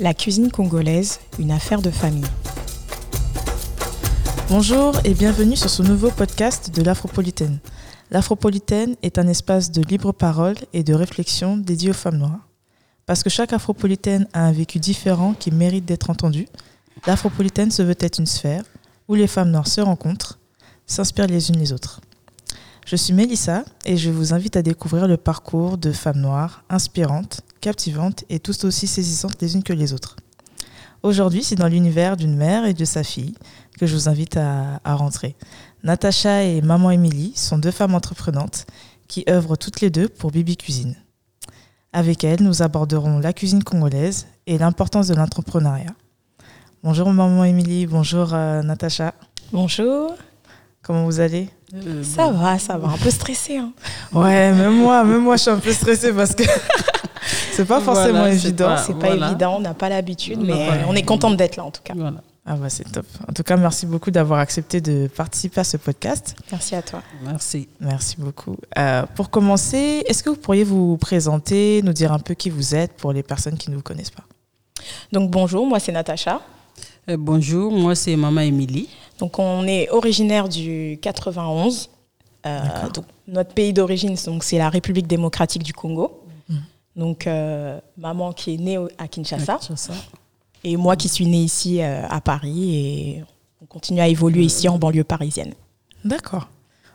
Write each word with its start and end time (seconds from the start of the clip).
La 0.00 0.12
cuisine 0.12 0.50
congolaise, 0.50 1.20
une 1.38 1.52
affaire 1.52 1.80
de 1.80 1.90
famille. 1.90 2.24
Bonjour 4.48 4.92
et 5.04 5.14
bienvenue 5.14 5.54
sur 5.54 5.70
ce 5.70 5.82
nouveau 5.82 6.10
podcast 6.10 6.74
de 6.74 6.82
l'Afropolitaine. 6.82 7.60
L'Afropolitaine 8.10 8.96
est 9.02 9.18
un 9.18 9.28
espace 9.28 9.70
de 9.70 9.82
libre 9.82 10.10
parole 10.10 10.56
et 10.72 10.82
de 10.82 10.94
réflexion 10.94 11.56
dédié 11.56 11.90
aux 11.90 11.94
femmes 11.94 12.18
noires. 12.18 12.48
Parce 13.06 13.22
que 13.22 13.30
chaque 13.30 13.52
Afropolitaine 13.52 14.26
a 14.32 14.44
un 14.44 14.50
vécu 14.50 14.80
différent 14.80 15.32
qui 15.32 15.52
mérite 15.52 15.84
d'être 15.84 16.10
entendu, 16.10 16.48
l'Afropolitaine 17.06 17.70
se 17.70 17.82
veut 17.82 17.96
être 18.00 18.18
une 18.18 18.26
sphère 18.26 18.64
où 19.06 19.14
les 19.14 19.28
femmes 19.28 19.52
noires 19.52 19.68
se 19.68 19.80
rencontrent, 19.80 20.40
s'inspirent 20.86 21.28
les 21.28 21.50
unes 21.50 21.58
les 21.58 21.72
autres. 21.72 22.00
Je 22.84 22.96
suis 22.96 23.14
Mélissa 23.14 23.64
et 23.84 23.96
je 23.96 24.10
vous 24.10 24.34
invite 24.34 24.56
à 24.56 24.62
découvrir 24.62 25.06
le 25.06 25.16
parcours 25.16 25.78
de 25.78 25.92
femmes 25.92 26.20
noires 26.20 26.64
inspirantes, 26.68 27.42
captivantes 27.64 28.24
et 28.28 28.40
tout 28.40 28.66
aussi 28.66 28.86
saisissantes 28.86 29.40
les 29.40 29.54
unes 29.54 29.62
que 29.62 29.72
les 29.72 29.94
autres. 29.94 30.16
Aujourd'hui, 31.02 31.42
c'est 31.42 31.54
dans 31.56 31.66
l'univers 31.66 32.18
d'une 32.18 32.36
mère 32.36 32.66
et 32.66 32.74
de 32.74 32.84
sa 32.84 33.02
fille 33.02 33.34
que 33.78 33.86
je 33.86 33.94
vous 33.94 34.06
invite 34.10 34.36
à, 34.36 34.80
à 34.84 34.94
rentrer. 34.94 35.34
Natacha 35.82 36.42
et 36.42 36.60
maman 36.60 36.90
Émilie 36.90 37.32
sont 37.34 37.56
deux 37.56 37.70
femmes 37.70 37.94
entreprenantes 37.94 38.66
qui 39.08 39.24
œuvrent 39.30 39.56
toutes 39.56 39.80
les 39.80 39.88
deux 39.88 40.10
pour 40.10 40.30
Bibi 40.30 40.58
Cuisine. 40.58 40.94
Avec 41.94 42.22
elles, 42.22 42.42
nous 42.42 42.60
aborderons 42.60 43.18
la 43.18 43.32
cuisine 43.32 43.64
congolaise 43.64 44.26
et 44.46 44.58
l'importance 44.58 45.08
de 45.08 45.14
l'entrepreneuriat. 45.14 45.94
Bonjour 46.82 47.10
maman 47.14 47.44
Émilie, 47.44 47.86
bonjour 47.86 48.34
euh, 48.34 48.62
Natacha. 48.62 49.14
Bonjour. 49.52 50.14
Comment 50.82 51.06
vous 51.06 51.18
allez? 51.18 51.48
Ça 52.02 52.30
va, 52.30 52.58
ça 52.58 52.76
va. 52.76 52.88
Un 52.88 52.98
peu 52.98 53.10
stressé. 53.10 53.56
Hein. 53.56 53.72
Ouais, 54.12 54.52
même 54.52 54.76
moi, 54.76 55.02
même 55.02 55.22
moi, 55.22 55.36
je 55.36 55.42
suis 55.42 55.50
un 55.50 55.58
peu 55.58 55.72
stressée 55.72 56.12
parce 56.12 56.34
que 56.34 56.44
c'est 57.54 57.64
pas 57.64 57.80
forcément 57.80 58.20
Voilà, 58.20 58.34
évident. 58.34 58.76
C'est 58.76 58.98
pas 58.98 59.06
voilà. 59.08 59.26
évident, 59.28 59.56
on 59.56 59.60
n'a 59.60 59.74
pas 59.74 59.88
l'habitude, 59.88 60.40
mais 60.40 60.68
pas 60.68 60.76
on 60.88 60.94
est 60.94 61.02
contente 61.02 61.36
d'être 61.36 61.56
là 61.56 61.64
en 61.64 61.70
tout 61.70 61.82
cas. 61.82 61.94
Voilà. 61.96 62.20
Ah 62.46 62.56
bah 62.56 62.68
c'est 62.68 62.84
top. 62.84 63.06
En 63.26 63.32
tout 63.32 63.42
cas, 63.42 63.56
merci 63.56 63.86
beaucoup 63.86 64.10
d'avoir 64.10 64.38
accepté 64.38 64.82
de 64.82 65.08
participer 65.08 65.60
à 65.60 65.64
ce 65.64 65.78
podcast. 65.78 66.36
Merci 66.52 66.74
à 66.74 66.82
toi. 66.82 67.02
Merci. 67.24 67.68
Merci 67.80 68.16
beaucoup. 68.18 68.56
Euh, 68.76 69.04
pour 69.14 69.30
commencer, 69.30 70.04
est-ce 70.06 70.22
que 70.22 70.28
vous 70.28 70.36
pourriez 70.36 70.64
vous 70.64 70.98
présenter, 70.98 71.80
nous 71.82 71.94
dire 71.94 72.12
un 72.12 72.18
peu 72.18 72.34
qui 72.34 72.50
vous 72.50 72.74
êtes 72.74 72.92
pour 72.92 73.12
les 73.14 73.22
personnes 73.22 73.56
qui 73.56 73.70
ne 73.70 73.76
vous 73.76 73.82
connaissent 73.82 74.10
pas? 74.10 74.24
Donc 75.10 75.30
bonjour, 75.30 75.66
moi 75.66 75.80
c'est 75.80 75.92
Natacha. 75.92 76.42
Euh, 77.08 77.16
bonjour, 77.18 77.72
moi 77.72 77.94
c'est 77.94 78.14
Maman 78.14 78.42
Émilie. 78.42 78.90
Donc 79.18 79.38
on 79.38 79.66
est 79.66 79.88
originaire 79.90 80.48
du 80.50 80.98
91. 81.00 81.88
Euh, 82.46 82.60
donc, 82.92 83.06
notre 83.26 83.54
pays 83.54 83.72
d'origine, 83.72 84.16
donc, 84.26 84.44
c'est 84.44 84.58
la 84.58 84.68
République 84.68 85.06
démocratique 85.06 85.62
du 85.62 85.72
Congo. 85.72 86.23
Donc 86.96 87.26
maman 87.26 87.80
maman 87.96 88.32
qui 88.32 88.54
est 88.54 88.58
née 88.58 88.78
à 88.98 89.08
Kinshasa 89.08 89.58
et 90.62 90.76
moi 90.76 90.96
qui 90.96 91.08
suis 91.08 91.26
née 91.26 91.42
ici 91.42 91.82
euh, 91.82 92.06
à 92.08 92.20
Paris 92.20 92.74
et 92.74 93.24
on 93.60 93.66
continue 93.66 94.00
à 94.00 94.08
évoluer 94.08 94.44
ici 94.44 94.68
en 94.68 94.78
banlieue 94.78 95.04
parisienne. 95.04 95.54
D'accord. 96.04 96.48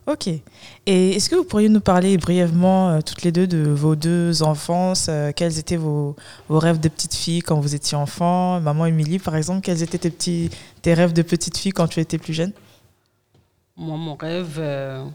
Ok. 0.08 0.28
Et 0.28 1.11
est-ce 1.11 1.30
que 1.30 1.36
vous 1.36 1.44
pourriez 1.44 1.69
nous 1.69 1.81
parler 1.81 2.17
brièvement, 2.17 2.89
euh, 2.89 3.02
toutes 3.02 3.22
les 3.22 3.31
deux, 3.31 3.45
de 3.45 3.69
vos 3.69 3.95
deux 3.95 4.41
enfances 4.41 5.06
euh, 5.08 5.31
Quels 5.36 5.59
étaient 5.59 5.78
vos, 5.78 6.16
vos 6.47 6.58
rêves 6.58 6.80
de 6.80 6.89
petite 6.89 7.13
fille 7.13 7.41
quand 7.41 7.59
vous 7.59 7.75
étiez 7.75 7.95
enfant? 7.95 8.59
Maman 8.59 8.88
Émilie, 8.88 9.19
par 9.19 9.36
exemple, 9.36 9.61
quels 9.61 9.84
étaient 9.84 10.00
tes, 10.00 10.09
petits, 10.09 10.50
tes 10.81 10.95
rêves 10.95 11.13
de 11.13 11.22
petite 11.22 11.58
fille 11.58 11.73
quand 11.73 11.88
tu 11.88 12.00
étais 12.00 12.17
plus 12.17 12.34
jeune? 12.34 12.53
Moi, 13.78 13.97
mon 13.97 14.16
rêve, 14.16 14.56
euh, 14.58 15.06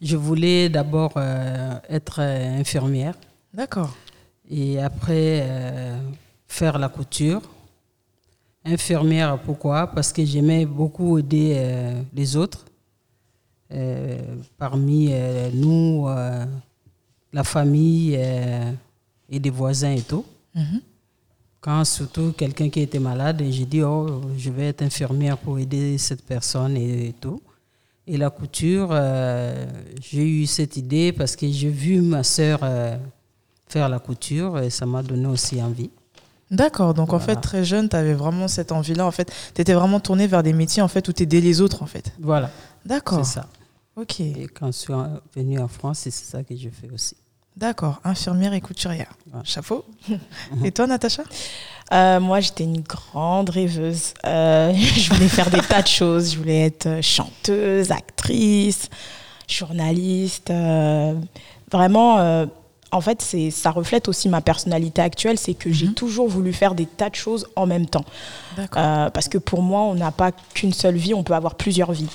je 0.00 0.16
voulais 0.16 0.68
d'abord 0.68 1.14
euh, 1.16 1.74
être 1.88 2.20
euh, 2.20 2.60
infirmière 2.60 3.14
D'accord. 3.54 3.94
et 4.50 4.80
après 4.80 5.42
euh, 5.44 5.96
faire 6.48 6.76
la 6.76 6.88
couture. 6.88 7.40
Infirmière, 8.64 9.38
pourquoi? 9.38 9.86
Parce 9.86 10.12
que 10.12 10.24
j'aimais 10.24 10.66
beaucoup 10.66 11.18
aider 11.18 11.52
euh, 11.54 12.02
les 12.12 12.34
autres. 12.34 12.64
Euh, 13.70 14.18
parmi 14.58 15.12
nous, 15.52 16.06
la 17.32 17.44
famille 17.44 18.18
et 19.28 19.40
des 19.40 19.50
voisins 19.50 19.92
et 19.92 20.02
tout. 20.02 20.24
Mhm. 20.54 20.80
Quand 21.60 21.84
surtout 21.84 22.32
quelqu'un 22.32 22.68
qui 22.68 22.80
était 22.80 22.98
malade, 22.98 23.40
et 23.40 23.52
j'ai 23.52 23.66
dit, 23.66 23.82
oh, 23.82 24.20
je 24.36 24.50
vais 24.50 24.68
être 24.68 24.82
infirmière 24.82 25.38
pour 25.38 25.58
aider 25.58 25.96
cette 25.98 26.24
personne 26.24 26.76
et, 26.76 27.14
tout. 27.20 27.40
Et 28.06 28.16
la 28.16 28.30
couture, 28.30 28.90
j'ai 30.00 30.26
eu 30.26 30.46
cette 30.46 30.76
idée 30.76 31.12
parce 31.12 31.36
que 31.36 31.48
j'ai 31.50 31.70
vu 31.70 32.00
ma 32.00 32.22
sœur 32.22 32.60
faire 33.68 33.88
la 33.88 33.98
couture 33.98 34.58
et 34.58 34.70
ça 34.70 34.86
m'a 34.86 35.02
donné 35.02 35.26
aussi 35.26 35.62
envie. 35.62 35.90
D'accord. 36.50 36.94
Donc, 36.94 37.12
en 37.12 37.18
fait, 37.18 37.36
très 37.36 37.64
jeune, 37.64 37.88
tu 37.88 37.96
avais 37.96 38.14
vraiment 38.14 38.46
cette 38.48 38.70
envie-là. 38.70 39.06
En 39.06 39.10
fait, 39.10 39.32
tu 39.54 39.60
étais 39.60 39.72
vraiment 39.72 39.98
tournée 39.98 40.26
vers 40.26 40.42
des 40.42 40.52
métiers 40.52 40.82
en 40.82 40.88
fait, 40.88 41.08
où 41.08 41.12
tu 41.12 41.22
aidais 41.24 41.40
les 41.40 41.60
autres, 41.60 41.82
en 41.82 41.86
fait. 41.86 42.12
Voilà, 42.20 42.50
D'accord. 42.84 43.24
c'est 43.24 43.34
ça. 43.40 43.46
Ok. 43.96 44.20
Et 44.20 44.46
quand 44.54 44.66
je 44.66 44.72
suis 44.78 44.92
en- 44.92 45.18
venue 45.34 45.58
en 45.58 45.68
France, 45.68 46.00
c'est 46.00 46.10
ça 46.12 46.42
que 46.44 46.54
je 46.56 46.68
fais 46.68 46.90
aussi. 46.92 47.16
D'accord. 47.56 48.00
Infirmière 48.04 48.52
et 48.52 48.60
couturière. 48.60 49.12
Ouais. 49.32 49.40
Chapeau. 49.44 49.84
et 50.64 50.70
toi, 50.72 50.86
Natacha? 50.88 51.22
Euh, 51.92 52.18
moi, 52.20 52.40
j'étais 52.40 52.64
une 52.64 52.80
grande 52.82 53.50
rêveuse. 53.50 54.12
Euh, 54.24 54.72
je 54.96 55.12
voulais 55.14 55.28
faire 55.28 55.48
des 55.50 55.60
tas 55.60 55.82
de 55.82 55.86
choses. 55.88 56.32
Je 56.32 56.38
voulais 56.38 56.66
être 56.66 57.00
chanteuse, 57.02 57.90
actrice, 57.92 58.88
journaliste. 59.48 60.50
euh, 60.50 61.14
vraiment, 61.70 62.18
euh, 62.18 62.46
en 62.94 63.00
fait, 63.00 63.20
c'est, 63.22 63.50
ça 63.50 63.70
reflète 63.70 64.08
aussi 64.08 64.28
ma 64.28 64.40
personnalité 64.40 65.02
actuelle. 65.02 65.38
C'est 65.38 65.54
que 65.54 65.70
j'ai 65.72 65.86
Mhm. 65.88 65.94
toujours 65.94 66.28
voulu 66.28 66.52
faire 66.52 66.74
des 66.74 66.86
tas 66.86 67.10
de 67.10 67.14
choses 67.14 67.46
en 67.56 67.66
même 67.66 67.86
temps. 67.86 68.04
Euh, 68.58 69.10
parce 69.10 69.28
que 69.28 69.38
pour 69.38 69.62
moi, 69.62 69.80
on 69.82 69.94
n'a 69.94 70.12
pas 70.12 70.32
qu'une 70.54 70.72
seule 70.72 70.96
vie, 70.96 71.12
on 71.14 71.22
peut 71.24 71.34
avoir 71.34 71.56
plusieurs 71.56 71.92
vies. 71.92 72.08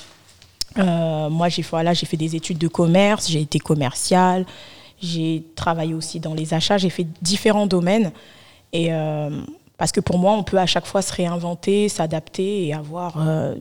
Euh, 0.78 1.28
moi, 1.28 1.48
j'ai 1.48 1.62
voilà, 1.62 1.94
j'ai 1.94 2.06
fait 2.06 2.16
des 2.16 2.34
études 2.36 2.58
de 2.58 2.68
commerce, 2.68 3.28
j'ai 3.28 3.40
été 3.40 3.58
commerciale, 3.58 4.46
j'ai 5.02 5.44
travaillé 5.56 5.94
aussi 5.94 6.20
dans 6.20 6.34
les 6.34 6.54
achats, 6.54 6.78
j'ai 6.78 6.90
fait 6.90 7.06
différents 7.22 7.66
domaines. 7.66 8.12
Et 8.72 8.92
euh, 8.92 9.30
parce 9.76 9.92
que 9.92 10.00
pour 10.00 10.18
moi, 10.18 10.32
on 10.32 10.44
peut 10.44 10.58
à 10.58 10.66
chaque 10.66 10.86
fois 10.86 11.02
se 11.02 11.12
réinventer, 11.12 11.88
s'adapter 11.88 12.66
et 12.66 12.72
avoir 12.74 13.14
euh, 13.18 13.54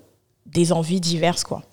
des 0.46 0.72
envies 0.72 1.00
diverses, 1.02 1.44
quoi. 1.44 1.63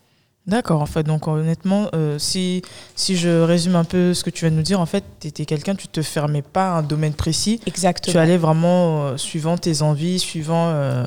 D'accord, 0.46 0.80
en 0.80 0.86
fait. 0.86 1.02
Donc, 1.02 1.26
honnêtement, 1.26 1.88
euh, 1.94 2.18
si, 2.18 2.62
si 2.94 3.16
je 3.16 3.42
résume 3.42 3.74
un 3.74 3.84
peu 3.84 4.14
ce 4.14 4.22
que 4.22 4.30
tu 4.30 4.44
viens 4.44 4.52
de 4.52 4.56
nous 4.56 4.62
dire, 4.62 4.80
en 4.80 4.86
fait, 4.86 5.04
tu 5.20 5.26
étais 5.26 5.44
quelqu'un, 5.44 5.74
tu 5.74 5.88
te 5.88 6.02
fermais 6.02 6.42
pas 6.42 6.68
à 6.68 6.78
un 6.78 6.82
domaine 6.82 7.14
précis. 7.14 7.60
Exactement. 7.66 8.12
Tu 8.12 8.18
allais 8.18 8.36
vraiment 8.36 9.06
euh, 9.06 9.16
suivant 9.16 9.58
tes 9.58 9.82
envies, 9.82 10.20
suivant 10.20 10.68
euh, 10.68 11.04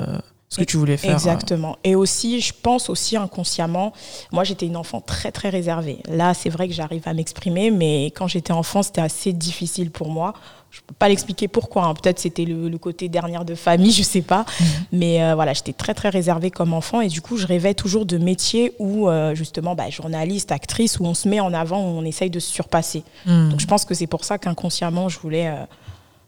ce 0.50 0.58
que 0.58 0.64
tu 0.64 0.76
voulais 0.76 0.96
faire. 0.98 1.12
Exactement. 1.12 1.78
Et 1.84 1.94
aussi, 1.94 2.40
je 2.40 2.52
pense 2.60 2.90
aussi 2.90 3.16
inconsciemment, 3.16 3.92
moi 4.32 4.42
j'étais 4.42 4.66
une 4.66 4.76
enfant 4.76 5.00
très 5.00 5.30
très 5.30 5.48
réservée. 5.48 5.98
Là, 6.08 6.34
c'est 6.34 6.50
vrai 6.50 6.66
que 6.68 6.74
j'arrive 6.74 7.02
à 7.06 7.14
m'exprimer, 7.14 7.70
mais 7.70 8.06
quand 8.06 8.26
j'étais 8.26 8.52
enfant, 8.52 8.82
c'était 8.82 9.00
assez 9.00 9.32
difficile 9.32 9.90
pour 9.90 10.10
moi. 10.10 10.34
Je 10.70 10.80
peux 10.86 10.94
pas 10.94 11.08
l'expliquer 11.08 11.48
pourquoi. 11.48 11.84
hein. 11.86 11.94
Peut-être 11.94 12.18
c'était 12.20 12.44
le, 12.44 12.68
le 12.68 12.78
côté 12.78 13.08
dernière 13.08 13.44
de 13.44 13.54
famille, 13.54 13.90
je 14.00 14.02
sais 14.02 14.22
pas. 14.22 14.44
Mais 14.92 15.22
euh, 15.22 15.34
voilà, 15.34 15.52
j'étais 15.52 15.72
très 15.72 15.94
très 15.94 16.08
réservée 16.10 16.50
comme 16.50 16.72
enfant 16.72 17.00
et 17.00 17.08
du 17.08 17.20
coup, 17.20 17.36
je 17.36 17.46
rêvais 17.46 17.74
toujours 17.74 18.06
de 18.06 18.18
métiers 18.18 18.72
où 18.78 19.08
euh, 19.08 19.34
justement, 19.34 19.74
bah, 19.74 19.90
journaliste, 19.90 20.52
actrice, 20.52 20.98
où 21.00 21.04
on 21.04 21.14
se 21.14 21.28
met 21.28 21.40
en 21.40 21.52
avant, 21.52 21.80
où 21.80 21.98
on 21.98 22.04
essaye 22.04 22.30
de 22.30 22.38
se 22.38 22.50
surpasser. 22.50 23.02
Hmm. 23.26 23.50
Donc 23.50 23.60
je 23.60 23.66
pense 23.66 23.84
que 23.84 23.94
c'est 23.94 24.06
pour 24.06 24.24
ça 24.24 24.38
qu'inconsciemment, 24.38 25.08
je 25.08 25.18
voulais, 25.18 25.48
euh, 25.48 25.64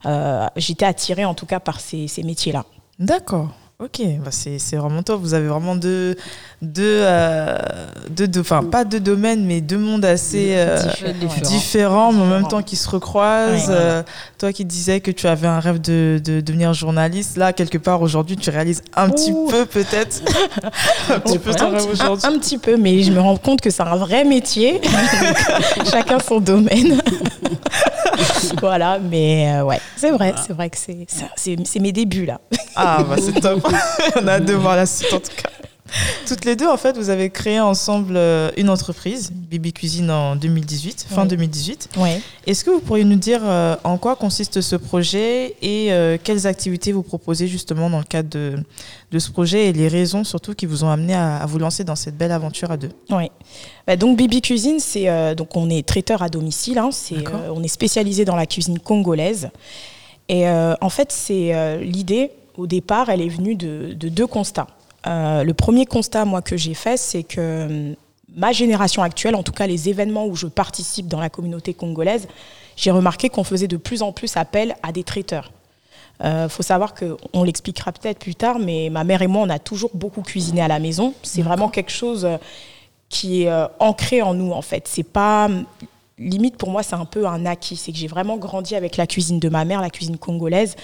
euh, 0.07 0.47
j'étais 0.57 0.87
attirée 0.87 1.25
en 1.25 1.35
tout 1.35 1.47
cas 1.47 1.61
par 1.61 1.79
ces, 1.81 2.09
ces 2.09 2.23
métiers-là. 2.25 2.65
D'accord. 2.99 3.51
Ok, 3.83 4.01
bah 4.25 4.31
c'est 4.31 4.77
vraiment 4.77 5.03
top. 5.03 5.21
Vous 5.23 5.35
avez 5.35 5.49
vraiment 5.49 5.75
deux, 5.75 6.15
deux, 6.61 6.83
euh, 7.03 7.59
deux, 8.11 8.29
deux- 8.29 8.41
enfin 8.41 8.63
pas 8.63 8.85
deux 8.85 9.01
domaines, 9.01 9.45
mais 9.45 9.61
deux 9.61 9.77
mondes 9.79 10.05
assez 10.05 10.53
euh, 10.55 10.77
Différents, 10.81 11.13
différents. 11.19 11.49
différents, 11.49 12.13
mais 12.13 12.23
en 12.23 12.27
même 12.27 12.47
temps 12.49 12.63
qui 12.63 12.77
se 12.77 12.89
recroisent. 12.89 13.71
Euh, 13.71 14.05
toi 14.39 14.53
qui 14.53 14.65
disais 14.65 15.01
que 15.01 15.11
tu 15.11 15.27
avais 15.27 15.49
un 15.49 15.59
rêve 15.59 15.81
de, 15.81 16.21
de 16.25 16.41
devenir 16.41 16.73
journaliste, 16.75 17.37
là 17.37 17.53
quelque 17.53 17.79
part 17.79 18.03
aujourd'hui 18.03 18.37
tu 18.37 18.51
réalises 18.51 18.83
un 18.95 19.09
petit 19.11 19.33
peu 19.51 19.67
peut-être 19.67 20.23
un 21.11 21.19
petit 21.19 21.41
peu 21.41 21.53
ton 21.53 21.71
rêve 21.71 21.87
aujourd'hui. 21.91 22.27
Un, 22.29 22.35
un 22.35 22.39
petit 22.39 22.59
peu, 22.59 22.77
mais 22.77 23.03
je 23.03 23.11
me 23.11 23.19
rends 23.19 23.37
compte 23.37 23.61
que 23.61 23.71
c'est 23.71 23.83
un 23.83 23.97
vrai 23.97 24.23
métier. 24.25 24.81
Chacun 25.91 26.21
son 26.21 26.39
domaine. 26.39 27.01
voilà, 28.61 28.99
mais 28.99 29.53
euh, 29.55 29.65
ouais, 29.65 29.81
c'est 29.97 30.11
vrai, 30.11 30.35
c'est 30.47 30.53
vrai 30.53 30.71
que 30.71 30.77
c'est 30.77 31.81
mes 31.81 31.93
débuts 31.93 32.27
là. 32.27 32.41
Ah, 32.75 33.03
bah 33.03 33.17
c'est 33.19 33.41
top. 33.41 33.67
On 34.17 34.27
a 34.27 34.33
hâte 34.33 34.45
de 34.45 34.55
voir 34.55 34.77
la 34.77 34.87
suite 34.87 35.13
en 35.13 35.21
tout 35.21 35.35
cas. 35.37 35.51
Toutes 36.27 36.45
les 36.45 36.57
deux, 36.57 36.69
en 36.69 36.77
fait, 36.77 36.97
vous 36.97 37.11
avez 37.11 37.29
créé 37.31 37.61
ensemble 37.61 38.15
euh, 38.17 38.51
une 38.57 38.71
entreprise, 38.71 39.31
Bibi 39.33 39.73
Cuisine, 39.73 40.11
en 40.11 40.37
2018, 40.37 41.07
fin 41.11 41.23
Oui. 41.23 41.29
2018. 41.29 41.91
Ouais. 41.99 42.21
Est-ce 42.47 42.65
que 42.65 42.71
vous 42.71 42.81
pourriez 42.81 43.05
nous 43.05 43.17
dire 43.17 43.41
euh, 43.45 43.77
en 43.85 43.99
quoi 43.99 44.17
consiste 44.17 44.61
ce 44.61 44.77
projet 44.77 45.55
et 45.61 45.93
euh, 45.93 46.17
quelles 46.23 46.47
activités 46.47 46.93
vous 46.93 47.03
proposez 47.03 47.47
justement 47.49 47.91
dans 47.91 47.99
le 47.99 48.05
cadre 48.05 48.31
de, 48.31 48.55
de 49.11 49.19
ce 49.19 49.31
projet 49.31 49.69
et 49.69 49.73
les 49.73 49.89
raisons 49.89 50.25
surtout 50.25 50.55
qui 50.55 50.67
vous 50.67 50.85
ont 50.85 50.91
amené 50.91 51.15
à, 51.15 51.37
à 51.37 51.47
vous 51.47 51.59
lancer 51.59 51.85
dans 51.85 51.97
cette 51.97 52.17
belle 52.17 52.33
aventure 52.33 52.71
à 52.71 52.77
deux? 52.77 52.91
Ouais. 53.11 53.31
Bah, 53.87 53.97
donc 53.97 54.17
Bibi 54.17 54.41
Cuisine, 54.41 54.79
c'est 54.81 55.09
euh, 55.09 55.35
donc 55.35 55.57
on 55.57 55.69
est 55.69 55.87
traiteur 55.87 56.23
à 56.23 56.29
domicile. 56.29 56.79
hein, 56.79 56.91
c'est, 56.93 57.17
euh, 57.17 57.53
on 57.55 57.63
est 57.63 57.69
spécialisé 57.69 58.25
dans 58.25 58.37
la 58.37 58.47
cuisine 58.47 58.79
congolaise. 58.79 59.51
Et 60.29 60.49
en 60.49 60.89
fait, 60.89 61.13
c'est 61.13 61.79
l'idée, 61.83 62.31
au 62.57 62.67
départ, 62.67 63.11
elle 63.11 63.21
est 63.21 63.29
venue 63.29 63.55
de, 63.55 63.93
de 63.93 64.09
deux 64.09 64.27
constats. 64.27 64.69
Le 65.05 65.53
premier 65.53 65.87
constat, 65.87 66.25
moi, 66.25 66.43
que 66.43 66.57
j'ai 66.57 66.75
fait, 66.75 66.97
c'est 66.97 67.23
que 67.23 67.95
ma 68.35 68.53
génération 68.53 69.03
actuelle, 69.03 69.35
en 69.35 69.43
tout 69.43 69.53
cas 69.53 69.67
les 69.67 69.89
événements 69.89 70.27
où 70.27 70.37
je 70.37 70.47
participe 70.47 71.09
dans 71.09 71.21
la 71.21 71.31
communauté 71.31 71.75
congolaise, 71.75 72.29
j'ai 72.77 72.91
remarqué 72.91 73.29
qu'on 73.29 73.45
faisait 73.45 73.69
de 73.69 73.77
plus 73.77 74.03
en 74.03 74.13
plus 74.13 74.37
appel 74.37 74.75
à 74.83 74.93
des 74.93 75.05
traiteurs. 75.05 75.53
Il 76.21 76.27
euh, 76.27 76.49
faut 76.49 76.63
savoir 76.63 76.95
qu'on 76.95 77.43
l'expliquera 77.43 77.93
peut-être 77.93 78.19
plus 78.19 78.35
tard, 78.35 78.59
mais 78.59 78.91
ma 78.91 79.05
mère 79.05 79.23
et 79.23 79.27
moi, 79.27 79.43
on 79.43 79.51
a 79.51 79.59
toujours 79.59 79.91
beaucoup 79.95 80.23
cuisiné 80.23 80.63
à 80.63 80.69
la 80.69 80.79
maison. 80.79 81.15
C'est 81.23 81.43
vraiment 81.43 81.69
quelque 81.69 81.91
chose 81.91 82.25
euh, 82.25 82.37
qui 83.09 83.43
est 83.43 83.51
euh, 83.51 83.67
ancré 83.81 84.23
en 84.23 84.33
nous, 84.33 84.53
en 84.53 84.63
fait. 84.63 84.87
C'est 84.87 85.03
pas 85.03 85.49
limite 86.19 86.57
pour 86.57 86.71
moi, 86.71 86.83
c'est 86.83 86.95
un 86.95 87.05
peu 87.05 87.27
un 87.27 87.45
acquis. 87.45 87.77
C'est 87.77 87.91
que 87.91 87.99
j'ai 87.99 88.07
vraiment 88.07 88.37
grandi 88.37 88.77
avec 88.77 88.97
la 88.97 89.07
cuisine 89.07 89.41
de 89.41 89.49
ma 89.49 89.65
mère, 89.65 89.81
la 89.81 89.91
cuisine 89.91 90.17
congolaise, 90.17 90.77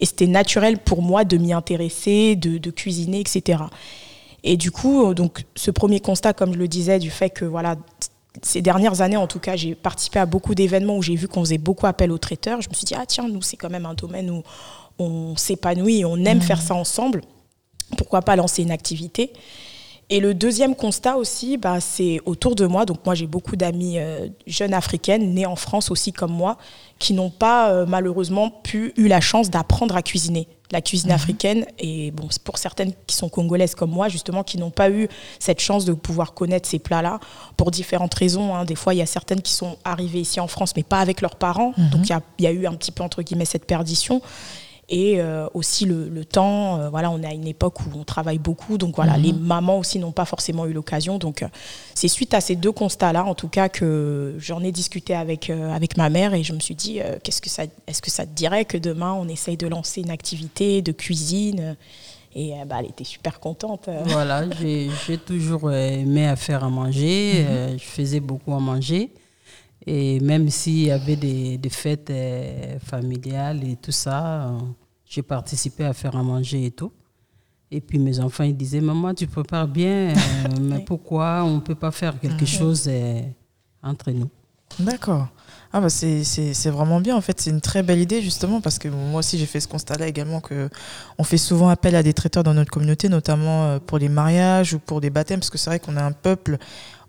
et 0.00 0.06
c'était 0.06 0.26
naturel 0.26 0.78
pour 0.78 1.02
moi 1.02 1.24
de 1.24 1.36
m'y 1.36 1.52
intéresser, 1.52 2.36
de, 2.36 2.58
de, 2.58 2.70
cuisiner, 2.70 3.20
etc. 3.20 3.64
Et 4.44 4.56
du 4.56 4.70
coup, 4.70 5.14
donc 5.14 5.44
ce 5.54 5.70
premier 5.70 6.00
constat, 6.00 6.32
comme 6.32 6.52
je 6.52 6.58
le 6.58 6.68
disais, 6.68 6.98
du 6.98 7.10
fait 7.10 7.30
que 7.30 7.44
voilà, 7.44 7.76
ces 8.42 8.62
dernières 8.62 9.00
années, 9.00 9.16
en 9.16 9.26
tout 9.26 9.38
cas, 9.38 9.56
j'ai 9.56 9.74
participé 9.74 10.18
à 10.18 10.26
beaucoup 10.26 10.54
d'événements 10.54 10.96
où 10.96 11.02
j'ai 11.02 11.14
vu 11.14 11.28
qu'on 11.28 11.40
faisait 11.40 11.58
beaucoup 11.58 11.86
appel 11.86 12.12
aux 12.12 12.18
traiteurs. 12.18 12.60
Je 12.60 12.68
me 12.68 12.74
suis 12.74 12.84
dit, 12.84 12.94
ah 12.96 13.06
tiens, 13.06 13.28
nous, 13.28 13.42
c'est 13.42 13.56
quand 13.56 13.70
même 13.70 13.86
un 13.86 13.94
domaine 13.94 14.30
où 14.30 14.42
on 14.98 15.36
s'épanouit 15.36 16.00
et 16.00 16.04
on 16.04 16.16
aime 16.24 16.40
faire 16.40 16.60
ça 16.60 16.74
ensemble. 16.74 17.22
Pourquoi 17.96 18.22
pas 18.22 18.36
lancer 18.36 18.62
une 18.62 18.70
activité? 18.70 19.32
Et 20.08 20.20
le 20.20 20.34
deuxième 20.34 20.76
constat 20.76 21.16
aussi, 21.16 21.56
bah, 21.56 21.80
c'est 21.80 22.20
autour 22.26 22.54
de 22.54 22.64
moi. 22.66 22.86
Donc 22.86 23.04
moi, 23.04 23.16
j'ai 23.16 23.26
beaucoup 23.26 23.56
d'amis 23.56 23.98
euh, 23.98 24.28
jeunes 24.46 24.72
africaines, 24.72 25.34
nées 25.34 25.46
en 25.46 25.56
France 25.56 25.90
aussi 25.90 26.12
comme 26.12 26.30
moi, 26.30 26.58
qui 27.00 27.12
n'ont 27.12 27.30
pas 27.30 27.70
euh, 27.70 27.86
malheureusement 27.88 28.50
pu 28.50 28.92
eu 28.96 29.08
la 29.08 29.20
chance 29.20 29.50
d'apprendre 29.50 29.96
à 29.96 30.02
cuisiner 30.02 30.46
la 30.70 30.80
cuisine 30.80 31.10
mhm. 31.10 31.16
africaine. 31.16 31.66
Et 31.80 32.12
bon, 32.12 32.28
pour 32.44 32.58
certaines 32.58 32.92
qui 33.08 33.16
sont 33.16 33.28
congolaises 33.28 33.74
comme 33.74 33.90
moi, 33.90 34.08
justement, 34.08 34.44
qui 34.44 34.58
n'ont 34.58 34.70
pas 34.70 34.90
eu 34.90 35.08
cette 35.40 35.60
chance 35.60 35.84
de 35.84 35.92
pouvoir 35.92 36.34
connaître 36.34 36.68
ces 36.68 36.78
plats-là, 36.78 37.18
pour 37.56 37.72
différentes 37.72 38.14
raisons. 38.14 38.54
Hein. 38.54 38.64
Des 38.64 38.76
fois, 38.76 38.94
il 38.94 38.98
y 38.98 39.02
a 39.02 39.06
certaines 39.06 39.42
qui 39.42 39.52
sont 39.52 39.76
arrivées 39.84 40.20
ici 40.20 40.38
en 40.38 40.46
France, 40.46 40.74
mais 40.76 40.84
pas 40.84 41.00
avec 41.00 41.20
leurs 41.20 41.34
parents. 41.34 41.72
Mhm. 41.76 41.90
Donc 41.90 42.08
il 42.08 42.16
y, 42.38 42.42
y, 42.44 42.46
a 42.46 42.52
eu 42.52 42.66
un 42.68 42.74
petit 42.74 42.92
peu, 42.92 43.02
entre 43.02 43.22
guillemets, 43.22 43.44
cette 43.44 43.66
perdition 43.66 44.22
et 44.88 45.20
euh, 45.20 45.48
aussi 45.54 45.84
le, 45.84 46.24
temps. 46.24 46.80
Euh, 46.80 46.90
voilà, 46.90 47.10
on 47.10 47.20
est 47.22 47.26
à 47.26 47.32
une 47.32 47.46
époque 47.46 47.80
où 47.80 47.90
on 47.94 48.04
travaille 48.04 48.38
beaucoup, 48.38 48.78
donc 48.78 48.96
voilà, 48.96 49.16
les 49.16 49.32
mhm. 49.32 49.40
mamans 49.40 49.78
aussi 49.78 49.98
n'ont 49.98 50.12
pas 50.12 50.24
forcément 50.24 50.66
eu 50.66 50.72
l'occasion. 50.72 51.18
Donc 51.18 51.42
euh, 51.42 51.48
c'est 51.94 52.08
suite 52.08 52.34
à 52.34 52.40
ces 52.40 52.56
deux 52.56 52.72
constats-là, 52.72 53.24
en 53.24 53.34
tout 53.34 53.48
cas, 53.48 53.68
que 53.68 54.34
j'en 54.38 54.62
ai 54.62 54.72
discuté 54.72 55.14
avec 55.14 55.50
avec 55.50 55.96
ma 55.96 56.10
mère 56.10 56.34
et 56.34 56.42
je 56.42 56.52
me 56.52 56.60
suis 56.60 56.74
dit, 56.74 57.00
qu'est-ce 57.22 57.40
que 57.40 57.48
ça, 57.48 57.64
est-ce 57.86 58.02
que 58.02 58.10
ça 58.10 58.26
te 58.26 58.34
dirait 58.34 58.64
que 58.64 58.78
demain 58.78 59.12
on 59.12 59.28
essaye 59.28 59.56
de 59.56 59.66
lancer 59.66 60.00
une 60.00 60.10
activité 60.10 60.82
de 60.82 60.92
cuisine? 60.92 61.76
Et 62.38 62.52
bah, 62.66 62.76
elle 62.80 62.90
était 62.90 63.04
super 63.04 63.40
contente. 63.40 63.88
Voilà, 64.06 64.44
j'ai 64.60 65.18
toujours 65.18 65.72
aimé 65.72 66.26
à 66.26 66.36
faire 66.36 66.64
à 66.64 66.68
manger. 66.68 67.44
Mhm. 67.44 67.78
je 67.78 67.84
faisais 67.84 68.20
beaucoup 68.20 68.52
à 68.52 68.60
manger. 68.60 69.10
Et 69.86 70.18
même 70.20 70.50
s'il 70.50 70.82
y 70.82 70.90
avait 70.90 71.16
des, 71.16 71.58
des 71.58 71.68
fêtes 71.68 72.10
euh, 72.10 72.78
familiales 72.80 73.62
et 73.64 73.76
tout 73.76 73.92
ça, 73.92 74.48
euh, 74.48 74.58
j'ai 75.04 75.22
participé 75.22 75.84
à 75.84 75.92
faire 75.92 76.16
à 76.16 76.22
manger 76.22 76.66
et 76.66 76.70
tout. 76.72 76.92
Et 77.70 77.80
puis 77.80 77.98
mes 77.98 78.18
enfants, 78.18 78.44
ils 78.44 78.56
disaient, 78.56 78.80
maman, 78.80 79.14
tu 79.14 79.28
prépares 79.28 79.68
bien, 79.68 80.10
euh, 80.10 80.14
mais 80.60 80.80
pourquoi 80.80 81.44
on 81.44 81.56
ne 81.56 81.60
peut 81.60 81.74
pas 81.76 81.92
faire 81.92 82.18
quelque 82.18 82.42
mhm. 82.42 82.46
chose 82.46 82.90
entre 83.82 84.10
nous? 84.10 84.28
D'accord. 84.80 85.28
Ah 85.72 85.80
bah 85.80 85.90
c'est 85.90 86.70
vraiment 86.70 87.00
bien 87.00 87.16
en 87.16 87.20
fait, 87.20 87.38
c'est 87.40 87.50
une 87.50 87.60
très 87.60 87.82
belle 87.82 88.00
idée 88.00 88.22
justement 88.22 88.60
parce 88.60 88.78
que 88.78 88.88
moi 88.88 89.18
aussi 89.18 89.36
j'ai 89.36 89.44
fait 89.46 89.60
ce 89.60 89.68
constat-là 89.68 90.06
également 90.06 90.40
que 90.40 90.70
on 91.18 91.24
fait 91.24 91.36
souvent 91.36 91.68
appel 91.68 91.94
à 91.96 92.02
des 92.02 92.14
traiteurs 92.14 92.42
dans 92.42 92.54
notre 92.54 92.70
communauté, 92.70 93.08
notamment 93.08 93.78
pour 93.80 93.98
les 93.98 94.08
mariages 94.08 94.74
ou 94.74 94.78
pour 94.78 95.00
des 95.00 95.10
baptêmes 95.10 95.40
parce 95.40 95.50
que 95.50 95.58
c'est 95.58 95.68
vrai 95.68 95.78
qu'on 95.78 95.96
a 95.96 96.02
un 96.02 96.12
peuple 96.12 96.58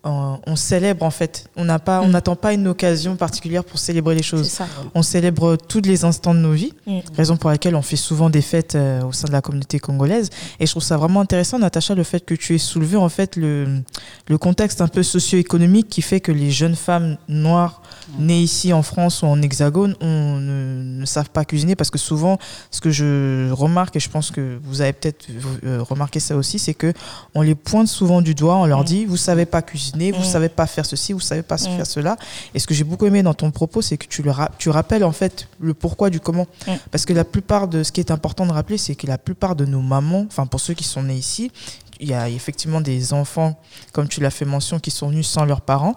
on 0.07 0.55
célèbre 0.55 1.03
en 1.05 1.11
fait. 1.11 1.49
On 1.55 1.65
n'a 1.65 1.79
pas, 1.79 2.01
on 2.01 2.07
mm. 2.07 2.11
n'attend 2.11 2.35
pas 2.35 2.53
une 2.53 2.67
occasion 2.67 3.15
particulière 3.15 3.63
pour 3.63 3.79
célébrer 3.79 4.15
les 4.15 4.23
choses. 4.23 4.59
On 4.95 5.01
célèbre 5.01 5.55
tous 5.55 5.81
les 5.81 6.05
instants 6.05 6.33
de 6.33 6.39
nos 6.39 6.53
vies, 6.53 6.73
mm. 6.85 6.99
raison 7.15 7.37
pour 7.37 7.49
laquelle 7.49 7.75
on 7.75 7.81
fait 7.81 7.95
souvent 7.95 8.29
des 8.29 8.41
fêtes 8.41 8.75
euh, 8.75 9.01
au 9.03 9.11
sein 9.11 9.27
de 9.27 9.33
la 9.33 9.41
communauté 9.41 9.79
congolaise. 9.79 10.29
Et 10.59 10.65
je 10.65 10.71
trouve 10.71 10.83
ça 10.83 10.97
vraiment 10.97 11.21
intéressant, 11.21 11.59
Natacha, 11.59 11.95
le 11.95 12.03
fait 12.03 12.25
que 12.25 12.33
tu 12.33 12.55
aies 12.55 12.59
soulevé 12.59 12.97
en 12.97 13.09
fait 13.09 13.35
le, 13.35 13.81
le 14.27 14.37
contexte 14.37 14.81
un 14.81 14.87
peu 14.87 15.03
socio-économique 15.03 15.89
qui 15.89 16.01
fait 16.01 16.19
que 16.19 16.31
les 16.31 16.51
jeunes 16.51 16.75
femmes 16.75 17.17
noires 17.27 17.81
nées 18.19 18.39
ici 18.39 18.73
en 18.73 18.81
France 18.81 19.21
ou 19.21 19.25
en 19.25 19.41
Hexagone 19.41 19.95
on 20.01 20.37
ne, 20.39 21.05
savent 21.05 21.29
pas 21.29 21.45
cuisiner 21.45 21.75
parce 21.75 21.89
que 21.89 21.97
souvent, 21.97 22.37
ce 22.71 22.81
que 22.81 22.89
je 22.89 23.49
remarque 23.51 23.95
et 23.95 23.99
je 23.99 24.09
pense 24.09 24.31
que 24.31 24.59
vous 24.63 24.81
avez 24.81 24.93
peut-être 24.93 25.27
euh, 25.63 25.81
remarqué 25.81 26.19
ça 26.19 26.35
aussi, 26.35 26.59
c'est 26.59 26.73
que 26.73 26.93
on 27.33 27.41
les 27.41 27.55
pointe 27.55 27.87
souvent 27.87 28.21
du 28.21 28.35
doigt, 28.35 28.55
on 28.57 28.65
leur 28.65 28.81
mm. 28.81 28.85
dit 28.85 29.05
vous 29.05 29.17
savez 29.17 29.45
pas 29.45 29.61
cuisiner 29.61 29.96
vous 30.11 30.19
ne 30.19 30.23
mm. 30.23 30.27
savez 30.27 30.49
pas 30.49 30.67
faire 30.67 30.85
ceci, 30.85 31.13
vous 31.13 31.19
ne 31.19 31.23
savez 31.23 31.43
pas 31.43 31.55
mm. 31.55 31.77
faire 31.77 31.85
cela. 31.85 32.17
Et 32.53 32.59
ce 32.59 32.67
que 32.67 32.73
j'ai 32.73 32.83
beaucoup 32.83 33.05
aimé 33.05 33.23
dans 33.23 33.33
ton 33.33 33.51
propos, 33.51 33.81
c'est 33.81 33.97
que 33.97 34.07
tu, 34.07 34.21
le 34.21 34.31
tu 34.57 34.69
rappelles 34.69 35.03
en 35.03 35.11
fait 35.11 35.47
le 35.59 35.73
pourquoi 35.73 36.09
du 36.09 36.19
comment. 36.19 36.47
Mm. 36.67 36.73
Parce 36.91 37.05
que 37.05 37.13
la 37.13 37.23
plupart 37.23 37.67
de 37.67 37.83
ce 37.83 37.91
qui 37.91 37.99
est 37.99 38.11
important 38.11 38.45
de 38.45 38.51
rappeler, 38.51 38.77
c'est 38.77 38.95
que 38.95 39.07
la 39.07 39.17
plupart 39.17 39.55
de 39.55 39.65
nos 39.65 39.81
mamans, 39.81 40.25
enfin 40.27 40.45
pour 40.45 40.59
ceux 40.59 40.73
qui 40.73 40.83
sont 40.83 41.03
nés 41.03 41.15
ici, 41.15 41.51
il 41.99 42.09
y 42.09 42.13
a 42.13 42.29
effectivement 42.29 42.81
des 42.81 43.13
enfants, 43.13 43.59
comme 43.91 44.07
tu 44.07 44.21
l'as 44.21 44.29
fait 44.29 44.45
mention, 44.45 44.79
qui 44.79 44.91
sont 44.91 45.09
venus 45.09 45.27
sans 45.27 45.45
leurs 45.45 45.61
parents. 45.61 45.95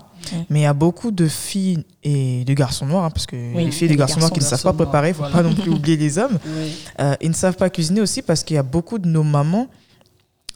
Mais 0.50 0.61
il 0.61 0.62
y 0.62 0.67
a 0.67 0.75
beaucoup 0.75 1.11
de 1.11 1.26
filles 1.29 1.85
et 2.03 2.44
de 2.44 2.55
garçons 2.55 2.87
noirs, 2.87 3.05
hein, 3.05 3.11
parce 3.11 3.26
que 3.26 3.37
les 3.37 3.70
filles 3.70 3.87
et 3.87 3.91
les 3.91 3.96
garçons, 3.96 4.20
noirs 4.20 4.32
qui 4.32 4.41
ne 4.41 4.44
savent 4.44 4.62
pas 4.62 4.73
préparer, 4.73 5.08
il 5.08 5.20
ne 5.20 5.26
faut 5.26 5.32
pas 5.32 5.43
non 5.43 5.55
plus 5.55 5.70
oublier 5.70 5.96
les 5.96 6.19
hommes. 6.19 6.38
Euh, 7.00 7.14
ils 7.20 7.31
ne 7.31 7.35
savent 7.35 7.56
pas 7.56 7.70
cuisiner 7.70 8.00
aussi 8.00 8.23
parce 8.23 8.44
qu'il 8.44 8.56
y 8.56 8.58
a 8.58 8.62
beaucoup 8.62 8.99
de 8.99 9.08
nos 9.08 9.23
mamans 9.23 9.69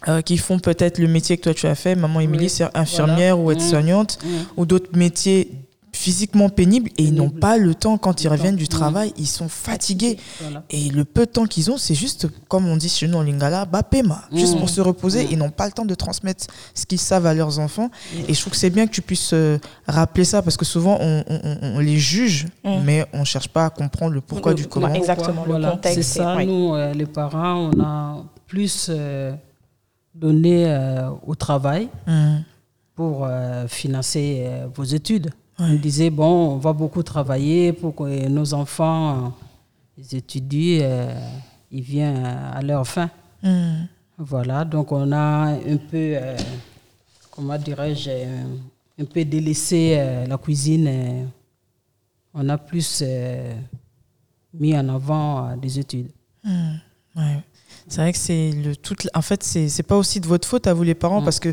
euh, 0.09 0.21
qui 0.21 0.37
font 0.37 0.59
peut-être 0.59 0.99
le 0.99 1.09
métier 1.09 1.37
que 1.37 1.43
toi 1.43 1.55
tu 1.55 1.67
as 1.67 1.75
fait, 1.75 1.95
maman 1.95 2.21
Émilie, 2.21 2.49
c'est 2.49 2.67
infirmière 2.77 3.39
ou 3.39 3.51
aide-soignante, 3.51 4.19
mmh. 4.23 4.29
mmh. 4.29 4.47
ou 4.57 4.67
d'autres 4.67 4.97
métiers 4.97 5.51
physiquement 5.95 6.49
pénibles 6.49 6.91
et 6.99 7.05
ils 7.05 7.15
n'ont 7.15 7.31
pas 7.31 7.57
le 7.57 7.75
temps 7.75 7.97
quand 7.99 8.25
ils 8.25 8.29
reviennent 8.29 8.57
du 8.57 8.65
mmh. 8.65 8.69
travail, 8.69 9.15
ils 9.17 9.29
sont 9.29 9.49
fatigués. 9.49 10.19
Et 10.71 10.91
le 10.91 11.05
peu 11.05 11.25
de 11.25 11.31
temps 11.31 11.47
qu'ils 11.47 11.71
ont, 11.71 11.77
c'est 11.77 11.95
juste, 11.95 12.27
comme 12.49 12.67
on 12.69 12.77
dit 12.77 12.89
chez 12.89 13.07
nous 13.07 13.19
en 13.19 13.23
lingala, 13.23 13.65
bapema, 13.65 14.25
juste 14.33 14.59
pour 14.59 14.69
se 14.69 14.81
reposer. 14.81 15.27
Ils 15.31 15.39
n'ont 15.39 15.51
pas 15.51 15.67
le 15.67 15.73
temps 15.73 15.85
de 15.85 15.95
transmettre 15.95 16.47
ce 16.75 16.85
qu'ils 16.85 16.99
savent 16.99 17.27
à 17.27 17.33
leurs 17.33 17.59
enfants. 17.59 17.91
Et 18.29 18.35
je 18.35 18.41
trouve 18.41 18.53
que 18.53 18.59
c'est 18.59 18.71
bien 18.71 18.87
que 18.87 18.93
tu 18.93 19.03
puisses 19.03 19.33
euh, 19.33 19.59
rappeler 19.87 20.25
ça 20.25 20.43
parce 20.43 20.57
que 20.57 20.65
souvent 20.65 20.99
on, 21.01 21.25
on, 21.63 21.79
les 21.79 21.99
juge, 21.99 22.49
mais 22.65 23.07
on 23.13 23.21
ne 23.21 23.25
cherche 23.25 23.49
pas 23.49 23.67
à 23.67 23.71
comprendre 23.71 24.13
le 24.13 24.21
pourquoi 24.21 24.53
du 24.53 24.67
comment. 24.67 24.93
Exactement, 24.93 25.45
le 25.47 25.71
contexte. 25.71 26.03
C'est 26.03 26.19
ça, 26.19 26.45
nous, 26.45 26.75
euh, 26.75 26.93
les 26.93 27.07
parents, 27.07 27.71
on 27.73 27.81
a 27.81 28.25
plus 28.49 28.91
donner 30.15 30.67
euh, 30.67 31.11
au 31.27 31.35
travail 31.35 31.89
mmh. 32.07 32.37
pour 32.95 33.25
euh, 33.25 33.67
financer 33.67 34.45
euh, 34.47 34.69
vos 34.73 34.85
études. 34.85 35.31
On 35.59 35.75
disait, 35.75 36.11
bon, 36.11 36.55
on 36.55 36.57
va 36.57 36.73
beaucoup 36.73 37.03
travailler 37.03 37.73
pour 37.73 37.95
que 37.95 38.29
nos 38.29 38.55
enfants 38.55 39.33
ils 39.97 40.17
étudient, 40.17 41.09
ils 41.71 41.81
viennent 41.81 42.27
à 42.27 42.61
leur 42.61 42.85
fin. 42.85 43.09
Mmh. 43.41 43.85
Voilà, 44.19 44.65
donc 44.65 44.91
on 44.91 45.13
a 45.13 45.53
un 45.53 45.77
peu, 45.77 46.17
comment 47.31 47.57
dirais-je, 47.57 48.11
un 49.01 49.05
peu 49.05 49.25
délaissé 49.25 50.25
la 50.29 50.37
cuisine. 50.39 51.29
on 52.35 52.49
a 52.49 52.59
plus 52.59 53.05
mis 54.53 54.77
en 54.77 54.89
avant 54.89 55.57
des 55.57 55.79
études. 55.79 56.11
Mmh. 56.43 56.73
Ouais. 57.15 57.45
C'est 57.89 58.01
vrai 58.01 58.13
que 58.13 58.19
c'est 58.19 58.51
le 58.51 58.77
tout. 58.77 58.97
En 59.15 59.23
fait, 59.23 59.43
c'est 59.43 59.83
pas 59.83 59.97
aussi 59.97 60.21
de 60.21 60.27
votre 60.27 60.49
faute 60.49 60.67
à 60.67 60.75
vous 60.75 60.83
les 60.83 60.95
parents 60.95 61.21
mm. 61.21 61.25
parce 61.25 61.39
que 61.39 61.51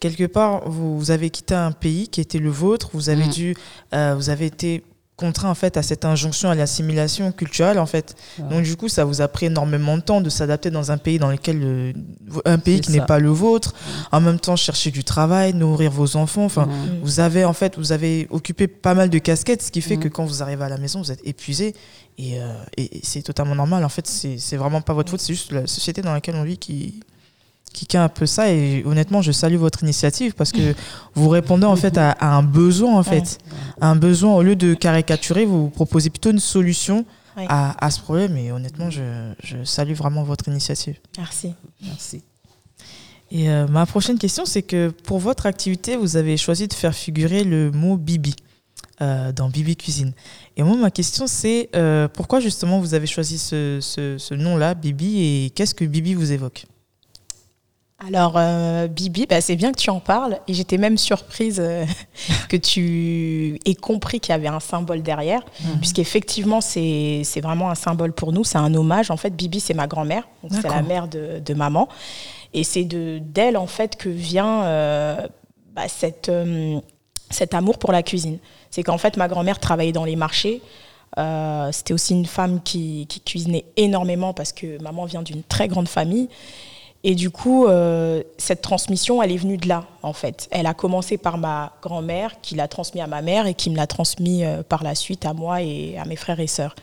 quelque 0.00 0.24
part 0.24 0.68
vous, 0.68 1.10
avez 1.10 1.30
quitté 1.30 1.54
un 1.54 1.72
pays 1.72 2.08
qui 2.08 2.20
était 2.20 2.38
le 2.38 2.50
vôtre. 2.50 2.90
Vous 2.94 3.10
avez 3.10 3.26
mm. 3.26 3.30
dû, 3.30 3.56
euh, 3.92 4.14
vous 4.16 4.30
avez 4.30 4.46
été 4.46 4.82
contraint 5.16 5.48
en 5.48 5.54
fait 5.54 5.76
à 5.76 5.82
cette 5.82 6.04
injonction 6.04 6.50
à 6.50 6.54
l'assimilation 6.54 7.30
culturelle 7.30 7.78
en 7.78 7.86
fait. 7.86 8.16
Donc 8.50 8.62
du 8.62 8.76
coup, 8.76 8.88
ça 8.88 9.04
vous 9.04 9.20
a 9.20 9.28
pris 9.28 9.46
énormément 9.46 9.96
de 9.96 10.02
temps 10.02 10.20
de 10.20 10.28
s'adapter 10.28 10.70
dans 10.70 10.90
un 10.90 10.98
pays 10.98 11.18
dans 11.18 11.30
lequel 11.30 11.94
un 12.44 12.58
pays 12.58 12.80
qui 12.80 12.90
n'est 12.90 13.06
pas 13.06 13.18
le 13.18 13.28
vôtre. 13.28 13.74
En 14.10 14.20
même 14.20 14.40
temps, 14.40 14.56
chercher 14.56 14.90
du 14.90 15.04
travail, 15.04 15.54
nourrir 15.54 15.90
vos 15.90 16.16
enfants. 16.16 16.44
Enfin, 16.44 16.68
vous 17.02 17.20
avez 17.20 17.44
en 17.44 17.52
fait, 17.52 17.78
vous 17.78 17.92
avez 17.92 18.26
occupé 18.30 18.66
pas 18.66 18.94
mal 18.94 19.08
de 19.08 19.18
casquettes, 19.18 19.62
ce 19.62 19.70
qui 19.70 19.82
fait 19.82 19.96
que 19.96 20.08
quand 20.08 20.24
vous 20.24 20.42
arrivez 20.42 20.64
à 20.64 20.68
la 20.68 20.78
maison, 20.78 21.00
vous 21.00 21.12
êtes 21.12 21.24
épuisé 21.24 21.74
euh, 22.20 22.64
et, 22.76 23.00
c'est 23.02 23.22
totalement 23.22 23.54
normal. 23.54 23.84
En 23.84 23.88
fait, 23.88 24.06
c'est 24.06 24.56
vraiment 24.56 24.80
pas 24.80 24.94
votre 24.94 25.10
faute, 25.10 25.20
c'est 25.20 25.34
juste 25.34 25.52
la 25.52 25.66
société 25.66 26.02
dans 26.02 26.12
laquelle 26.12 26.36
on 26.36 26.44
vit 26.44 26.58
qui, 26.58 27.00
qui 27.74 27.96
a 27.96 28.04
un 28.04 28.08
peu 28.08 28.26
ça. 28.26 28.50
Et 28.52 28.82
honnêtement, 28.86 29.20
je 29.22 29.32
salue 29.32 29.56
votre 29.56 29.82
initiative 29.82 30.34
parce 30.34 30.52
que 30.52 30.74
vous 31.14 31.28
répondez 31.28 31.66
en 31.66 31.76
fait 31.76 31.98
à, 31.98 32.16
un 32.20 32.42
besoin, 32.42 32.96
en 32.98 33.02
fait. 33.02 33.38
un 33.80 33.96
besoin, 33.96 34.34
au 34.34 34.42
lieu 34.42 34.56
de 34.56 34.74
caricaturer, 34.74 35.44
vous 35.44 35.68
proposez 35.70 36.10
plutôt 36.10 36.30
une 36.30 36.40
solution. 36.40 37.04
À, 37.48 37.90
ce 37.90 38.00
problème 38.00 38.36
et 38.36 38.52
honnêtement 38.52 38.90
je, 38.90 39.32
je, 39.42 39.64
salue 39.64 39.94
vraiment 39.94 40.22
votre 40.22 40.46
initiative. 40.46 40.98
Merci. 41.18 41.52
Merci. 41.82 42.22
Et 43.32 43.50
euh, 43.50 43.66
ma 43.66 43.86
prochaine 43.86 44.18
question, 44.18 44.44
c'est 44.44 44.62
que 44.62 44.90
pour 45.04 45.18
votre 45.18 45.46
activité, 45.46 45.96
vous 45.96 46.16
avez 46.16 46.36
choisi 46.36 46.68
de 46.68 46.72
faire 46.74 46.94
figurer 46.94 47.42
le 47.42 47.72
mot 47.72 47.96
Bibi. 47.96 48.36
euh, 49.00 49.32
dans 49.32 49.48
Bibi 49.48 49.74
Cuisine. 49.76 50.12
Et 50.56 50.62
moi, 50.62 50.76
ma 50.76 50.92
question, 50.92 51.26
c'est 51.26 51.70
euh, 51.74 52.06
pourquoi 52.06 52.38
justement 52.38 52.78
vous 52.78 52.94
avez 52.94 53.08
choisi 53.08 53.38
ce, 53.38 53.78
ce- 53.80 54.16
ce 54.18 54.34
nom-là, 54.34 54.74
Bibi, 54.74 55.18
et 55.46 55.50
qu'est-ce 55.50 55.74
que 55.74 55.84
Bibi 55.84 56.14
vous 56.14 56.30
évoque? 56.30 56.66
Alors, 57.98 58.34
euh, 58.36 58.86
Bibi, 58.88 59.26
bah, 59.26 59.40
c'est 59.40 59.56
bien 59.56 59.72
que 59.72 59.78
tu 59.78 59.88
en 59.88 60.00
parles. 60.00 60.38
Et 60.48 60.54
j'étais 60.54 60.78
même 60.78 60.98
surprise 60.98 61.58
euh, 61.60 61.86
que 62.48 62.56
tu 62.56 63.58
aies 63.64 63.74
compris 63.76 64.20
qu'il 64.20 64.32
y 64.32 64.34
avait 64.34 64.48
un 64.48 64.60
symbole 64.60 65.02
derrière. 65.02 65.42
Puisqu'effectivement, 65.78 66.60
c'est 66.60 67.22
c'est 67.24 67.40
vraiment 67.40 67.70
un 67.70 67.74
symbole 67.76 68.12
pour 68.12 68.32
nous. 68.32 68.44
C'est 68.44 68.58
un 68.58 68.74
hommage. 68.74 69.10
En 69.10 69.16
fait, 69.16 69.30
Bibi, 69.30 69.60
c'est 69.60 69.74
ma 69.74 69.86
grand-mère. 69.86 70.24
Donc, 70.42 70.52
C'est 70.60 70.68
la 70.68 70.82
mère 70.82 71.08
de, 71.08 71.38
de 71.38 71.54
maman. 71.54 71.88
Et 72.52 72.64
c'est 72.64 72.84
de- 72.84 73.20
d'elle, 73.22 73.56
en 73.56 73.66
fait, 73.68 73.96
que 73.96 74.08
vient 74.08 74.64
euh, 74.64 75.26
bah, 75.74 75.88
cette, 75.88 76.30
cet 77.30 77.54
amour 77.54 77.78
pour 77.78 77.92
la 77.92 78.02
cuisine. 78.02 78.38
C'est 78.70 78.82
qu'en 78.82 78.98
fait, 78.98 79.16
ma 79.16 79.28
grand-mère 79.28 79.60
travaillait 79.60 79.92
dans 79.92 80.04
les 80.04 80.16
marchés. 80.16 80.60
C'était 81.70 81.94
aussi 81.94 82.12
une 82.12 82.26
femme 82.26 82.60
qui, 82.62 83.06
qui 83.08 83.20
cuisinait 83.20 83.64
énormément 83.76 84.34
parce 84.34 84.52
que 84.52 84.82
maman 84.82 85.04
vient 85.04 85.22
d'une 85.22 85.44
très 85.44 85.68
grande 85.68 85.86
famille. 85.88 86.28
Et 87.06 87.14
du 87.14 87.30
coup, 87.30 87.66
euh, 87.66 88.22
cette 88.38 88.62
transmission, 88.62 89.22
elle 89.22 89.30
est 89.30 89.36
venue 89.36 89.58
de 89.58 89.68
là, 89.68 89.84
en 90.02 90.14
fait. 90.14 90.48
Elle 90.50 90.66
a 90.66 90.72
commencé 90.72 91.18
par 91.18 91.36
ma 91.36 91.74
grand-mère, 91.82 92.40
qui 92.40 92.54
l'a 92.54 92.66
transmis 92.66 93.02
à 93.02 93.06
ma 93.06 93.20
mère 93.20 93.46
et 93.46 93.52
qui 93.52 93.68
me 93.68 93.76
l'a 93.76 93.86
transmis 93.86 94.42
euh, 94.42 94.62
par 94.62 94.82
la 94.82 94.94
suite 94.94 95.26
à 95.26 95.34
moi 95.34 95.60
et 95.60 95.98
à 95.98 96.06
mes 96.06 96.16
frères 96.16 96.40
et 96.40 96.46
sœurs. 96.46 96.74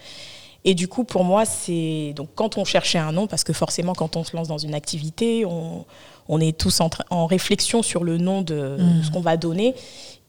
Et 0.64 0.76
du 0.76 0.88
coup, 0.88 1.06
pour 1.06 1.24
moi, 1.24 1.44
c'est 1.46 2.14
donc 2.16 2.30
quand 2.36 2.60
on 2.60 2.66
cherchait 2.66 3.00
un 3.00 3.12
nom, 3.12 3.26
parce 3.26 3.44
que 3.44 3.52
forcément, 3.52 3.96
quand 3.96 4.16
on 4.16 4.24
se 4.24 4.36
lance 4.36 4.48
dans 4.48 4.60
une 4.60 4.76
activité, 4.76 5.44
on, 5.44 5.86
on 6.30 6.40
est 6.40 6.56
tous 6.56 6.82
en, 7.10 7.26
réflexion 7.26 7.82
sur 7.82 8.04
le 8.04 8.20
nom 8.20 8.44
de, 8.44 8.78
de 8.78 9.04
ce 9.04 9.10
qu'on 9.10 9.22
va 9.22 9.38
donner. 9.38 9.74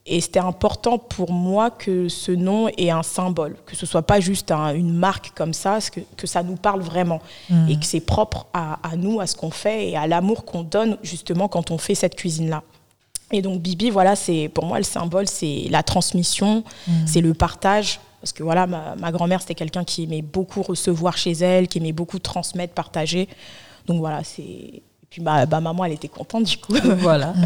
Et 0.05 0.21
c'était 0.21 0.41
important 0.41 0.99
pour 0.99 1.31
moi 1.31 1.71
que 1.71 2.09
ce 2.09 2.33
nom 2.33 2.69
ait 2.77 2.91
un 2.91 3.05
symbole, 3.05 3.57
que 3.67 3.77
ce 3.77 3.87
soit 3.87 4.03
pas 4.03 4.19
juste 4.19 4.51
un- 4.51 4.75
une 4.75 4.93
marque 4.93 5.31
comme 5.37 5.53
ça, 5.53 5.79
que, 5.81 6.01
que 6.17 6.27
ça 6.27 6.43
nous 6.43 6.57
parle 6.57 6.81
vraiment 6.81 7.21
et 7.69 7.79
que 7.79 7.85
c'est 7.87 8.01
propre 8.01 8.47
à, 8.53 8.81
à 8.89 8.97
nous, 8.97 9.21
à 9.21 9.29
ce 9.29 9.37
qu'on 9.37 9.53
fait 9.53 9.91
et 9.91 9.97
à 9.97 10.09
l'amour 10.09 10.45
qu'on 10.45 10.65
donne 10.65 10.99
justement 11.05 11.47
quand 11.47 11.71
on 11.71 11.79
fait 11.79 11.95
cette 11.95 12.17
cuisine-là. 12.17 12.63
Et 13.31 13.43
donc 13.43 13.63
Bibi, 13.63 13.91
voilà, 13.91 14.17
c'est 14.17 14.49
pour 14.53 14.67
moi 14.67 14.79
le 14.79 14.85
symbole, 14.85 15.29
c'est 15.29 15.69
la 15.71 15.83
transmission, 15.85 16.65
c'est 17.07 17.21
le 17.21 17.33
partage. 17.33 18.01
Parce 18.21 18.33
que 18.33 18.43
voilà, 18.43 18.67
ma, 18.67 18.95
ma 18.97 19.11
grand-mère, 19.13 19.41
c'était 19.41 19.55
quelqu'un 19.55 19.83
qui 19.85 20.05
aimait 20.05 20.23
beaucoup 20.23 20.63
recevoir 20.63 21.17
chez 21.17 21.33
elle, 21.33 21.67
qui 21.69 21.79
aimait 21.79 21.93
beaucoup 21.93 22.19
transmettre, 22.19 22.73
partager. 22.75 23.29
Donc 23.87 23.99
voilà, 24.01 24.23
c'est. 24.25 24.43
Et 24.43 24.83
puis 25.11 25.23
ma, 25.23 25.47
bah, 25.47 25.61
maman, 25.61 25.85
elle 25.85 25.93
était 25.93 26.09
contente 26.09 26.45
du 26.45 26.57
coup. 26.59 26.75
voilà. 26.99 27.35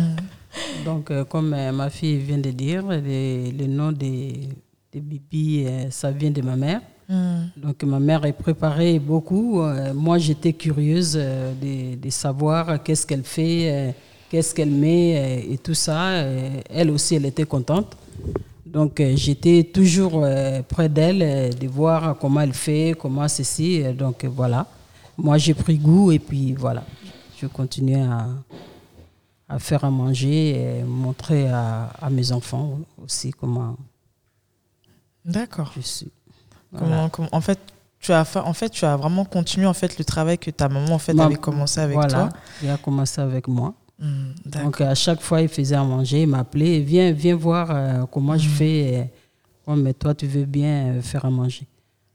Donc, 0.85 1.11
euh, 1.11 1.25
comme 1.25 1.53
euh, 1.55 1.73
ma 1.73 1.91
fille 1.91 2.19
vient 2.19 2.39
de 2.39 2.51
dire, 2.51 2.85
les- 2.89 3.51
le 3.53 3.67
nom 3.67 3.93
des, 3.93 4.49
des 4.93 5.01
Bibi, 5.01 5.65
euh, 5.67 5.91
ça 5.91 6.11
vient 6.11 6.31
de 6.31 6.43
ma 6.43 6.57
mère. 6.57 6.81
Donc, 7.57 7.83
ma 7.85 8.01
mère 8.01 8.25
est 8.25 8.33
préparée 8.33 8.99
beaucoup. 8.99 9.63
Moi, 9.95 10.19
j'étais 10.19 10.53
curieuse 10.53 11.13
de, 11.15 11.95
de 11.95 12.11
savoir 12.11 12.83
qu'est-ce 12.83 13.07
qu'elle 13.07 13.23
fait, 13.23 13.95
qu'est-ce 14.29 14.53
qu'elle 14.53 14.73
met 14.73 15.45
et 15.49 15.57
tout 15.59 15.75
ça. 15.75 16.25
Elle 16.69 16.91
aussi, 16.91 17.15
elle 17.15 17.27
était 17.27 17.45
contente. 17.45 17.97
Donc, 18.67 19.01
j'étais 19.15 19.63
toujours 19.63 20.27
près 20.69 20.89
d'elle, 20.89 21.55
de 21.57 21.69
voir 21.69 22.19
comment 22.19 22.41
elle 22.41 22.53
fait, 22.55 22.97
comment 22.99 23.29
ceci. 23.29 23.85
Donc, 23.97 24.25
voilà. 24.25 24.67
Moi, 25.17 25.39
j'ai 25.39 25.55
pris 25.55 25.79
goût 25.79 26.11
et 26.11 26.19
puis 26.19 26.55
voilà. 26.55 26.83
Je 27.41 27.47
continue 27.47 27.99
à, 28.03 28.27
à 29.49 29.59
faire 29.59 29.85
à 29.85 29.91
manger 29.91 30.79
et 30.79 30.83
montrer 30.83 31.49
à, 31.49 31.91
à 32.01 32.11
mes 32.11 32.33
enfants 32.33 32.79
aussi 33.03 33.31
comment 33.31 33.77
D'accord. 35.25 35.73
je 35.77 35.81
suis. 35.83 36.11
Comment- 36.73 36.87
Voilà. 36.87 37.09
comment- 37.11 37.29
en 37.33 37.41
fait, 37.41 37.59
tu 38.01 38.13
as 38.13 38.25
fa- 38.25 38.45
en 38.45 38.53
fait, 38.53 38.71
tu 38.71 38.85
as 38.85 38.97
vraiment 38.97 39.25
continué 39.25 39.67
en 39.67 39.73
fait 39.75 39.99
le 39.99 40.05
travail 40.05 40.39
que 40.39 40.51
ta 40.51 40.69
maman 40.69 40.95
en 40.95 40.99
fait 40.99 41.15
Ma- 41.15 41.25
avait 41.25 41.37
commencé 41.37 41.81
avec 41.81 41.95
voilà, 41.97 42.13
toi. 42.13 42.29
Il 42.63 42.69
a 42.69 42.77
commencé 42.77 43.21
avec 43.21 43.49
moi. 43.49 43.75
Hmm, 43.99 44.33
d'accord. 44.45 44.63
Donc 44.65 44.81
à 44.83 44.95
chaque 44.95 45.21
fois, 45.23 45.41
il 45.41 45.49
faisait 45.49 45.75
à 45.75 45.83
manger, 45.83 46.23
il 46.23 46.29
m'appelait, 46.29 46.81
viens, 46.81 47.13
viens 47.13 47.35
voir 47.35 47.69
euh, 47.71 48.05
comment 48.07 48.35
Mm. 48.35 48.39
je 48.39 48.49
fais. 48.49 48.97
euh, 49.01 49.05
Ouais, 49.73 49.77
mais 49.77 49.95
toi, 49.95 50.15
tu 50.15 50.27
veux 50.29 50.45
bien 50.45 50.95
euh, 50.95 51.03
faire 51.03 51.25
à 51.25 51.31
manger. 51.31 51.67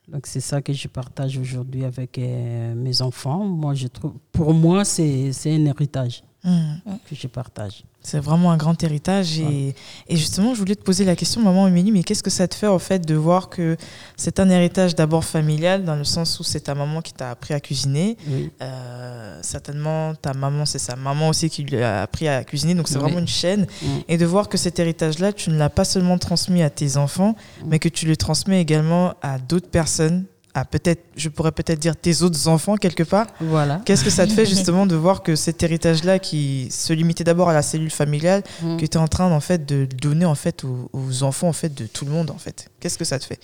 Donc 0.08 0.26
c'est 0.26 0.40
ça 0.40 0.62
que 0.62 0.72
je 0.72 0.88
partage 0.88 1.38
aujourd'hui 1.38 1.84
avec 1.84 2.18
euh, 2.18 2.74
mes 2.76 3.02
enfants. 3.02 3.44
Moi, 3.44 3.74
je 3.74 3.88
trouve, 3.88 4.14
pour 4.32 4.54
moi, 4.54 4.86
c'est 4.86 5.34
c'est 5.34 5.54
un 5.56 5.66
héritage. 5.66 6.24
Que 6.44 7.16
je 7.16 7.28
partage. 7.28 7.84
C'est 8.04 8.20
vraiment 8.20 8.52
un 8.52 8.58
grand 8.58 8.82
héritage. 8.84 9.38
Et, 9.38 9.76
et 10.08 10.18
justement, 10.18 10.56
je 10.56 10.60
voulais 10.60 10.74
te 10.76 10.82
poser 10.82 11.06
la 11.06 11.16
question, 11.16 11.40
maman 11.42 11.68
Émilie, 11.68 11.92
mais 11.92 12.02
qu'est-ce 12.02 12.24
que 12.24 12.32
ça 12.32 12.48
te 12.48 12.56
fait 12.56 12.66
en 12.66 12.80
fait 12.80 13.06
de 13.06 13.14
voir 13.14 13.48
que 13.48 13.78
c'est 14.18 14.40
un 14.40 14.50
héritage 14.50 14.96
d'abord 14.96 15.24
familial, 15.24 15.86
dans 15.86 15.96
le 15.96 16.04
sens 16.04 16.40
où 16.40 16.44
c'est 16.44 16.62
ta 16.62 16.74
maman 16.74 17.02
qui 17.02 17.14
t'a 17.14 17.30
appris 17.30 17.54
à 17.54 17.60
cuisiner? 17.60 18.18
Oui. 18.28 18.50
Euh, 18.60 19.40
certainement, 19.44 20.16
ta 20.16 20.34
maman, 20.34 20.66
c'est 20.66 20.80
sa 20.80 20.96
maman 20.96 21.30
aussi 21.30 21.50
qui 21.52 21.62
lui 21.64 21.82
a 21.84 22.02
appris 22.02 22.28
à 22.28 22.44
cuisiner. 22.44 22.74
Donc 22.74 22.88
c'est 22.88 22.96
Oui. 22.96 23.02
vraiment 23.04 23.20
une 23.20 23.28
chaîne. 23.28 23.68
Mm. 23.84 23.86
Et 24.08 24.18
de 24.18 24.26
voir 24.26 24.50
que 24.50 24.58
cet 24.58 24.80
héritage-là, 24.80 25.34
tu 25.34 25.52
ne 25.52 25.58
l'as 25.58 25.70
pas 25.70 25.86
seulement 25.86 26.18
transmis 26.18 26.64
à 26.64 26.72
tes 26.72 26.98
enfants, 26.98 27.36
Mm. 27.62 27.66
mais 27.68 27.78
que 27.78 27.90
tu 27.90 28.08
le 28.08 28.18
transmets 28.18 28.60
également 28.62 29.14
à 29.22 29.38
d'autres 29.38 29.70
personnes, 29.70 30.26
à 30.54 30.66
peut-être, 30.66 31.02
je 31.16 31.30
pourrais 31.30 31.52
peut-être 31.52 31.80
dire 31.80 31.96
tes 31.96 32.22
autres 32.24 32.48
enfants 32.48 32.76
quelque 32.76 33.04
part. 33.04 33.28
Voilà. 33.40 33.82
Qu'est-ce 33.86 34.04
que 34.04 34.10
ça 34.10 34.28
te 34.28 34.32
fait 34.38 34.46
justement 34.46 34.86
de 34.86 34.96
voir 34.96 35.24
que 35.24 35.36
cet 35.36 35.64
héritage-là, 35.64 36.20
qui 36.20 36.68
se 36.72 36.92
limitait 36.94 37.24
d'abord 37.24 37.50
à 37.50 37.54
la 37.54 37.62
cellule 37.62 37.90
familiale, 37.92 38.44
Mm. 38.62 38.78
que 38.78 38.86
tu 38.86 38.98
es 38.98 39.02
en 39.02 39.08
train 39.08 39.32
en 39.32 39.40
fait 39.40 39.66
de 39.66 39.86
donner 39.86 40.26
en 40.26 40.36
fait 40.36 40.64
aux, 40.64 40.90
aux 40.94 41.24
enfants 41.24 41.48
en 41.48 41.54
fait 41.54 41.74
de 41.74 41.86
tout 41.88 42.06
le 42.06 42.12
monde 42.12 42.32
en 42.32 42.38
fait? 42.38 42.70
Qu'est-ce 42.80 42.98
que 42.98 43.06
ça 43.06 43.18
te 43.20 43.26
fait? 43.26 43.40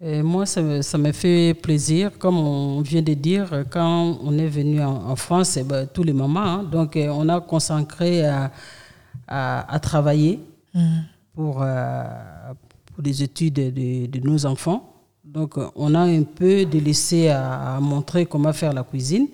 Et 0.00 0.22
moi, 0.22 0.46
ça 0.46 0.62
me, 0.62 0.80
ça 0.80 0.96
me 0.96 1.10
fait 1.10 1.54
plaisir. 1.54 2.12
Comme 2.18 2.38
on 2.38 2.80
vient 2.82 3.02
de 3.02 3.14
dire, 3.14 3.64
quand 3.68 4.16
on 4.22 4.38
est 4.38 4.46
venu 4.46 4.80
en, 4.80 5.08
en 5.10 5.16
France, 5.16 5.56
eh 5.56 5.64
ben, 5.64 5.88
tous 5.92 6.04
les 6.04 6.12
mamans, 6.12 6.40
hein, 6.40 6.62
donc 6.62 6.96
euh, 6.96 7.08
on 7.10 7.28
a 7.28 7.40
consacré 7.40 8.24
à, 8.24 8.52
à, 9.26 9.74
à 9.74 9.78
travailler 9.80 10.38
pour, 11.34 11.62
euh, 11.62 12.04
pour 12.94 13.02
les 13.02 13.24
études 13.24 13.54
de, 13.54 14.06
de 14.06 14.20
nos 14.28 14.46
enfants. 14.46 14.87
Donc, 15.34 15.58
euh, 15.58 15.68
on 15.76 15.94
a 15.94 16.00
un 16.00 16.22
peu 16.22 16.64
délaissé 16.64 17.28
à, 17.28 17.76
à 17.76 17.80
montrer 17.80 18.24
comment 18.24 18.52
faire 18.52 18.72
la 18.72 18.82
cuisine. 18.82 19.26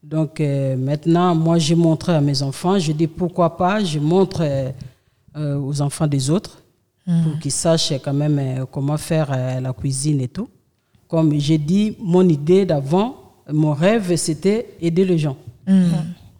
Donc, 0.00 0.40
euh, 0.40 0.76
maintenant, 0.76 1.34
moi, 1.34 1.58
j'ai 1.58 1.74
montré 1.74 2.14
à 2.14 2.20
mes 2.20 2.42
enfants. 2.42 2.78
Je 2.78 2.92
dis 2.92 3.08
pourquoi 3.08 3.56
pas, 3.56 3.82
je 3.82 3.98
montre 3.98 4.42
euh, 4.42 5.58
aux 5.58 5.80
enfants 5.82 6.06
des 6.06 6.30
autres 6.30 6.62
pour 7.04 7.38
qu'ils 7.40 7.52
sachent 7.52 7.92
quand 8.04 8.12
même 8.12 8.38
euh, 8.38 8.66
comment 8.70 8.96
faire 8.96 9.28
euh, 9.32 9.60
la 9.60 9.72
cuisine 9.72 10.20
et 10.20 10.28
tout. 10.28 10.48
Comme 11.08 11.38
j'ai 11.38 11.58
dit, 11.58 11.96
mon 12.00 12.28
idée 12.28 12.64
d'avant, 12.64 13.16
mon 13.52 13.72
rêve, 13.74 14.14
c'était 14.16 14.76
aider 14.80 15.04
les 15.04 15.18
gens. 15.18 15.36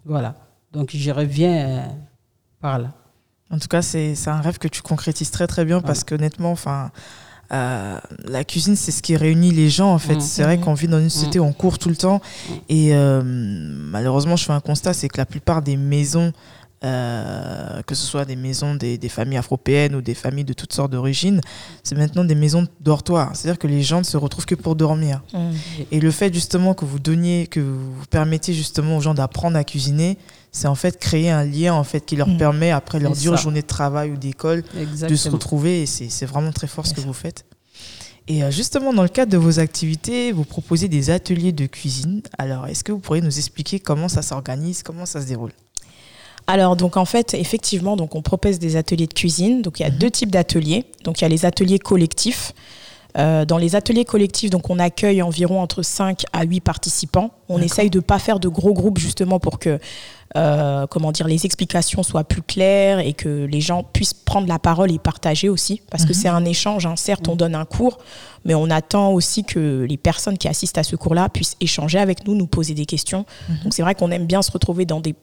Voilà. 0.05 0.35
Donc, 0.71 0.91
je 0.93 1.11
reviens 1.11 1.55
euh, 1.67 1.85
par 2.61 2.79
là. 2.79 2.91
En 3.49 3.59
tout 3.59 3.67
cas, 3.67 3.81
c'est 3.81 4.15
c'est 4.15 4.29
un 4.29 4.41
rêve 4.41 4.57
que 4.57 4.67
tu 4.69 4.81
concrétises 4.81 5.31
très 5.31 5.47
très 5.47 5.63
bien 5.65 5.79
parce 5.81 6.03
qu'honnêtement, 6.03 6.51
enfin, 6.51 6.91
euh, 7.51 7.97
la 8.25 8.43
cuisine, 8.43 8.75
c'est 8.75 8.91
ce 8.91 9.01
qui 9.01 9.15
réunit 9.15 9.51
les 9.51 9.69
gens 9.69 9.93
en 9.93 9.99
fait. 9.99 10.15
Mm. 10.15 10.21
C'est 10.21 10.43
vrai 10.43 10.59
qu'on 10.59 10.73
vit 10.73 10.87
dans 10.87 10.99
une 10.99 11.09
société 11.09 11.39
où 11.39 11.43
on 11.43 11.53
court 11.53 11.79
tout 11.79 11.89
le 11.89 11.95
temps 11.95 12.21
et 12.69 12.93
euh, 12.93 13.21
malheureusement, 13.23 14.35
je 14.35 14.45
fais 14.45 14.53
un 14.53 14.59
constat, 14.59 14.93
c'est 14.93 15.07
que 15.07 15.17
la 15.17 15.25
plupart 15.25 15.61
des 15.61 15.77
maisons, 15.77 16.33
euh, 16.83 17.81
que 17.83 17.95
ce 17.95 18.05
soit 18.05 18.25
des 18.25 18.35
maisons 18.35 18.75
des, 18.75 18.97
des 18.97 19.09
familles 19.09 19.37
afropéennes 19.37 19.95
ou 19.95 20.01
des 20.01 20.13
familles 20.13 20.43
de 20.43 20.53
toutes 20.53 20.73
sortes 20.73 20.91
d'origines, 20.91 21.41
c'est 21.83 21.95
maintenant 21.95 22.25
des 22.25 22.35
maisons 22.35 22.67
dortoirs. 22.81 23.31
C'est-à-dire 23.33 23.59
que 23.59 23.67
les 23.67 23.81
gens 23.81 23.99
ne 23.99 24.05
se 24.05 24.17
retrouvent 24.17 24.45
que 24.45 24.55
pour 24.55 24.75
dormir. 24.75 25.21
Et 25.91 25.99
le 25.99 26.11
fait 26.11 26.33
justement 26.33 26.73
que 26.73 26.85
vous 26.85 26.99
donniez, 26.99 27.47
que 27.47 27.61
vous 27.61 28.05
permettiez 28.09 28.53
justement 28.53 28.97
aux 28.97 29.01
gens 29.01 29.13
d'apprendre 29.13 29.57
à 29.57 29.63
cuisiner, 29.63 30.17
c'est 30.57 30.67
en 30.67 30.75
fait 30.75 30.97
créer 30.97 31.29
un 31.29 31.43
lien 31.45 31.73
en 31.75 31.83
fait 31.83 32.01
qui 32.01 32.15
leur 32.15 32.27
Mm. 32.27 32.37
permet 32.37 32.71
après 32.71 32.99
leur 32.99 33.13
dure 33.13 33.37
journée 33.37 33.61
de 33.61 33.67
travail 33.67 34.11
ou 34.11 34.17
d'école 34.17 34.63
de 35.07 35.15
se 35.15 35.29
retrouver 35.29 35.83
et 35.83 35.85
c'est 35.85 36.25
vraiment 36.25 36.51
très 36.51 36.67
fort 36.67 36.87
ce 36.87 36.93
que 36.93 37.01
vous 37.01 37.13
faites. 37.13 37.45
Et 38.27 38.43
euh, 38.43 38.51
justement, 38.51 38.91
dans 38.91 39.03
le 39.03 39.07
cadre 39.07 39.31
de 39.31 39.37
vos 39.37 39.59
activités, 39.59 40.33
vous 40.33 40.43
proposez 40.43 40.89
des 40.89 41.11
ateliers 41.11 41.53
de 41.53 41.65
cuisine. 41.65 42.21
Alors, 42.37 42.67
est-ce 42.67 42.83
que 42.83 42.91
vous 42.91 42.99
pourriez 42.99 43.21
nous 43.21 43.37
expliquer 43.37 43.79
comment 43.79 44.09
ça 44.09 44.21
s'organise, 44.21 44.83
comment 44.83 45.05
ça 45.05 45.21
se 45.21 45.27
déroule? 45.27 45.51
Alors, 46.47 46.75
donc 46.75 46.97
en 46.97 47.05
fait, 47.05 47.35
effectivement, 47.35 47.95
donc 47.95 48.15
on 48.15 48.21
propose 48.21 48.59
des 48.59 48.75
ateliers 48.75 49.07
de 49.07 49.13
cuisine. 49.13 49.61
Donc 49.61 49.79
il 49.79 49.83
y 49.83 49.85
a 49.85 49.91
deux 49.91 50.11
types 50.11 50.31
d'ateliers. 50.31 50.85
Donc 51.03 51.21
il 51.21 51.21
y 51.21 51.25
a 51.25 51.29
les 51.29 51.45
ateliers 51.45 51.79
collectifs. 51.79 52.51
Euh, 53.17 53.45
dans 53.45 53.57
les 53.57 53.75
ateliers 53.75 54.05
collectifs, 54.05 54.49
donc 54.49 54.69
on 54.69 54.77
accueille 54.79 55.21
environ 55.21 55.61
entre 55.61 55.81
5 55.81 56.23
à 56.33 56.43
8 56.43 56.59
participants. 56.61 57.31
On 57.49 57.59
essaye 57.61 57.89
de 57.89 57.99
pas 57.99 58.19
faire 58.19 58.39
de 58.39 58.47
gros 58.47 58.73
groupes 58.73 58.99
justement 58.99 59.39
pour 59.39 59.57
que 59.59 59.79
euh, 60.35 60.85
comment 60.87 61.11
dire, 61.13 61.25
les 61.25 61.45
explications 61.45 62.03
soient 62.03 62.25
plus 62.25 62.41
claires 62.41 62.99
et 62.99 63.13
que 63.13 63.45
les 63.45 63.61
gens 63.61 63.83
puissent 63.83 64.13
prendre 64.13 64.47
la 64.47 64.59
parole 64.59 64.91
et 64.91 64.99
partager 64.99 65.47
aussi. 65.49 65.81
Parce 65.89 66.03
que 66.03 66.09
Mhm. 66.09 66.13
c'est 66.15 66.27
un 66.27 66.45
échange. 66.45 66.85
hein. 66.85 66.95
Certes, 66.97 67.27
on 67.29 67.35
donne 67.37 67.55
un 67.55 67.63
cours, 67.65 67.97
mais 68.43 68.53
on 68.53 68.69
attend 68.69 69.13
aussi 69.13 69.45
que 69.45 69.85
les 69.89 69.97
personnes 69.97 70.37
qui 70.37 70.47
assistent 70.49 70.77
à 70.77 70.83
ce 70.83 70.95
cours-là 70.97 71.29
puissent 71.29 71.55
échanger 71.61 71.97
avec 71.97 72.27
nous, 72.27 72.35
nous 72.35 72.45
poser 72.45 72.73
des 72.73 72.85
questions. 72.85 73.25
Donc 73.63 73.73
c'est 73.73 73.81
vrai 73.81 73.95
qu'on 73.95 74.11
aime 74.11 74.25
bien 74.25 74.41
se 74.41 74.51
retrouver 74.51 74.85
dans 74.85 74.99
des 74.99 75.15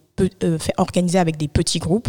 euh, 0.42 0.58
organiser 0.78 1.18
avec 1.18 1.36
des 1.36 1.48
petits 1.48 1.80
groupes. 1.80 2.08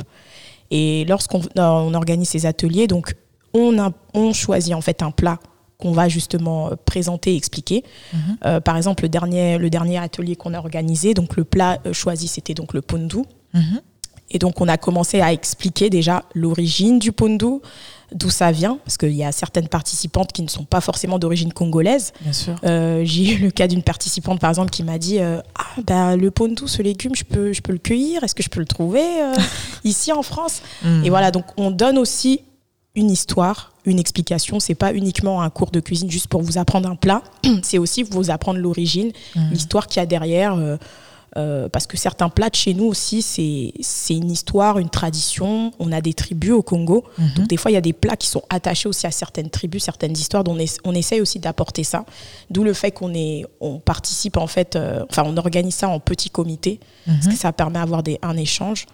Et 0.71 1.05
lorsqu'on 1.05 1.41
on 1.57 1.93
organise 1.93 2.29
ces 2.29 2.45
ateliers, 2.45 2.87
donc 2.87 3.13
on, 3.53 3.77
a, 3.77 3.91
on 4.13 4.31
choisit 4.33 4.73
en 4.73 4.81
fait 4.81 5.03
un 5.03 5.11
plat 5.11 5.37
qu'on 5.77 5.91
va 5.91 6.07
justement 6.07 6.67
euh, 6.67 6.75
présenter 6.85 7.33
et 7.33 7.35
expliquer. 7.35 7.83
Mhm. 8.13 8.19
Euh, 8.45 8.59
par 8.59 8.77
exemple, 8.77 9.03
le 9.03 9.09
dernier, 9.09 9.57
le 9.57 9.69
dernier 9.69 9.97
atelier 9.97 10.35
qu'on 10.35 10.53
a 10.53 10.59
organisé, 10.59 11.13
donc 11.13 11.35
le 11.35 11.43
plat 11.43 11.79
euh, 11.85 11.93
choisi, 11.93 12.27
c'était 12.27 12.53
donc 12.53 12.73
le 12.73 12.81
pondu. 12.81 13.19
Mhm. 13.53 13.81
Et 14.31 14.39
donc, 14.39 14.59
on 14.59 14.67
a 14.67 14.77
commencé 14.77 15.21
à 15.21 15.31
expliquer 15.31 15.89
déjà 15.89 16.23
l'origine 16.33 16.97
du 16.97 17.11
pondu, 17.11 17.59
d'où 18.11 18.29
ça 18.29 18.51
vient, 18.51 18.79
parce 18.83 18.97
qu'il 18.97 19.13
y 19.13 19.23
a 19.23 19.31
certaines 19.31 19.67
participantes 19.67 20.31
qui 20.31 20.41
ne 20.41 20.47
sont 20.47 20.63
pas 20.63 20.81
forcément 20.81 21.19
d'origine 21.19 21.53
congolaise. 21.53 22.11
Euh, 22.63 23.01
J'ai 23.03 23.33
eu 23.33 23.37
le 23.37 23.51
cas 23.51 23.67
d'une 23.67 23.83
participante, 23.83 24.39
par 24.39 24.49
exemple, 24.49 24.71
qui 24.71 24.83
m'a 24.83 24.97
dit 24.97 25.19
euh, 25.19 25.41
Ah, 25.55 25.81
bah, 25.85 26.15
le 26.15 26.31
pondu, 26.31 26.67
ce 26.67 26.81
légume, 26.81 27.15
je 27.15 27.23
peux, 27.23 27.53
je 27.53 27.61
peux 27.61 27.71
le 27.71 27.77
cueillir 27.77 28.23
Est-ce 28.23 28.33
que 28.33 28.43
je 28.43 28.49
peux 28.49 28.59
le 28.59 28.65
trouver 28.65 29.03
euh, 29.03 29.35
ici 29.83 30.11
en 30.11 30.23
France? 30.23 30.61
Mm. 30.83 31.05
Et 31.05 31.09
voilà, 31.09 31.29
donc 31.29 31.45
on 31.57 31.69
donne 31.69 31.97
aussi 31.97 32.41
une 32.95 33.11
histoire, 33.11 33.73
une 33.85 33.99
explication. 33.99 34.59
C'est 34.59 34.75
pas 34.75 34.93
uniquement 34.93 35.41
un 35.41 35.49
cours 35.49 35.71
de 35.71 35.79
cuisine 35.79 36.09
juste 36.09 36.27
pour 36.27 36.41
vous 36.41 36.57
apprendre 36.57 36.89
un 36.89 36.95
plat, 36.95 37.21
c'est 37.63 37.77
aussi 37.77 38.03
vous 38.03 38.31
apprendre 38.31 38.59
l'origine, 38.59 39.11
Mm. 39.35 39.49
l'histoire 39.51 39.87
qu'il 39.87 39.99
y 39.99 40.03
a 40.03 40.05
derrière. 40.05 40.53
euh, 40.55 40.77
euh, 41.37 41.67
parce 41.67 41.85
que 41.85 41.97
certains 41.97 42.29
plats 42.29 42.49
de 42.49 42.55
chez 42.55 42.73
nous 42.73 42.85
aussi, 42.85 43.21
c'est 43.21 44.13
une 44.13 44.31
histoire, 44.31 44.79
une 44.79 44.87
tradition. 44.89 45.73
On 45.79 45.91
a 45.91 45.99
des 45.99 46.13
tribus 46.13 46.51
au 46.53 46.61
Congo. 46.61 47.03
Mhm. 47.17 47.29
Donc 47.35 47.47
des 47.47 47.57
fois, 47.57 47.71
il 47.71 47.73
y 47.73 47.77
a 47.77 47.81
des 47.81 47.91
plats 47.91 48.15
qui 48.15 48.27
sont 48.27 48.43
attachés 48.49 48.87
aussi 48.87 49.05
à 49.05 49.11
certaines 49.11 49.49
tribus, 49.49 49.83
certaines 49.83 50.13
histoires. 50.13 50.45
dont 50.45 50.53
on, 50.53 50.59
es- 50.59 50.77
on 50.85 50.95
essaye 50.95 51.19
aussi 51.19 51.39
d'apporter 51.39 51.83
ça. 51.83 52.05
D'où 52.49 52.63
le 52.63 52.71
fait 52.71 52.91
qu'on 52.91 53.11
on 53.59 53.79
participe 53.79 54.37
en 54.37 54.47
fait, 54.47 54.77
euh, 54.77 55.03
enfin 55.09 55.23
on 55.25 55.35
organise 55.35 55.75
ça 55.75 55.89
en 55.89 55.99
petit 55.99 56.29
comité, 56.29 56.79
parce 57.05 57.25
Mhm. 57.25 57.33
que 57.33 57.37
ça 57.37 57.51
permet 57.51 57.79
d'avoir 57.79 58.01
un 58.21 58.37
échange. 58.37 58.85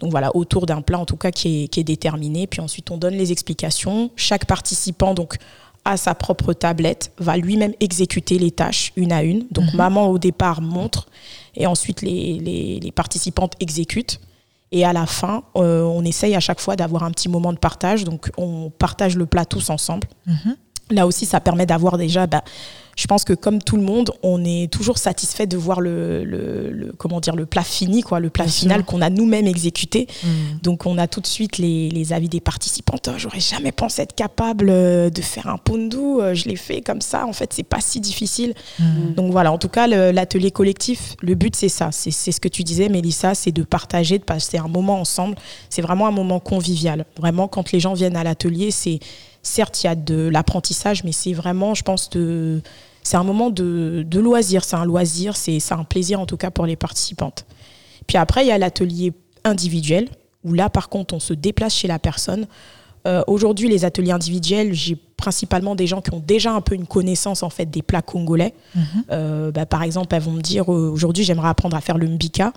Donc 0.00 0.10
voilà, 0.10 0.34
autour 0.36 0.66
d'un 0.66 0.80
plat 0.80 0.98
en 0.98 1.04
tout 1.04 1.16
cas 1.16 1.30
qui 1.30 1.64
est, 1.64 1.68
qui 1.68 1.80
est 1.80 1.84
déterminé. 1.84 2.46
Puis 2.46 2.60
ensuite, 2.60 2.90
on 2.90 2.96
donne 2.96 3.14
les 3.14 3.32
explications. 3.32 4.10
Chaque 4.16 4.44
participant 4.46 5.14
donc 5.14 5.36
a 5.84 5.96
sa 5.96 6.14
propre 6.14 6.52
tablette, 6.52 7.12
va 7.18 7.36
lui-même 7.36 7.72
exécuter 7.80 8.38
les 8.38 8.50
tâches 8.50 8.92
une 8.96 9.12
à 9.12 9.22
une. 9.22 9.46
Donc 9.50 9.72
maman 9.74 10.08
au 10.08 10.18
départ 10.18 10.60
montre 10.60 11.06
et 11.56 11.66
ensuite 11.66 12.02
les, 12.02 12.38
les- 12.38 12.80
les 12.80 12.92
participantes 12.92 13.54
exécutent. 13.60 14.20
Et 14.70 14.84
à 14.84 14.92
la 14.92 15.06
fin, 15.06 15.44
euh, 15.56 15.82
on 15.82 16.04
essaye 16.04 16.34
à 16.34 16.40
chaque 16.40 16.60
fois 16.60 16.76
d'avoir 16.76 17.02
un 17.04 17.10
petit 17.10 17.28
moment 17.30 17.52
de 17.54 17.58
partage. 17.58 18.04
Donc 18.04 18.30
on 18.36 18.70
partage 18.70 19.16
le 19.16 19.24
plat 19.24 19.46
tous 19.46 19.70
ensemble. 19.70 20.06
Mhm. 20.26 20.56
Là 20.90 21.06
aussi, 21.06 21.24
ça 21.26 21.40
permet 21.40 21.64
d'avoir 21.66 21.96
déjà, 21.98 22.26
bah, 22.26 22.42
je 22.98 23.06
pense 23.06 23.22
que 23.22 23.32
comme 23.32 23.62
tout 23.62 23.76
le 23.76 23.82
monde, 23.84 24.10
on 24.24 24.44
est 24.44 24.68
toujours 24.72 24.98
satisfait 24.98 25.46
de 25.46 25.56
voir 25.56 25.80
le, 25.80 26.24
le- 26.24 26.70
le- 26.72 26.92
comment 26.98 27.20
dire, 27.20 27.36
le 27.36 27.46
plat 27.46 27.62
fini, 27.62 28.02
quoi, 28.02 28.18
le 28.18 28.28
plat 28.28 28.44
Bien 28.44 28.52
final 28.52 28.84
qu'on 28.84 29.00
a 29.00 29.08
nous-mêmes 29.08 29.46
exécuté. 29.46 30.08
Mm. 30.24 30.28
Donc 30.64 30.84
on 30.84 30.98
a 30.98 31.06
tout 31.06 31.20
de 31.20 31.26
suite 31.28 31.58
les, 31.58 31.90
les 31.90 32.12
avis 32.12 32.28
des 32.28 32.40
participantes. 32.40 33.08
Oh, 33.08 33.14
J'aurais 33.16 33.38
jamais 33.38 33.70
pensé 33.70 34.02
être 34.02 34.16
capable 34.16 34.66
euh, 34.68 35.10
de 35.10 35.22
faire 35.22 35.46
un 35.46 35.58
pondu. 35.58 35.96
euh, 35.96 36.34
Je 36.34 36.48
l'ai 36.48 36.56
fait 36.56 36.80
comme 36.80 37.00
ça. 37.00 37.24
En 37.24 37.32
fait, 37.32 37.52
c'est 37.52 37.62
pas 37.62 37.80
si 37.80 38.00
difficile. 38.00 38.52
Mm. 38.80 39.14
Donc 39.14 39.30
voilà, 39.30 39.52
en 39.52 39.58
tout 39.58 39.68
cas, 39.68 39.86
l'atelier 39.86 40.50
collectif, 40.50 41.14
le 41.22 41.36
but 41.36 41.54
c'est 41.54 41.68
ça. 41.68 41.90
C'est 41.92 42.10
c'est 42.10 42.32
ce 42.32 42.40
que 42.40 42.48
tu 42.48 42.64
disais, 42.64 42.88
Mélissa, 42.88 43.36
c'est 43.36 43.52
de 43.52 43.62
partager, 43.62 44.18
de 44.18 44.24
passer 44.24 44.58
un 44.58 44.66
moment 44.66 45.00
ensemble. 45.00 45.36
C'est 45.70 45.82
vraiment 45.82 46.08
un 46.08 46.10
moment 46.10 46.40
convivial. 46.40 47.04
Vraiment, 47.16 47.46
quand 47.46 47.70
les 47.70 47.78
gens 47.78 47.94
viennent 47.94 48.16
à 48.16 48.24
l'atelier, 48.24 48.72
c'est 48.72 48.98
certes 49.42 49.82
il 49.82 49.86
y 49.86 49.90
a 49.90 49.94
de 49.94 50.28
l'apprentissage, 50.28 51.04
mais 51.04 51.12
c'est 51.12 51.32
vraiment, 51.32 51.74
je 51.74 51.82
pense, 51.82 52.10
de 52.10 52.60
c'est 53.02 53.16
un 53.16 53.24
moment 53.24 53.50
de, 53.50 54.04
de 54.06 54.20
loisir. 54.20 54.64
C'est 54.64 54.76
un 54.76 54.84
loisir, 54.84 55.36
c'est 55.36 55.60
c'est 55.60 55.74
un 55.74 55.84
plaisir 55.84 56.20
en 56.20 56.26
tout 56.26 56.36
cas 56.36 56.50
pour 56.50 56.66
les 56.66 56.76
participantes. 56.76 57.46
Puis 58.06 58.18
après, 58.18 58.44
il 58.44 58.48
y 58.48 58.52
a 58.52 58.58
l'atelier 58.58 59.12
individuel, 59.44 60.08
où 60.44 60.52
là, 60.52 60.68
par 60.68 60.88
contre, 60.88 61.14
on 61.14 61.20
se 61.20 61.34
déplace 61.34 61.74
chez 61.74 61.88
la 61.88 61.98
personne. 61.98 62.46
Euh, 63.06 63.22
Aujourd'hui, 63.26 63.68
les 63.68 63.84
ateliers 63.84 64.12
individuels, 64.12 64.72
j'ai 64.72 64.96
principalement 65.16 65.74
des 65.74 65.86
gens 65.86 66.00
qui 66.00 66.12
ont 66.12 66.22
déjà 66.24 66.52
un 66.52 66.60
peu 66.60 66.74
une 66.74 66.86
connaissance 66.86 67.42
en 67.42 67.50
fait 67.50 67.66
des 67.66 67.82
plats 67.82 68.02
congolais. 68.02 68.54
Mhm. 68.74 68.82
Euh, 69.10 69.50
bah, 69.50 69.66
par 69.66 69.82
exemple, 69.82 70.14
elles 70.14 70.22
vont 70.22 70.32
me 70.32 70.42
dire 70.42 70.72
euh, 70.72 70.90
aujourd'hui, 70.90 71.24
j'aimerais 71.24 71.48
apprendre 71.48 71.76
à 71.76 71.80
faire 71.80 71.98
le 71.98 72.08
mbika. 72.08 72.52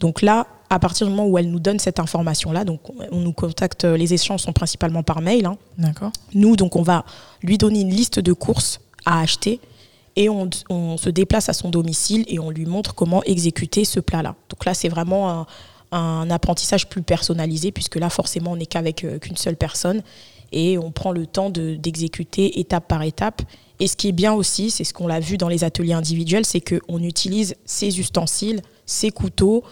Donc 0.00 0.22
là, 0.22 0.46
à 0.68 0.78
partir 0.78 1.06
du 1.06 1.12
moment 1.12 1.26
où 1.28 1.38
elles 1.38 1.50
nous 1.50 1.60
donnent 1.60 1.78
cette 1.78 2.00
information-là, 2.00 2.64
donc 2.64 2.80
on 3.12 3.20
nous 3.20 3.32
contacte, 3.32 3.84
euh, 3.84 3.96
les 3.96 4.12
échanges 4.14 4.40
sont 4.42 4.52
principalement 4.52 5.02
par 5.02 5.20
mail. 5.20 5.46
hein. 5.46 5.56
D'accord. 5.78 6.10
Nous, 6.34 6.56
donc, 6.56 6.76
on 6.76 6.82
va 6.82 7.04
lui 7.42 7.56
donner 7.56 7.80
une 7.80 7.90
liste 7.90 8.18
de 8.18 8.32
courses 8.32 8.80
à 9.04 9.20
acheter 9.20 9.60
et 10.16 10.28
on, 10.28 10.48
on 10.68 10.96
se 10.96 11.08
déplace 11.10 11.48
à 11.48 11.52
son 11.52 11.70
domicile 11.70 12.24
et 12.28 12.38
on 12.38 12.50
lui 12.50 12.66
montre 12.66 12.94
comment 12.94 13.22
exécuter 13.24 13.84
ce 13.84 14.00
plat-là. 14.00 14.34
Donc 14.50 14.64
là, 14.64 14.74
c'est 14.74 14.88
vraiment 14.88 15.30
un, 15.30 15.46
un 15.92 16.30
apprentissage 16.30 16.88
plus 16.88 17.02
personnalisé 17.02 17.70
puisque 17.70 17.96
là, 17.96 18.10
forcément, 18.10 18.52
on 18.52 18.56
n'est 18.56 18.66
qu'avec 18.66 19.04
euh, 19.04 19.18
qu'une 19.18 19.36
seule 19.36 19.56
personne 19.56 20.02
et 20.52 20.78
on 20.78 20.90
prend 20.90 21.12
le 21.12 21.26
temps 21.26 21.50
de- 21.50 21.74
d'exécuter 21.76 22.58
étape 22.60 22.88
par 22.88 23.02
étape. 23.02 23.42
Et 23.78 23.86
ce 23.86 23.96
qui 23.96 24.08
est 24.08 24.12
bien 24.12 24.32
aussi, 24.32 24.70
c'est 24.70 24.84
ce 24.84 24.92
qu'on 24.94 25.06
l'a 25.06 25.20
vu 25.20 25.36
dans 25.36 25.48
les 25.48 25.62
ateliers 25.64 25.92
individuels, 25.92 26.44
c'est 26.46 26.60
qu'on 26.62 27.02
utilise 27.02 27.54
ses 27.66 28.00
ustensiles, 28.00 28.62
ses 28.86 29.10
couteaux, 29.10 29.62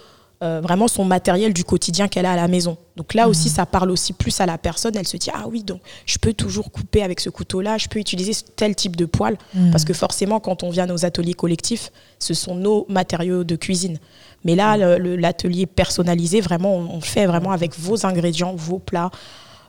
euh, 0.44 0.60
vraiment 0.60 0.86
son 0.88 1.04
matériel 1.04 1.52
du 1.52 1.64
quotidien 1.64 2.06
qu'elle 2.06 2.26
a 2.26 2.32
à 2.32 2.36
la 2.36 2.46
maison. 2.48 2.76
Donc 2.96 3.14
là 3.14 3.28
aussi, 3.28 3.48
ça 3.48 3.64
parle 3.66 3.90
aussi 3.90 4.12
plus 4.12 4.38
à 4.40 4.46
la 4.46 4.58
personne. 4.58 4.94
Elle 4.96 5.08
se 5.08 5.16
dit, 5.16 5.30
ah 5.34 5.46
oui, 5.50 5.62
donc 5.64 5.80
je 6.06 6.18
peux 6.18 6.32
toujours 6.34 6.70
couper 6.70 7.02
avec 7.02 7.18
ce 7.20 7.30
couteau-là, 7.30 7.78
je 7.78 7.88
peux 7.88 7.98
utiliser 7.98 8.32
tel 8.54 8.74
type 8.76 8.94
de 8.94 9.06
poêle. 9.06 9.36
Mm. 9.54 9.70
Parce 9.70 9.84
que 9.84 9.94
forcément, 9.94 10.38
quand 10.40 10.62
on 10.62 10.70
vient 10.70 10.84
à 10.84 10.86
nos 10.86 11.04
ateliers 11.04 11.34
collectifs, 11.34 11.90
ce 12.18 12.34
sont 12.34 12.54
nos 12.54 12.86
matériaux 12.88 13.42
de 13.42 13.56
cuisine. 13.56 13.98
Mais 14.44 14.54
là, 14.54 14.76
l'atelier 14.98 15.66
personnalisé, 15.66 16.40
vraiment, 16.40 16.76
on, 16.76 16.90
on 16.92 16.96
le 16.96 17.00
fait 17.02 17.26
vraiment 17.26 17.50
avec 17.52 17.78
vos 17.78 18.04
ingrédients, 18.06 18.54
vos 18.54 18.78
plats. 18.78 19.10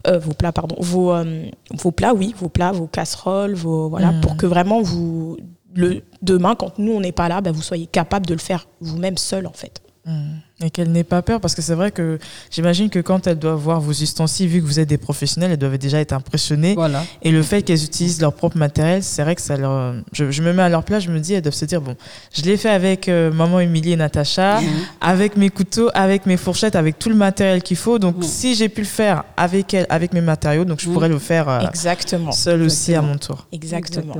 euh, 0.07 0.19
vos 0.19 0.33
plats, 0.33 0.51
pardon, 0.51 0.75
vos, 0.79 1.11
euh, 1.13 1.45
vos 1.73 1.91
plats, 1.91 2.13
oui, 2.13 2.35
vos 2.37 2.47
plats, 2.49 2.71
vos 2.71 2.85
casseroles, 2.85 3.55
vos, 3.55 3.89
voilà, 3.89 4.11
Mm. 4.11 4.21
pour 4.21 4.37
que 4.37 4.45
vraiment 4.45 4.81
vous, 4.83 5.35
le, 5.73 6.03
demain, 6.21 6.53
quand 6.53 6.77
nous, 6.77 6.91
on 6.91 6.99
n'est 6.99 7.11
pas 7.11 7.27
là, 7.27 7.41
bah, 7.41 7.51
vous 7.51 7.63
soyez 7.63 7.87
capable 7.87 8.27
de 8.27 8.33
le 8.33 8.39
faire 8.39 8.67
vous-même 8.81 9.17
seul, 9.17 9.47
en 9.47 9.53
fait. 9.53 9.81
Mm. 10.05 10.65
Et 10.65 10.69
qu'elle 10.69 10.91
n'ait 10.91 11.03
pas 11.03 11.21
peur, 11.21 11.41
parce 11.41 11.55
que 11.55 11.61
c'est 11.61 11.73
vrai 11.73 11.91
que 11.91 12.19
j'imagine 12.51 12.89
que 12.89 12.99
quand 12.99 13.27
elle 13.27 13.39
doit 13.39 13.55
voir 13.55 13.81
vos 13.81 13.91
ustensiles, 13.91 14.47
vu 14.47 14.61
que 14.61 14.65
vous 14.65 14.79
êtes 14.79 14.87
des 14.87 14.97
professionnels, 14.99 15.51
elles 15.51 15.57
doivent 15.57 15.77
déjà 15.77 15.99
être 15.99 16.13
impressionnées. 16.13 16.75
Voilà. 16.75 17.03
Et 17.23 17.31
le 17.31 17.41
fait 17.41 17.63
qu'elles 17.63 17.83
utilisent 17.83 18.21
leur 18.21 18.33
propre 18.33 18.57
matériel, 18.57 19.03
c'est 19.03 19.23
vrai 19.23 19.35
que 19.35 19.41
ça 19.41 19.57
leur. 19.57 19.95
Je, 20.13 20.29
je 20.31 20.41
me 20.43 20.53
mets 20.53 20.61
à 20.61 20.69
leur 20.69 20.83
place, 20.83 21.03
je 21.03 21.11
me 21.11 21.19
dis, 21.19 21.33
elles 21.33 21.41
doivent 21.41 21.55
se 21.55 21.65
dire 21.65 21.81
bon, 21.81 21.95
je 22.31 22.43
l'ai 22.43 22.55
fait 22.55 22.69
avec 22.69 23.09
euh, 23.09 23.33
maman 23.33 23.59
Émilie 23.59 23.93
et 23.93 23.95
Natacha, 23.95 24.61
avec 25.01 25.37
mes 25.37 25.49
couteaux, 25.49 25.89
avec 25.93 26.25
mes 26.25 26.37
fourchettes, 26.37 26.75
avec 26.75 26.99
tout 26.99 27.09
le 27.09 27.15
matériel 27.15 27.63
qu'il 27.63 27.77
faut. 27.77 27.99
Donc, 27.99 28.17
si 28.23 28.55
j'ai 28.55 28.69
pu 28.69 28.81
le 28.81 28.87
faire 28.87 29.23
avec 29.35 29.73
elle, 29.73 29.87
avec 29.89 30.13
mes 30.13 30.21
matériaux, 30.21 30.65
donc 30.65 30.79
je 30.79 30.89
pourrais 30.89 31.09
le 31.09 31.19
faire 31.19 31.49
euh, 31.49 31.67
Exactement. 31.67 32.31
seul 32.31 32.61
aussi 32.61 32.93
à 32.93 33.01
mon 33.01 33.17
tour. 33.17 33.47
Exactement. 33.51 34.13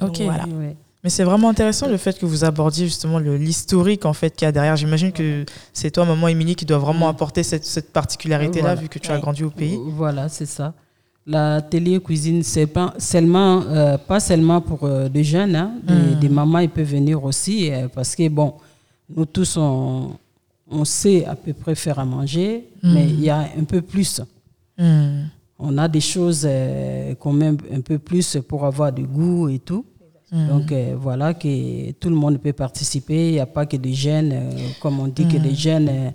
Ok. 0.00 0.18
Donc, 0.18 0.20
voilà. 0.22 0.44
Ouais. 0.46 0.76
Mais 1.02 1.08
c'est 1.10 1.24
vraiment 1.24 1.48
intéressant 1.48 1.88
le 1.88 1.96
fait 1.96 2.18
que 2.18 2.26
vous 2.26 2.44
abordiez 2.44 2.84
justement 2.86 3.18
l'historique 3.18 4.04
en 4.04 4.12
fait 4.12 4.36
qu'il 4.36 4.44
y 4.44 4.48
a 4.48 4.52
derrière. 4.52 4.76
J'imagine 4.76 5.12
que 5.12 5.46
c'est 5.72 5.90
toi, 5.90 6.04
maman 6.04 6.28
Émilie, 6.28 6.54
qui 6.54 6.66
doit 6.66 6.78
vraiment 6.78 7.06
Mhm. 7.06 7.14
apporter 7.14 7.42
cette, 7.42 7.64
cette 7.64 7.90
particularité-là 7.92 8.74
Voilà. 8.74 8.80
vu 8.82 8.88
que 8.90 8.98
tu 8.98 9.10
as 9.10 9.18
grandi 9.18 9.42
au 9.42 9.50
pays. 9.50 9.78
Voilà, 9.96 10.28
c'est 10.28 10.44
ça. 10.46 10.74
L'atelier 11.26 12.00
cuisine, 12.00 12.42
c'est 12.42 12.66
pas 12.66 12.92
seulement, 12.98 13.62
euh, 13.62 13.96
pas 13.96 14.20
seulement 14.20 14.60
pour 14.60 14.84
euh, 14.84 15.08
des 15.08 15.24
jeunes, 15.24 15.54
hein, 15.56 15.72
des, 15.82 15.94
Mm. 16.16 16.20
des 16.20 16.28
mamans, 16.28 16.58
ils 16.58 16.68
peuvent 16.70 16.84
venir 16.90 17.22
aussi, 17.24 17.70
euh, 17.72 17.88
parce 17.88 18.14
que 18.16 18.28
bon, 18.28 18.54
nous 19.14 19.24
tous, 19.26 19.56
on, 19.56 20.16
on 20.70 20.84
sait 20.84 21.24
à 21.24 21.34
peu 21.34 21.52
près 21.54 21.74
faire 21.74 21.98
à 21.98 22.04
manger, 22.04 22.66
Mm. 22.82 22.92
mais 22.94 23.04
il 23.08 23.20
y 23.20 23.30
a 23.30 23.40
un 23.58 23.64
peu 23.64 23.80
plus. 23.80 24.20
On 25.62 25.76
a 25.76 25.88
des 25.88 26.00
choses 26.00 26.44
euh, 26.48 27.14
quand 27.18 27.32
même 27.34 27.58
un 27.72 27.80
peu 27.82 27.98
plus 27.98 28.38
pour 28.48 28.64
avoir 28.64 28.92
du 28.92 29.02
goût 29.04 29.48
et 29.48 29.58
tout. 29.58 29.84
Hmm. 30.32 30.46
Donc 30.48 30.70
euh, 30.70 30.94
voilà 30.96 31.34
que 31.34 31.90
tout 31.92 32.08
le 32.08 32.14
monde 32.14 32.38
peut 32.38 32.52
participer. 32.52 33.28
Il 33.28 33.32
n'y 33.32 33.40
a 33.40 33.46
pas 33.46 33.66
que 33.66 33.76
des 33.76 33.94
jeunes, 33.94 34.32
euh, 34.32 34.68
comme 34.80 35.00
on 35.00 35.08
dit 35.08 35.26
que 35.26 35.36
les 35.36 35.54
jeunes, 35.54 36.12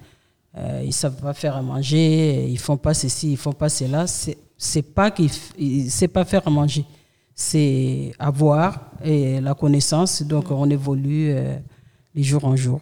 euh, 0.57 0.81
ils 0.85 0.93
savent 0.93 1.19
pas 1.21 1.33
faire 1.33 1.57
à 1.57 1.61
manger, 1.61 2.47
ils 2.49 2.59
font 2.59 2.77
pas 2.77 2.93
ceci, 2.93 3.33
ils 3.33 3.37
font 3.37 3.51
pas 3.51 3.69
cela. 3.69 4.07
C'est 4.07 4.37
c'est 4.57 4.83
pas 4.83 5.11
qu'ils 5.11 5.91
savent 5.91 6.07
pas 6.07 6.23
faire 6.23 6.47
à 6.47 6.49
manger, 6.49 6.85
c'est 7.33 8.13
avoir 8.17 8.91
et 9.03 9.41
la 9.41 9.53
connaissance. 9.53 10.23
Donc 10.23 10.49
on 10.49 10.69
évolue 10.69 11.31
euh, 11.31 11.57
de 12.15 12.23
jour 12.23 12.45
en 12.45 12.55
jour. 12.55 12.79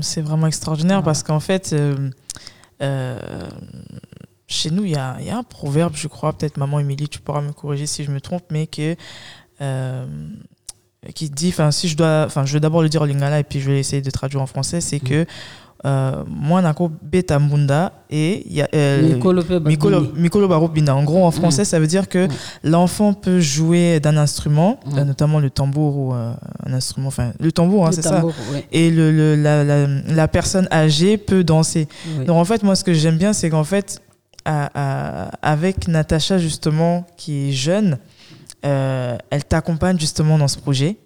C'est 0.00 0.22
vraiment 0.22 0.46
extraordinaire 0.46 1.02
parce 1.02 1.24
qu'en 1.24 1.40
fait, 1.40 1.74
chez 4.46 4.70
nous, 4.70 4.84
il 4.84 4.90
y 4.90 4.94
y 4.94 4.96
a 5.30 5.36
un 5.36 5.42
proverbe, 5.42 5.94
je 5.96 6.06
crois, 6.08 6.32
peut-être 6.32 6.56
maman 6.56 6.78
Émilie, 6.78 7.08
tu 7.08 7.20
pourras 7.20 7.40
me 7.40 7.52
corriger 7.52 7.86
si 7.86 8.04
je 8.04 8.10
me 8.12 8.20
trompe, 8.20 8.44
mais 8.50 8.66
que, 8.66 8.94
euh, 9.62 10.04
qui 11.14 11.30
dit, 11.30 11.48
enfin, 11.48 11.70
si 11.70 11.88
je 11.88 11.96
dois, 11.96 12.24
enfin, 12.26 12.44
je 12.44 12.52
vais 12.52 12.60
d'abord 12.60 12.82
le 12.82 12.88
dire 12.88 13.02
en 13.02 13.06
lingala 13.06 13.40
et 13.40 13.44
puis 13.44 13.60
je 13.60 13.70
vais 13.70 13.78
essayer 13.80 14.02
de 14.02 14.10
traduire 14.10 14.40
en 14.42 14.46
français, 14.46 14.80
c'est 14.80 15.00
que 15.00 15.24
euh, 15.84 16.22
moi, 16.28 16.62
nako 16.62 16.92
beta 17.02 17.40
mbunda 17.40 17.92
et 18.08 18.46
euh, 18.72 19.14
Mikolo. 19.64 20.12
Mikolo 20.14 20.46
Barobina. 20.46 20.94
En 20.94 21.02
gros, 21.02 21.24
en 21.26 21.32
français, 21.32 21.62
Mm. 21.62 21.64
ça 21.64 21.80
veut 21.80 21.88
dire 21.88 22.08
que 22.08 22.26
Mm. 22.26 22.30
l'enfant 22.62 23.14
peut 23.14 23.40
jouer 23.40 23.98
d'un 23.98 24.16
instrument, 24.16 24.78
Mm. 24.86 24.98
euh, 24.98 25.04
notamment 25.04 25.40
le 25.40 25.50
tambour 25.50 25.96
ou 25.96 26.14
euh, 26.14 26.34
un 26.64 26.72
instrument, 26.72 27.08
enfin, 27.08 27.32
le 27.40 27.50
tambour, 27.50 27.88
hein, 27.88 27.90
c'est 27.92 28.02
ça. 28.02 28.22
Et 28.70 28.90
le, 28.92 29.10
le- 29.10 29.34
la, 29.34 29.64
la- 29.64 29.88
la 29.88 30.28
personne 30.28 30.68
âgée 30.70 31.16
peut 31.18 31.42
danser. 31.42 31.88
Donc 32.28 32.36
en 32.36 32.44
fait, 32.44 32.62
moi, 32.62 32.76
ce 32.76 32.84
que 32.84 32.94
j'aime 32.94 33.18
bien, 33.18 33.32
c'est 33.32 33.50
qu'en 33.50 33.64
fait, 33.64 34.00
avec 35.42 35.88
Natacha, 35.88 36.38
justement, 36.38 37.06
qui 37.16 37.48
est 37.48 37.52
jeune, 37.52 37.98
euh, 38.64 39.16
elle 39.30 39.44
t'accompagne 39.44 39.98
justement 39.98 40.38
dans 40.38 40.48
ce 40.48 40.58
projet. 40.58 40.96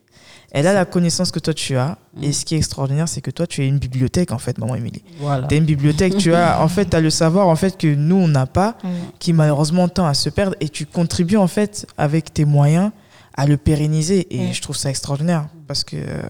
Elle 0.53 0.67
a 0.67 0.73
la 0.73 0.85
connaissance 0.85 1.33
que 1.33 1.39
toi 1.39 1.53
tu 1.53 1.77
as. 1.77 1.99
Et 2.23 2.29
mm. 2.29 2.33
ce 2.33 2.45
qui 2.45 2.55
est 2.55 2.59
extraordinaire, 2.59 3.09
c'est 3.09 3.21
que 3.21 3.31
toi 3.31 3.47
tu 3.47 3.63
es 3.63 3.69
une 3.69 3.79
bibliothèque 3.79 4.33
en 4.33 4.39
fait, 4.39 4.59
maman 4.59 4.75
Émilie. 4.75 5.03
Voilà. 5.19 5.47
Tu 5.47 5.55
es 5.55 5.59
une 5.59 5.65
bibliothèque. 5.65 6.17
tu 6.17 6.35
as 6.35 6.63
en 6.63 6.69
fait 6.69 6.95
as 6.95 7.01
le 7.01 7.11
savoir 7.11 7.49
en 7.49 7.57
fait 7.57 7.77
que 7.77 7.93
nous 7.95 8.17
on 8.17 8.29
n'a 8.29 8.47
pas, 8.47 8.77
mm. 8.83 8.89
qui 9.19 9.33
malheureusement 9.33 9.89
tend 9.89 10.07
à 10.07 10.15
se 10.15 10.31
perdre. 10.31 10.57
Et 10.61 10.69
tu 10.69 10.87
contribues 10.87 11.37
en 11.37 11.49
fait 11.49 11.87
avec 11.99 12.33
tes 12.33 12.45
moyens 12.45 12.91
à 13.35 13.47
le 13.47 13.57
pérenniser. 13.57 14.27
Et 14.35 14.53
je 14.53 14.63
trouve 14.63 14.77
ça 14.77 14.91
extraordinaire 14.91 15.49
parce 15.67 15.85
que 15.85 15.97
euh, 15.97 16.23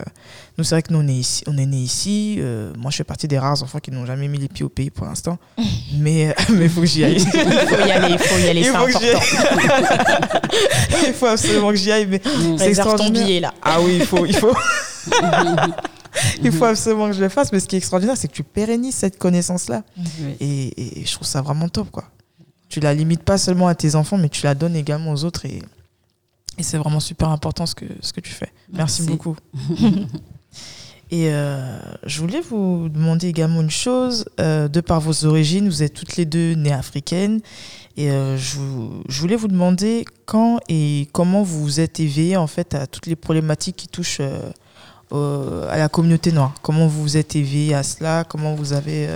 nous, 0.58 0.64
c'est 0.64 0.74
vrai 0.74 0.82
que 0.82 0.92
nous, 0.92 1.00
on 1.00 1.08
est, 1.08 1.14
ici, 1.14 1.44
on 1.46 1.58
est 1.58 1.66
nés 1.66 1.76
ici. 1.76 2.36
Euh, 2.38 2.72
moi, 2.78 2.90
je 2.90 2.96
fais 2.96 3.04
partie 3.04 3.28
des 3.28 3.38
rares 3.38 3.62
enfants 3.62 3.78
qui 3.78 3.90
n'ont 3.90 4.06
jamais 4.06 4.26
mis 4.26 4.38
les 4.38 4.48
pieds 4.48 4.64
au 4.64 4.70
pays 4.70 4.88
pour 4.88 5.06
l'instant. 5.06 5.38
mais 5.98 6.34
il 6.48 6.70
faut 6.70 6.80
que 6.80 6.86
j'y 6.86 7.04
aille. 7.04 7.16
il 7.16 7.20
faut 7.20 7.86
y 7.86 7.92
aller, 7.92 8.12
il 8.12 8.18
faut 8.18 8.38
y 8.38 8.48
aller, 8.48 8.68
important. 8.68 9.00
il 11.06 11.12
faut 11.12 11.26
absolument 11.26 11.70
que 11.70 11.76
j'y 11.76 11.92
aille. 11.92 12.06
Mais 12.06 12.22
c'est 12.58 12.68
extraordinaire. 12.68 13.42
là. 13.42 13.54
Ah 13.62 13.80
oui, 13.82 13.98
il 14.00 14.06
faut. 14.06 14.24
Il 14.24 14.34
faut. 14.34 14.54
il 16.42 16.52
faut 16.52 16.64
absolument 16.64 17.08
que 17.08 17.16
je 17.16 17.20
le 17.20 17.28
fasse. 17.28 17.52
Mais 17.52 17.60
ce 17.60 17.68
qui 17.68 17.76
est 17.76 17.78
extraordinaire, 17.78 18.16
c'est 18.16 18.28
que 18.28 18.34
tu 18.34 18.42
pérennises 18.42 18.94
cette 18.94 19.18
connaissance-là. 19.18 19.82
Et, 20.40 21.00
et, 21.00 21.04
je 21.04 21.12
trouve 21.12 21.28
ça 21.28 21.42
vraiment 21.42 21.68
top, 21.68 21.90
quoi. 21.90 22.04
Tu 22.70 22.80
la 22.80 22.94
limites 22.94 23.22
pas 23.22 23.38
seulement 23.38 23.68
à 23.68 23.74
tes 23.74 23.94
enfants, 23.94 24.16
mais 24.16 24.30
tu 24.30 24.44
la 24.44 24.54
donnes 24.54 24.74
également 24.74 25.12
aux 25.12 25.24
autres. 25.24 25.44
Et 25.44 25.60
et 26.58 26.62
c'est 26.62 26.78
vraiment 26.78 27.00
super 27.00 27.28
important 27.28 27.66
ce 27.66 27.74
que, 27.74 27.84
ce 28.00 28.12
que 28.12 28.20
tu 28.20 28.32
fais. 28.32 28.52
Merci, 28.72 29.02
beaucoup. 29.02 29.36
Et 31.10 31.28
euh, 31.30 31.78
je 32.04 32.20
voulais 32.20 32.40
vous 32.40 32.88
demander 32.88 33.28
également 33.28 33.60
une 33.60 33.70
chose. 33.70 34.24
Euh, 34.40 34.66
de 34.66 34.80
par 34.80 35.00
vos 35.00 35.24
origines, 35.24 35.68
vous 35.68 35.82
êtes 35.82 35.94
toutes 35.94 36.16
les 36.16 36.24
deux 36.24 36.54
nées 36.54 36.72
africaines. 36.72 37.40
Et 37.96 38.10
euh, 38.10 38.36
je, 38.36 38.58
voulais 39.20 39.36
vous 39.36 39.48
demander 39.48 40.04
quand 40.26 40.58
et 40.68 41.08
comment 41.12 41.42
vous 41.42 41.62
vous 41.62 41.80
êtes 41.80 42.00
éveillé 42.00 42.36
en 42.36 42.48
fait 42.48 42.74
à 42.74 42.86
toutes 42.86 43.06
les 43.06 43.16
problématiques 43.16 43.76
qui 43.76 43.88
touchent 43.88 44.20
à 44.20 45.78
la 45.78 45.88
communauté 45.88 46.32
noire. 46.32 46.52
Comment 46.62 46.88
vous 46.88 47.02
vous 47.02 47.16
êtes 47.16 47.36
éveillé 47.36 47.74
à 47.74 47.84
cela? 47.84 48.24
Comment 48.24 48.54
vous 48.54 48.72
avez 48.72 49.08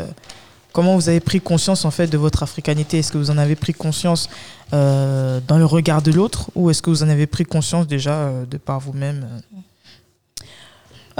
comment 0.72 0.94
vous 0.94 1.08
avez 1.08 1.18
pris 1.18 1.40
conscience 1.40 1.84
en 1.84 1.90
fait 1.90 2.06
de 2.06 2.16
votre 2.16 2.44
africanité? 2.44 3.00
Est-ce 3.00 3.10
que 3.10 3.18
vous 3.18 3.32
en 3.32 3.38
avez 3.38 3.56
pris 3.56 3.74
conscience 3.74 4.30
dans 4.70 5.58
le 5.58 5.64
regard 5.64 6.00
de 6.00 6.12
l'autre 6.12 6.50
ou 6.54 6.70
est-ce 6.70 6.80
que 6.80 6.90
vous 6.90 7.02
en 7.02 7.08
avez 7.08 7.26
pris 7.26 7.44
conscience 7.44 7.88
déjà 7.88 8.30
de 8.48 8.56
par 8.56 8.78
vous-même 8.78 9.26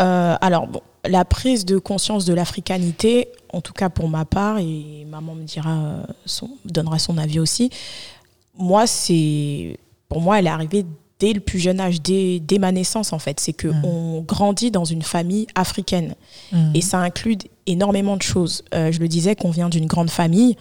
Alors, 0.00 0.66
bon, 0.66 0.80
la 1.04 1.24
prise 1.24 1.64
de 1.64 1.78
conscience 1.78 2.24
de 2.24 2.34
l'africanité, 2.34 3.28
en 3.52 3.60
tout 3.60 3.72
cas 3.72 3.88
pour 3.88 4.08
ma 4.08 4.24
part, 4.24 4.58
et 4.58 5.06
maman 5.08 5.34
me 5.34 5.44
dira 5.44 6.02
son, 6.26 6.50
donnera 6.64 6.98
son 6.98 7.18
avis 7.18 7.38
aussi, 7.38 7.70
moi, 8.56 8.86
c'est 8.86 9.78
pour 10.08 10.20
moi, 10.20 10.38
elle 10.38 10.46
est 10.46 10.50
arrivée 10.50 10.84
dès 11.18 11.32
le 11.32 11.40
plus 11.40 11.58
jeune 11.58 11.80
âge, 11.80 12.00
dès, 12.00 12.40
dès 12.40 12.58
ma 12.58 12.72
naissance 12.72 13.12
en 13.12 13.18
fait. 13.18 13.40
C'est 13.40 13.52
qu'on 13.52 13.74
mmh. 13.74 13.84
on 13.84 14.20
grandit 14.22 14.70
dans 14.70 14.84
une 14.84 15.02
famille 15.02 15.46
africaine. 15.54 16.14
Mmh. 16.52 16.70
Et 16.74 16.80
ça 16.80 16.98
inclut 16.98 17.38
énormément 17.66 18.16
de 18.16 18.22
choses. 18.22 18.64
je 18.72 18.98
le 18.98 19.08
disais 19.08 19.36
qu'on 19.36 19.50
vient 19.50 19.68
d'une 19.68 19.86
grande 19.86 20.10
famille 20.10 20.56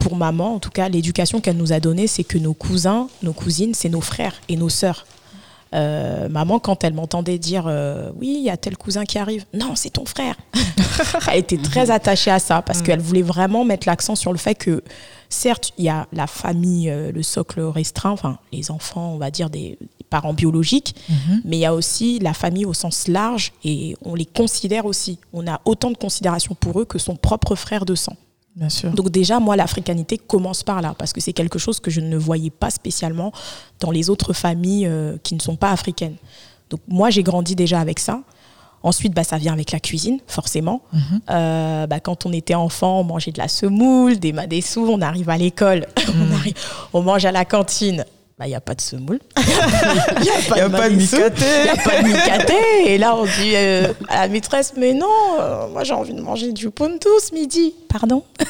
pour 0.00 0.16
maman, 0.16 0.54
en 0.54 0.58
tout 0.58 0.70
cas, 0.70 0.88
l'éducation 0.88 1.40
qu'elle 1.40 1.58
nous 1.58 1.72
a 1.72 1.78
donnée, 1.78 2.06
c'est 2.06 2.24
que 2.24 2.38
nos 2.38 2.54
cousins, 2.54 3.08
nos 3.22 3.34
cousines, 3.34 3.74
c'est 3.74 3.90
nos 3.90 4.00
frères 4.00 4.34
et 4.48 4.56
nos 4.56 4.70
sœurs. 4.70 5.06
Euh, 5.72 6.28
maman, 6.28 6.58
quand 6.58 6.82
elle 6.82 6.94
m'entendait 6.94 7.38
dire 7.38 7.64
euh, 7.66 8.10
oui, 8.16 8.34
il 8.38 8.44
y 8.44 8.50
a 8.50 8.56
tel 8.56 8.76
cousin 8.76 9.04
qui 9.04 9.18
arrive, 9.18 9.44
non, 9.54 9.76
c'est 9.76 9.90
ton 9.90 10.04
frère. 10.04 10.34
elle 11.30 11.38
était 11.38 11.58
très 11.58 11.90
attachée 11.90 12.30
à 12.30 12.38
ça 12.38 12.62
parce 12.62 12.80
mm. 12.80 12.82
qu'elle 12.82 13.00
voulait 13.00 13.22
vraiment 13.22 13.64
mettre 13.64 13.86
l'accent 13.86 14.16
sur 14.16 14.32
le 14.32 14.38
fait 14.38 14.56
que, 14.56 14.82
certes, 15.28 15.72
il 15.78 15.84
y 15.84 15.88
a 15.88 16.08
la 16.12 16.26
famille, 16.26 16.90
euh, 16.90 17.12
le 17.12 17.22
socle 17.22 17.60
restreint, 17.60 18.10
enfin, 18.10 18.38
les 18.52 18.70
enfants, 18.70 19.12
on 19.14 19.18
va 19.18 19.30
dire 19.30 19.48
des, 19.48 19.78
parents 20.10 20.34
biologiques, 20.34 20.96
mm-hmm. 21.08 21.40
mais 21.44 21.56
il 21.58 21.60
y 21.60 21.64
a 21.64 21.72
aussi 21.72 22.18
la 22.18 22.34
famille 22.34 22.64
au 22.64 22.74
sens 22.74 23.06
large 23.06 23.52
et 23.62 23.96
on 24.04 24.16
les 24.16 24.26
considère 24.26 24.84
aussi. 24.84 25.20
On 25.32 25.46
a 25.46 25.60
autant 25.64 25.92
de 25.92 25.96
considération 25.96 26.56
pour 26.58 26.80
eux 26.80 26.84
que 26.84 26.98
son 26.98 27.14
propre 27.14 27.54
frère 27.54 27.84
de 27.84 27.94
sang. 27.94 28.16
Donc 28.56 29.10
déjà, 29.10 29.40
moi, 29.40 29.56
l'africanité 29.56 30.18
commence 30.18 30.62
par 30.62 30.82
là, 30.82 30.94
parce 30.98 31.12
que 31.12 31.20
c'est 31.20 31.32
quelque 31.32 31.58
chose 31.58 31.80
que 31.80 31.90
je 31.90 32.00
ne 32.00 32.16
voyais 32.16 32.50
pas 32.50 32.70
spécialement 32.70 33.32
dans 33.78 33.90
les 33.90 34.10
autres 34.10 34.32
familles 34.32 34.86
euh, 34.86 35.16
qui 35.22 35.34
ne 35.34 35.40
sont 35.40 35.56
pas 35.56 35.70
africaines. 35.70 36.16
Donc 36.68 36.80
moi, 36.88 37.10
j'ai 37.10 37.22
grandi 37.22 37.54
déjà 37.54 37.80
avec 37.80 37.98
ça. 37.98 38.20
Ensuite, 38.82 39.14
bah, 39.14 39.24
ça 39.24 39.36
vient 39.36 39.52
avec 39.52 39.72
la 39.72 39.80
cuisine, 39.80 40.20
forcément. 40.26 40.82
Mhm. 40.92 41.20
Euh, 41.30 41.86
bah, 41.86 42.00
quand 42.00 42.26
on 42.26 42.32
était 42.32 42.54
enfant, 42.54 43.00
on 43.00 43.04
mangeait 43.04 43.32
de 43.32 43.38
la 43.38 43.48
semoule, 43.48 44.18
des 44.18 44.60
sous, 44.62 44.86
on 44.86 45.00
arrive 45.00 45.28
à 45.28 45.36
l'école, 45.36 45.86
on, 46.08 46.12
mhm. 46.12 46.52
on 46.94 47.02
mange 47.02 47.24
à 47.24 47.32
la 47.32 47.44
cantine 47.44 48.04
il 48.40 48.44
bah, 48.44 48.48
n'y 48.48 48.54
a 48.54 48.60
pas 48.62 48.74
de 48.74 48.80
semoule. 48.80 49.18
Il 49.36 50.22
n'y 50.22 50.30
a 50.30 50.48
pas, 50.48 50.56
y 50.56 50.60
a 50.60 50.68
de, 50.70 50.74
de 50.74 50.96
micaté. 50.96 51.44
Il 51.44 51.64
n'y 51.64 51.68
a 51.68 51.76
pas 51.76 52.02
de 52.02 52.08
micaté. 52.08 52.54
Et 52.86 52.96
là, 52.96 53.14
on 53.14 53.24
dit 53.24 53.52
euh, 53.54 53.92
à 54.08 54.22
la 54.22 54.28
maîtresse, 54.28 54.72
mais 54.78 54.94
non, 54.94 55.06
euh, 55.38 55.68
moi 55.68 55.84
j'ai 55.84 55.92
envie 55.92 56.14
de 56.14 56.22
manger 56.22 56.52
du 56.52 56.70
pontou 56.70 57.10
ce 57.22 57.34
midi. 57.34 57.74
Pardon 57.90 58.24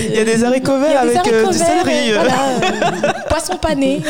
Il 0.00 0.12
y 0.12 0.18
a 0.18 0.24
des 0.24 0.42
haricots 0.42 0.80
verts 0.80 1.02
avec 1.02 1.24
euh, 1.28 1.46
du 1.46 1.56
céleri. 1.56 2.14
poisson 3.28 3.58
pané. 3.58 4.02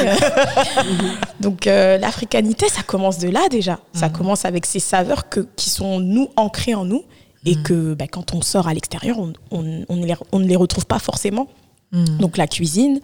Donc 1.40 1.66
l'africanité, 1.66 2.70
ça 2.70 2.82
commence 2.82 3.18
de 3.18 3.28
là 3.28 3.48
déjà. 3.50 3.80
Ça 3.92 4.08
mhm. 4.08 4.12
commence 4.14 4.46
avec 4.46 4.64
ces 4.64 4.80
saveurs 4.80 5.28
que, 5.28 5.40
qui 5.56 5.68
sont 5.68 6.00
nous, 6.00 6.30
ancrées 6.36 6.74
en 6.74 6.86
nous. 6.86 7.02
Et 7.44 7.56
mhm. 7.56 7.62
que 7.62 7.92
bah, 7.92 8.06
quand 8.10 8.32
on 8.32 8.40
sort 8.40 8.66
à 8.66 8.72
l'extérieur, 8.72 9.18
on, 9.18 9.34
on, 9.50 9.84
on 9.90 10.38
ne 10.38 10.46
les 10.46 10.56
retrouve 10.56 10.86
pas 10.86 10.98
forcément. 10.98 11.48
Mhm. 11.94 12.18
Donc 12.18 12.36
la 12.36 12.46
cuisine, 12.46 13.00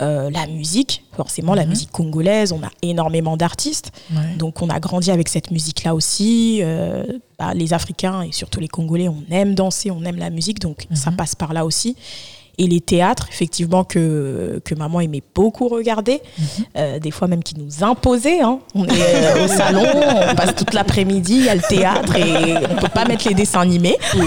euh, 0.00 0.30
la 0.30 0.46
musique, 0.46 1.04
forcément 1.16 1.54
la 1.54 1.64
mhm. 1.64 1.70
musique 1.70 1.90
congolaise, 1.90 2.52
on 2.52 2.62
a 2.62 2.70
énormément 2.82 3.36
d'artistes, 3.36 3.90
donc 4.36 4.62
on 4.62 4.68
a 4.68 4.78
grandi 4.78 5.10
avec 5.10 5.28
cette 5.28 5.50
musique-là 5.50 5.94
aussi. 5.94 6.60
Euh, 6.62 7.04
bah, 7.38 7.54
les 7.54 7.72
Africains 7.72 8.22
et 8.22 8.32
surtout 8.32 8.58
les 8.58 8.68
Congolais, 8.68 9.08
on 9.08 9.22
aime 9.30 9.54
danser, 9.54 9.90
on 9.90 10.02
aime 10.04 10.16
la 10.16 10.30
musique, 10.30 10.58
donc 10.60 10.86
ça 10.92 11.10
mhm. 11.10 11.16
passe 11.16 11.34
par 11.34 11.52
là 11.52 11.64
aussi. 11.64 11.96
Et 12.58 12.66
les 12.66 12.80
théâtres, 12.80 13.28
effectivement, 13.30 13.84
que, 13.84 14.60
que 14.64 14.74
maman 14.74 15.00
aimait 15.00 15.22
beaucoup 15.34 15.68
regarder, 15.68 16.20
mhm. 16.38 16.46
euh, 16.76 16.98
des 16.98 17.10
fois 17.10 17.28
même 17.28 17.42
qui 17.42 17.56
nous 17.56 17.84
imposaient. 17.84 18.40
Hein. 18.40 18.58
On 18.74 18.84
est 18.84 18.90
euh, 18.90 19.44
au 19.44 19.48
salon, 19.48 19.84
on 20.30 20.34
passe 20.34 20.54
toute 20.56 20.74
l'après-midi, 20.74 21.36
il 21.36 21.44
y 21.44 21.48
a 21.48 21.54
le 21.54 21.62
théâtre 21.62 22.16
et 22.16 22.56
on 22.56 22.74
ne 22.74 22.80
peut 22.80 22.88
pas 22.88 23.04
mettre 23.04 23.28
les 23.28 23.34
dessins 23.34 23.60
animés. 23.60 23.96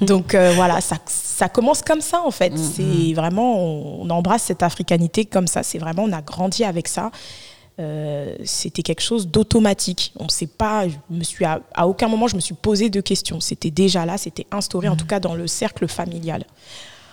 Donc 0.00 0.34
euh, 0.34 0.52
voilà, 0.54 0.80
ça, 0.80 0.96
ça 1.06 1.48
commence 1.48 1.82
comme 1.82 2.00
ça 2.00 2.22
en 2.24 2.30
fait. 2.30 2.50
Mhm. 2.50 2.72
C'est 2.76 3.14
vraiment, 3.14 3.58
on, 3.58 4.02
on 4.02 4.10
embrasse 4.10 4.44
cette 4.44 4.62
africanité 4.62 5.24
comme 5.24 5.46
ça. 5.46 5.62
C'est 5.62 5.78
vraiment, 5.78 6.04
on 6.04 6.12
a 6.12 6.22
grandi 6.22 6.64
avec 6.64 6.86
ça. 6.86 7.10
Euh, 7.80 8.36
c'était 8.44 8.82
quelque 8.82 9.00
chose 9.00 9.28
d'automatique. 9.28 10.12
On 10.18 10.24
ne 10.24 10.30
sait 10.30 10.46
pas, 10.46 10.86
je 10.86 10.94
me 11.08 11.24
suis 11.24 11.46
à, 11.46 11.60
aucun 11.86 12.08
moment 12.08 12.28
je 12.28 12.36
me 12.36 12.40
suis 12.40 12.54
posé 12.54 12.90
de 12.90 13.00
questions. 13.00 13.40
C'était 13.40 13.70
déjà 13.70 14.04
là, 14.04 14.18
c'était 14.18 14.46
instauré 14.50 14.88
en 14.88 14.92
mhm. 14.92 14.98
tout 14.98 15.06
cas 15.06 15.18
dans 15.18 15.34
le 15.34 15.46
cercle 15.46 15.88
familial. 15.88 16.44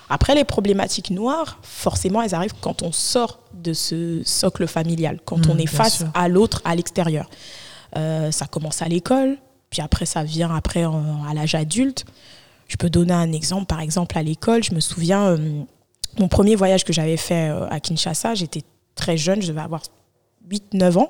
Après, 0.10 0.36
les 0.36 0.44
problématiques 0.44 1.10
noires, 1.10 1.60
forcément, 1.62 2.22
elles 2.22 2.36
arrivent 2.36 2.56
quand 2.62 2.82
on 2.82 2.92
sort 2.92 3.40
de 3.54 3.74
ce 3.74 4.22
socle 4.26 4.68
familial, 4.68 5.20
quand 5.24 5.48
on 5.48 5.54
mhm, 5.54 5.62
est 5.62 5.68
face 5.68 6.06
à 6.14 6.28
l'autre 6.28 6.62
à 6.66 6.76
l'extérieur. 6.76 7.30
Euh, 7.96 8.32
ça 8.32 8.46
commence 8.46 8.82
à 8.82 8.88
l'école, 8.88 9.38
puis 9.70 9.82
après 9.82 10.06
ça 10.06 10.24
vient 10.24 10.54
après 10.54 10.84
à 10.84 11.34
l'âge 11.34 11.56
adulte. 11.56 12.06
Je 12.68 12.76
peux 12.76 12.90
donner 12.90 13.14
un 13.14 13.32
exemple, 13.32 13.66
par 13.66 13.80
exemple 13.80 14.18
à 14.18 14.24
l'école, 14.24 14.64
je 14.64 14.74
me 14.74 14.82
souviens, 14.82 15.28
euh, 15.28 15.62
mon 16.20 16.28
premier 16.28 16.56
voyage 16.56 16.84
que 16.84 16.92
j'avais 16.92 17.16
fait 17.16 17.50
à 17.70 17.80
Kinshasa, 17.80 18.36
j'étais 18.36 18.64
très 18.96 19.16
jeune, 19.16 19.42
je 19.42 19.48
devais 19.48 19.62
avoir 19.62 19.84
8-9 20.50 20.98
ans. 20.98 21.10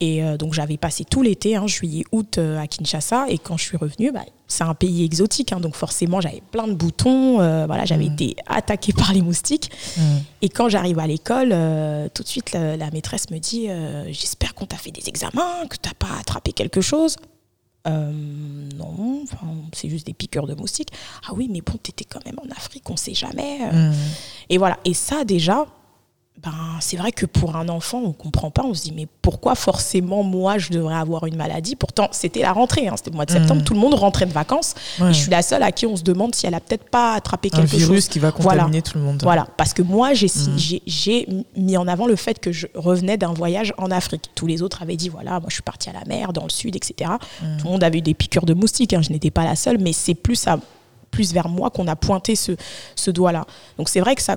Et 0.00 0.22
euh, 0.22 0.36
donc 0.36 0.54
j'avais 0.54 0.76
passé 0.76 1.04
tout 1.04 1.22
l'été, 1.22 1.56
hein, 1.56 1.66
juillet, 1.66 2.04
août 2.10 2.38
euh, 2.38 2.58
à 2.58 2.66
Kinshasa. 2.66 3.26
Et 3.28 3.38
quand 3.38 3.56
je 3.56 3.64
suis 3.64 3.76
revenue, 3.76 4.10
bah, 4.10 4.24
c'est 4.48 4.64
un 4.64 4.74
pays 4.74 5.04
exotique, 5.04 5.52
hein, 5.52 5.60
donc 5.60 5.76
forcément 5.76 6.20
j'avais 6.20 6.42
plein 6.50 6.66
de 6.66 6.74
boutons. 6.74 7.40
Euh, 7.40 7.66
voilà, 7.66 7.84
j'avais 7.84 8.08
mmh. 8.08 8.12
été 8.12 8.36
attaquée 8.46 8.92
par 8.96 9.12
les 9.12 9.22
moustiques. 9.22 9.70
Mmh. 9.96 10.02
Et 10.42 10.48
quand 10.48 10.68
j'arrive 10.68 10.98
à 10.98 11.06
l'école, 11.06 11.50
tout 12.12 12.22
de 12.22 12.28
suite 12.28 12.52
la, 12.52 12.90
maîtresse 12.90 13.30
me 13.30 13.38
dit 13.38 13.68
"J'espère 14.08 14.54
qu'on 14.54 14.66
t'a 14.66 14.76
fait 14.76 14.90
des 14.90 15.08
examens, 15.08 15.66
que 15.70 15.76
t'as 15.80 15.94
pas 15.94 16.18
attrapé 16.18 16.52
quelque 16.52 16.80
chose." 16.80 17.16
non, 17.86 19.24
c'est 19.74 19.90
juste 19.90 20.06
des 20.06 20.14
piqûres 20.14 20.46
de 20.46 20.54
moustiques. 20.54 20.88
Ah 21.28 21.32
oui, 21.34 21.48
mais 21.52 21.60
bon, 21.60 21.74
t'étais 21.82 22.04
quand 22.04 22.24
même 22.24 22.38
en 22.38 22.50
Afrique, 22.56 22.88
on 22.88 22.96
sait 22.96 23.12
jamais. 23.12 23.58
Mmh. 23.70 23.92
Et 24.48 24.58
voilà. 24.58 24.78
Et 24.86 24.94
ça, 24.94 25.24
déjà, 25.24 25.66
ben, 26.42 26.50
c'est 26.80 26.96
vrai 26.96 27.12
que 27.12 27.26
pour 27.26 27.56
un 27.56 27.68
enfant, 27.68 28.02
on 28.04 28.12
comprend 28.12 28.50
pas. 28.50 28.64
On 28.64 28.74
se 28.74 28.82
dit, 28.82 28.92
mais 28.92 29.06
pourquoi 29.22 29.54
forcément 29.54 30.24
moi 30.24 30.58
je 30.58 30.70
devrais 30.70 30.96
avoir 30.96 31.26
une 31.26 31.36
maladie? 31.36 31.76
Pourtant, 31.76 32.08
c'était 32.10 32.42
la 32.42 32.52
rentrée, 32.52 32.88
hein, 32.88 32.94
c'était 32.96 33.10
le 33.10 33.16
mois 33.16 33.24
de 33.24 33.30
septembre, 33.30 33.60
mmh. 33.60 33.64
tout 33.64 33.74
le 33.74 33.80
monde 33.80 33.94
rentrait 33.94 34.26
de 34.26 34.32
vacances. 34.32 34.74
Et 35.00 35.08
je 35.08 35.12
suis 35.12 35.30
la 35.30 35.42
seule 35.42 35.62
à 35.62 35.70
qui 35.70 35.86
on 35.86 35.96
se 35.96 36.02
demande 36.02 36.34
si 36.34 36.46
elle 36.46 36.54
a 36.54 36.60
peut-être 36.60 36.90
pas 36.90 37.14
attrapé 37.14 37.50
quelque 37.50 37.68
chose. 37.68 37.82
Un 37.82 37.86
virus 37.86 38.08
qui 38.08 38.18
va 38.18 38.32
contaminer 38.32 38.82
tout 38.82 38.98
le 38.98 39.04
monde. 39.04 39.20
Voilà, 39.22 39.46
parce 39.56 39.72
que 39.72 39.82
moi, 39.82 40.12
mmh. 40.12 40.56
j'ai 40.86 41.28
mis 41.56 41.76
en 41.76 41.86
avant 41.86 42.06
le 42.06 42.16
fait 42.16 42.40
que 42.40 42.52
je 42.52 42.66
revenais 42.74 43.16
d'un 43.16 43.32
voyage 43.32 43.72
en 43.78 43.90
Afrique. 43.90 44.30
Tous 44.34 44.46
les 44.46 44.60
autres 44.60 44.82
avaient 44.82 44.96
dit, 44.96 45.08
voilà, 45.08 45.38
moi 45.38 45.48
je 45.48 45.54
suis 45.54 45.62
partie 45.62 45.88
à 45.88 45.92
la 45.92 46.04
mer, 46.04 46.32
dans 46.32 46.44
le 46.44 46.50
sud, 46.50 46.74
etc. 46.74 47.12
Mmh. 47.42 47.56
Tout 47.58 47.66
le 47.66 47.70
monde 47.70 47.84
avait 47.84 47.98
eu 47.98 48.02
des 48.02 48.14
piqûres 48.14 48.44
de 48.44 48.54
moustiques, 48.54 48.92
hein, 48.92 49.02
je 49.02 49.10
n'étais 49.10 49.30
pas 49.30 49.44
la 49.44 49.54
seule, 49.54 49.78
mais 49.78 49.92
c'est 49.92 50.14
plus 50.14 50.46
à 50.48 50.58
plus 51.10 51.32
vers 51.32 51.48
moi 51.48 51.70
qu'on 51.70 51.86
a 51.86 51.94
pointé 51.94 52.34
ce, 52.34 52.52
ce 52.96 53.12
doigt-là. 53.12 53.46
Donc 53.78 53.88
c'est 53.88 54.00
vrai 54.00 54.16
que 54.16 54.22
ça, 54.22 54.36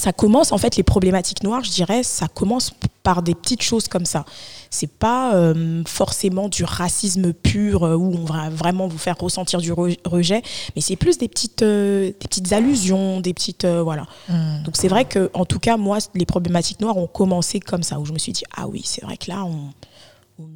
ça 0.00 0.12
commence 0.12 0.50
en 0.52 0.58
fait 0.58 0.76
les 0.76 0.82
problématiques 0.82 1.42
noires, 1.42 1.62
je 1.62 1.70
dirais, 1.70 2.02
ça 2.02 2.26
commence 2.26 2.72
par 3.02 3.22
des 3.22 3.34
petites 3.34 3.62
choses 3.62 3.86
comme 3.86 4.06
ça. 4.06 4.24
C'est 4.70 4.90
pas 4.90 5.34
euh, 5.34 5.82
forcément 5.86 6.48
du 6.48 6.64
racisme 6.64 7.32
pur 7.32 7.84
euh, 7.84 7.96
où 7.96 8.14
on 8.14 8.24
va 8.24 8.48
vraiment 8.50 8.88
vous 8.88 8.98
faire 8.98 9.16
ressentir 9.18 9.60
du 9.60 9.72
rejet, 9.72 10.42
mais 10.74 10.82
c'est 10.82 10.96
plus 10.96 11.18
des 11.18 11.28
petites, 11.28 11.62
euh, 11.62 12.06
des 12.06 12.28
petites 12.28 12.52
allusions, 12.52 13.20
des 13.20 13.34
petites 13.34 13.66
voilà. 13.66 14.06
Hmm. 14.28 14.62
Donc 14.64 14.76
c'est 14.76 14.88
vrai 14.88 15.04
que 15.04 15.30
en 15.34 15.44
tout 15.44 15.58
cas 15.58 15.76
moi 15.76 15.98
les 16.14 16.26
problématiques 16.26 16.80
noires 16.80 16.96
ont 16.96 17.06
commencé 17.06 17.60
comme 17.60 17.82
ça 17.82 18.00
où 18.00 18.06
je 18.06 18.12
me 18.12 18.18
suis 18.18 18.32
dit 18.32 18.44
ah 18.56 18.66
oui 18.66 18.82
c'est 18.84 19.04
vrai 19.04 19.16
que 19.16 19.30
là 19.30 19.44
on, 19.44 20.46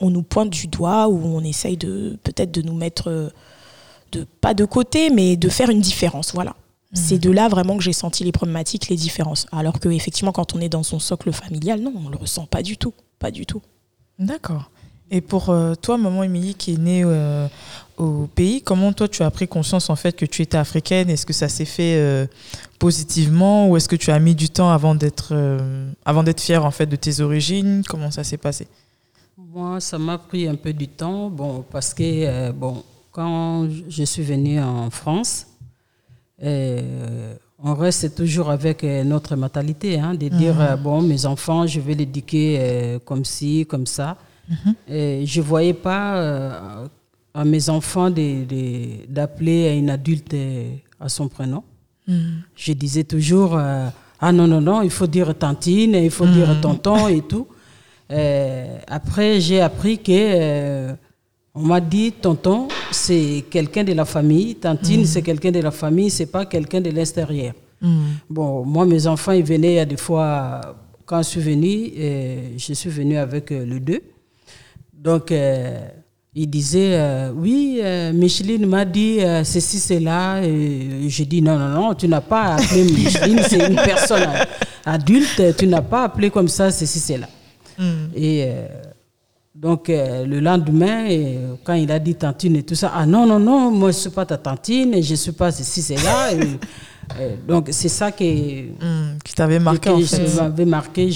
on, 0.00 0.10
nous 0.10 0.22
pointe 0.22 0.50
du 0.50 0.66
doigt 0.66 1.08
ou 1.08 1.18
on 1.24 1.42
essaye 1.42 1.76
de 1.78 2.18
peut-être 2.22 2.52
de 2.52 2.62
nous 2.62 2.74
mettre 2.74 3.32
de 4.12 4.26
pas 4.40 4.52
de 4.52 4.64
côté 4.66 5.08
mais 5.10 5.36
de 5.36 5.48
faire 5.48 5.70
une 5.70 5.80
différence 5.80 6.34
voilà. 6.34 6.54
C'est 6.96 7.18
de 7.18 7.30
là 7.30 7.48
vraiment 7.48 7.76
que 7.76 7.82
j'ai 7.82 7.92
senti 7.92 8.24
les 8.24 8.32
problématiques, 8.32 8.88
les 8.88 8.96
différences. 8.96 9.46
Alors 9.52 9.78
que 9.80 9.88
effectivement, 9.88 10.32
quand 10.32 10.54
on 10.54 10.60
est 10.60 10.68
dans 10.68 10.82
son 10.82 10.98
socle 10.98 11.30
familial, 11.32 11.80
non, 11.80 11.92
on 12.04 12.08
le 12.08 12.16
ressent 12.16 12.46
pas 12.46 12.62
du 12.62 12.76
tout, 12.76 12.94
pas 13.18 13.30
du 13.30 13.46
tout. 13.46 13.62
D'accord. 14.18 14.70
Et 15.10 15.20
pour 15.20 15.50
euh, 15.50 15.74
toi, 15.74 15.98
maman 15.98 16.24
Émilie, 16.24 16.54
qui 16.54 16.74
est 16.74 16.78
née 16.78 17.02
euh, 17.04 17.46
au 17.96 18.28
pays, 18.34 18.60
comment 18.62 18.92
toi 18.92 19.06
tu 19.06 19.22
as 19.22 19.30
pris 19.30 19.46
conscience 19.46 19.88
en 19.88 19.94
fait 19.94 20.16
que 20.16 20.26
tu 20.26 20.42
étais 20.42 20.56
africaine? 20.56 21.08
Est-ce 21.10 21.24
que 21.24 21.32
ça 21.32 21.48
s'est 21.48 21.64
fait 21.64 21.96
euh, 21.96 22.26
positivement? 22.78 23.68
Ou 23.68 23.76
est-ce 23.76 23.88
que 23.88 23.94
tu 23.94 24.10
as 24.10 24.18
mis 24.18 24.34
du 24.34 24.48
temps 24.48 24.70
avant 24.70 24.94
d'être 24.94 25.32
avant 26.04 26.22
d'être 26.24 26.40
fière 26.40 26.64
en 26.64 26.72
fait 26.72 26.86
de 26.86 26.96
tes 26.96 27.20
origines? 27.20 27.82
Comment 27.88 28.10
ça 28.10 28.24
s'est 28.24 28.36
passé? 28.36 28.66
Moi, 29.38 29.80
ça 29.80 29.98
m'a 29.98 30.18
pris 30.18 30.48
un 30.48 30.56
peu 30.56 30.72
du 30.72 30.88
temps, 30.88 31.30
bon, 31.30 31.64
parce 31.70 31.94
que 31.94 32.50
bon, 32.50 32.82
quand 33.12 33.68
je 33.88 34.02
suis 34.02 34.22
venue 34.22 34.60
en 34.60 34.90
France, 34.90 35.46
on 36.42 37.74
reste 37.74 38.14
toujours 38.14 38.50
avec 38.50 38.84
euh, 38.84 39.04
notre 39.04 39.36
mentalité, 39.36 39.98
hein, 39.98 40.14
de 40.14 40.28
dire, 40.28 40.54
mhm. 40.56 40.60
euh, 40.60 40.76
bon, 40.76 41.02
mes 41.02 41.26
enfants, 41.26 41.66
je 41.66 41.80
vais 41.80 41.94
l'éduquer 41.94 42.98
comme 43.04 43.24
ci, 43.24 43.66
comme 43.68 43.86
ça. 43.86 44.16
Mhm. 44.48 44.74
Et 44.88 45.26
je 45.26 45.40
ne 45.40 45.46
voyais 45.46 45.74
pas 45.74 46.88
à 47.34 47.44
mes 47.44 47.68
enfants 47.68 48.10
d'appeler 48.10 49.76
une 49.76 49.90
adulte 49.90 50.34
à 51.00 51.08
son 51.08 51.28
prénom. 51.28 51.62
Mhm. 52.06 52.42
Je 52.54 52.72
disais 52.72 53.04
toujours, 53.04 53.58
ah 53.58 54.32
non, 54.32 54.46
non, 54.46 54.60
non, 54.60 54.82
il 54.82 54.90
faut 54.90 55.06
dire 55.06 55.34
tantine, 55.36 55.94
il 55.94 56.10
faut 56.10 56.26
dire 56.26 56.60
tonton 56.60 57.08
et 57.08 57.22
tout. 57.22 57.48
après, 58.88 59.40
j'ai 59.40 59.60
appris 59.60 59.98
que 59.98 60.94
on 61.56 61.62
m'a 61.62 61.80
dit, 61.80 62.12
tonton, 62.12 62.68
c'est 62.90 63.44
quelqu'un 63.50 63.82
de 63.82 63.94
la 63.94 64.04
famille. 64.04 64.56
Tantine, 64.56 65.02
mm. 65.02 65.06
c'est 65.06 65.22
quelqu'un 65.22 65.50
de 65.50 65.60
la 65.60 65.70
famille, 65.70 66.10
c'est 66.10 66.26
pas 66.26 66.44
quelqu'un 66.44 66.82
de 66.82 66.90
l'extérieur. 66.90 67.54
Mm. 67.80 67.98
Bon, 68.28 68.64
moi, 68.64 68.84
mes 68.84 69.06
enfants, 69.06 69.32
ils 69.32 69.42
venaient 69.42 69.72
il 69.72 69.76
y 69.76 69.78
a 69.78 69.86
des 69.86 69.96
fois, 69.96 70.60
quand 71.06 71.18
je 71.22 71.28
suis 71.28 71.40
venue, 71.40 71.92
je 72.58 72.72
suis 72.74 72.90
venue 72.90 73.16
avec 73.16 73.50
euh, 73.52 73.64
le 73.64 73.80
deux. 73.80 74.02
Donc, 74.92 75.32
euh, 75.32 75.88
ils 76.34 76.50
disaient, 76.50 76.98
euh, 76.98 77.32
oui, 77.34 77.80
Micheline 78.12 78.66
m'a 78.66 78.84
dit 78.84 79.20
ceci, 79.42 79.78
cela. 79.78 80.42
J'ai 80.42 81.24
dit, 81.24 81.40
non, 81.40 81.58
non, 81.58 81.68
non, 81.68 81.94
tu 81.94 82.06
n'as 82.06 82.20
pas 82.20 82.56
appelé 82.56 82.84
Micheline, 82.84 83.40
c'est 83.48 83.66
une 83.66 83.76
personne 83.76 84.28
adulte, 84.84 85.56
tu 85.56 85.66
n'as 85.66 85.80
pas 85.80 86.04
appelé 86.04 86.28
comme 86.28 86.48
ça 86.48 86.70
ceci, 86.70 87.00
cela. 87.00 87.28
Mm. 87.78 87.84
Et 88.14 88.50
donc, 89.56 89.88
euh, 89.88 90.26
le 90.26 90.40
lendemain, 90.40 91.08
quand 91.64 91.74
il 91.74 91.90
a 91.90 91.98
dit 91.98 92.14
tantine 92.14 92.56
et 92.56 92.62
tout 92.62 92.74
ça, 92.74 92.92
ah 92.94 93.06
non, 93.06 93.26
non, 93.26 93.38
non, 93.38 93.70
moi 93.70 93.90
je 93.90 93.96
ne 93.96 94.00
suis 94.02 94.10
pas 94.10 94.26
ta 94.26 94.36
tantine, 94.36 95.02
je 95.02 95.10
ne 95.10 95.16
suis 95.16 95.32
pas 95.32 95.50
ceci, 95.50 95.82
c'est 95.82 95.96
là. 95.96 96.30
donc, 97.48 97.68
c'est 97.70 97.88
ça 97.88 98.12
qui, 98.12 98.72
hmm, 98.80 99.18
qui 99.24 99.34
t'avait 99.34 99.58
marqué. 99.58 99.90
en 99.90 100.00
fait. 100.00 100.34
m'avait 100.36 100.64
marqué. 100.64 101.10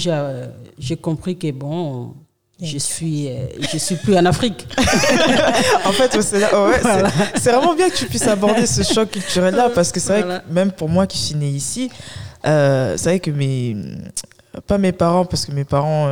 J'ai 0.79 0.97
compris 0.97 1.37
que 1.37 1.51
bon, 1.51 2.15
je 2.61 2.77
suis, 2.77 3.27
euh, 3.27 3.47
je 3.71 3.77
suis 3.77 3.95
plus 3.95 4.15
en 4.15 4.25
Afrique. 4.25 4.67
en 5.85 5.91
fait, 5.91 6.15
c'est 6.21 7.51
vraiment 7.51 7.75
bien 7.75 7.89
que 7.89 7.95
tu 7.95 8.05
puisses 8.05 8.27
aborder 8.27 8.67
ce 8.67 8.83
choc 8.83 9.09
culturel-là, 9.09 9.71
parce 9.73 9.91
que 9.91 9.99
c'est 9.99 10.21
vrai 10.21 10.41
que 10.47 10.53
même 10.53 10.71
pour 10.71 10.87
moi 10.87 11.07
qui 11.07 11.17
suis 11.17 11.35
née 11.35 11.49
ici, 11.49 11.89
euh, 12.45 12.95
c'est 12.97 13.09
vrai 13.09 13.19
que 13.19 13.31
mes, 13.31 13.75
pas 14.67 14.77
mes 14.77 14.91
parents, 14.91 15.25
parce 15.25 15.45
que 15.45 15.51
mes 15.51 15.63
parents 15.63 16.09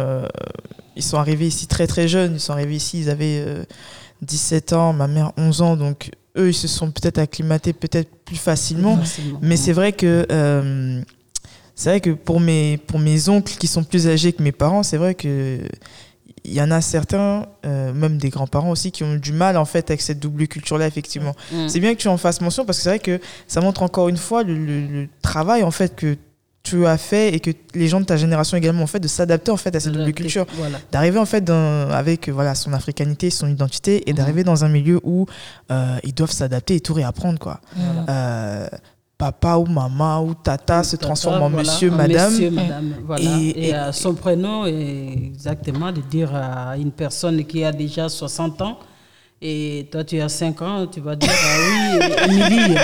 ils 0.99 1.03
sont 1.03 1.17
arrivés 1.17 1.47
ici 1.47 1.65
très 1.65 1.87
très 1.87 2.07
jeunes. 2.07 2.33
Ils 2.35 2.39
sont 2.39 2.53
arrivés 2.53 2.75
ici, 2.75 2.99
ils 2.99 3.09
avaient 3.09 3.43
17 4.21 4.73
euh, 4.73 4.75
ans, 4.75 4.93
ma 4.93 5.07
mère 5.07 5.31
11 5.37 5.61
ans. 5.61 5.75
Donc 5.75 6.11
eux, 6.37 6.49
ils 6.49 6.53
se 6.53 6.67
sont 6.67 6.91
peut-être 6.91 7.17
acclimatés 7.17 7.73
peut-être 7.73 8.09
plus 8.25 8.35
facilement. 8.35 8.99
mais 9.41 9.57
c'est 9.57 9.73
vrai 9.73 9.93
que 9.93 10.27
euh, 10.31 11.01
c'est 11.75 11.89
vrai 11.89 12.01
que 12.01 12.11
pour 12.11 12.39
mes 12.39 12.77
pour 12.77 12.99
mes 12.99 13.29
oncles 13.29 13.53
qui 13.57 13.67
sont 13.67 13.83
plus 13.83 14.07
âgés 14.07 14.33
que 14.33 14.43
mes 14.43 14.51
parents, 14.51 14.83
c'est 14.83 14.97
vrai 14.97 15.15
que 15.15 15.59
il 16.45 16.53
y 16.53 16.61
en 16.61 16.71
a 16.71 16.79
certains, 16.79 17.47
euh, 17.65 17.93
même 17.93 18.17
des 18.17 18.29
grands-parents 18.29 18.71
aussi, 18.71 18.91
qui 18.91 19.03
ont 19.03 19.15
du 19.15 19.33
mal 19.33 19.57
en 19.57 19.65
fait 19.65 19.91
avec 19.91 20.01
cette 20.01 20.19
double 20.19 20.47
culture-là, 20.47 20.87
effectivement. 20.87 21.35
Mm. 21.51 21.67
C'est 21.67 21.81
bien 21.81 21.93
que 21.93 21.99
tu 21.99 22.07
en 22.07 22.17
fasses 22.17 22.39
mention 22.39 22.65
parce 22.65 22.77
que 22.77 22.83
c'est 22.83 22.89
vrai 22.89 22.99
que 22.99 23.19
ça 23.47 23.59
montre 23.61 23.83
encore 23.83 24.07
une 24.09 24.17
fois 24.17 24.43
le, 24.43 24.55
le 24.55 25.09
travail 25.21 25.63
en 25.63 25.71
fait 25.71 25.95
que 25.95 26.17
tu 26.63 26.85
as 26.85 26.97
fait 26.97 27.33
et 27.33 27.39
que 27.39 27.51
les 27.73 27.87
gens 27.87 27.99
de 28.01 28.05
ta 28.05 28.17
génération 28.17 28.57
également 28.57 28.83
ont 28.83 28.87
fait 28.87 28.99
de 28.99 29.07
s'adapter 29.07 29.51
en 29.51 29.57
fait 29.57 29.75
à 29.75 29.79
cette 29.79 29.93
double 29.93 30.13
culture. 30.13 30.45
d'arriver 30.91 31.19
en 31.19 31.25
fait 31.25 31.49
avec 31.49 32.29
voilà 32.29 32.55
son 32.55 32.73
africanité 32.73 33.29
son 33.29 33.47
identité 33.47 34.09
et 34.09 34.13
d'arriver 34.13 34.43
dans 34.43 34.65
un 34.65 34.69
milieu 34.69 34.99
où 35.03 35.25
euh, 35.71 35.97
ils 36.03 36.13
doivent 36.13 36.31
s'adapter 36.31 36.75
et 36.75 36.79
tout 36.81 36.93
réapprendre 36.93 37.39
quoi. 37.39 37.59
Euh, 38.09 38.67
papa 39.17 39.57
ou 39.57 39.65
maman 39.65 40.23
ou 40.23 40.33
tata 40.33 40.81
se 40.83 40.95
transforme 40.95 41.41
en 41.43 41.49
monsieur, 41.49 41.91
madame. 41.91 42.33
Et, 43.19 43.75
euh, 43.75 43.91
son 43.91 44.13
prénom 44.13 44.65
est 44.65 45.11
exactement 45.11 45.91
de 45.91 45.99
dire 45.99 46.33
à 46.33 46.77
une 46.77 46.91
personne 46.91 47.43
qui 47.45 47.65
a 47.65 47.73
déjà 47.73 48.07
60 48.07 48.61
ans 48.61 48.79
et 49.41 49.89
toi 49.91 50.03
tu 50.05 50.21
as 50.21 50.29
5 50.29 50.61
ans, 50.61 50.87
tu 50.87 51.01
vas 51.01 51.15
dire 51.17 51.29
ah 51.31 51.57
oui, 52.29 52.35
Émilie. 52.35 52.75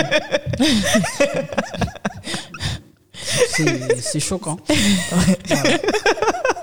c'est 4.02 4.20
choquant. 4.20 4.58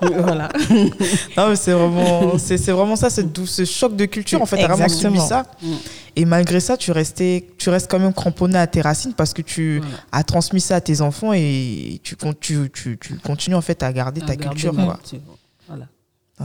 voilà. 0.02 0.48
Non, 1.36 1.54
c'est 1.56 1.72
vraiment, 1.72 2.38
c'est 2.38 2.72
vraiment 2.72 2.96
ça, 2.96 3.08
ce 3.10 3.64
choc 3.64 3.96
de 3.96 4.04
culture. 4.04 4.42
En 4.42 4.46
fait, 4.46 4.58
tu 4.58 4.64
as 4.64 4.68
vraiment 4.68 4.88
subi 4.88 5.20
ça. 5.20 5.44
Mm. 5.62 5.72
Et 6.16 6.24
malgré 6.24 6.60
ça, 6.60 6.76
tu, 6.76 6.92
restais, 6.92 7.46
tu 7.56 7.70
restes 7.70 7.90
quand 7.90 7.98
même 7.98 8.12
cramponné 8.12 8.58
à 8.58 8.66
tes 8.66 8.80
racines 8.80 9.14
parce 9.14 9.32
que 9.32 9.42
tu 9.42 9.80
as 10.10 10.24
transmis 10.24 10.60
ça 10.60 10.76
à 10.76 10.80
tes 10.80 11.00
enfants 11.00 11.32
et 11.32 12.00
tu, 12.02 12.16
tu, 12.40 12.70
tu, 12.72 12.98
tu 12.98 13.14
continues 13.18 13.56
en 13.56 13.62
fait 13.62 13.82
à 13.82 13.92
garder 13.92 14.20
ta 14.20 14.36
culture. 14.36 14.74
Voilà. 14.74 14.98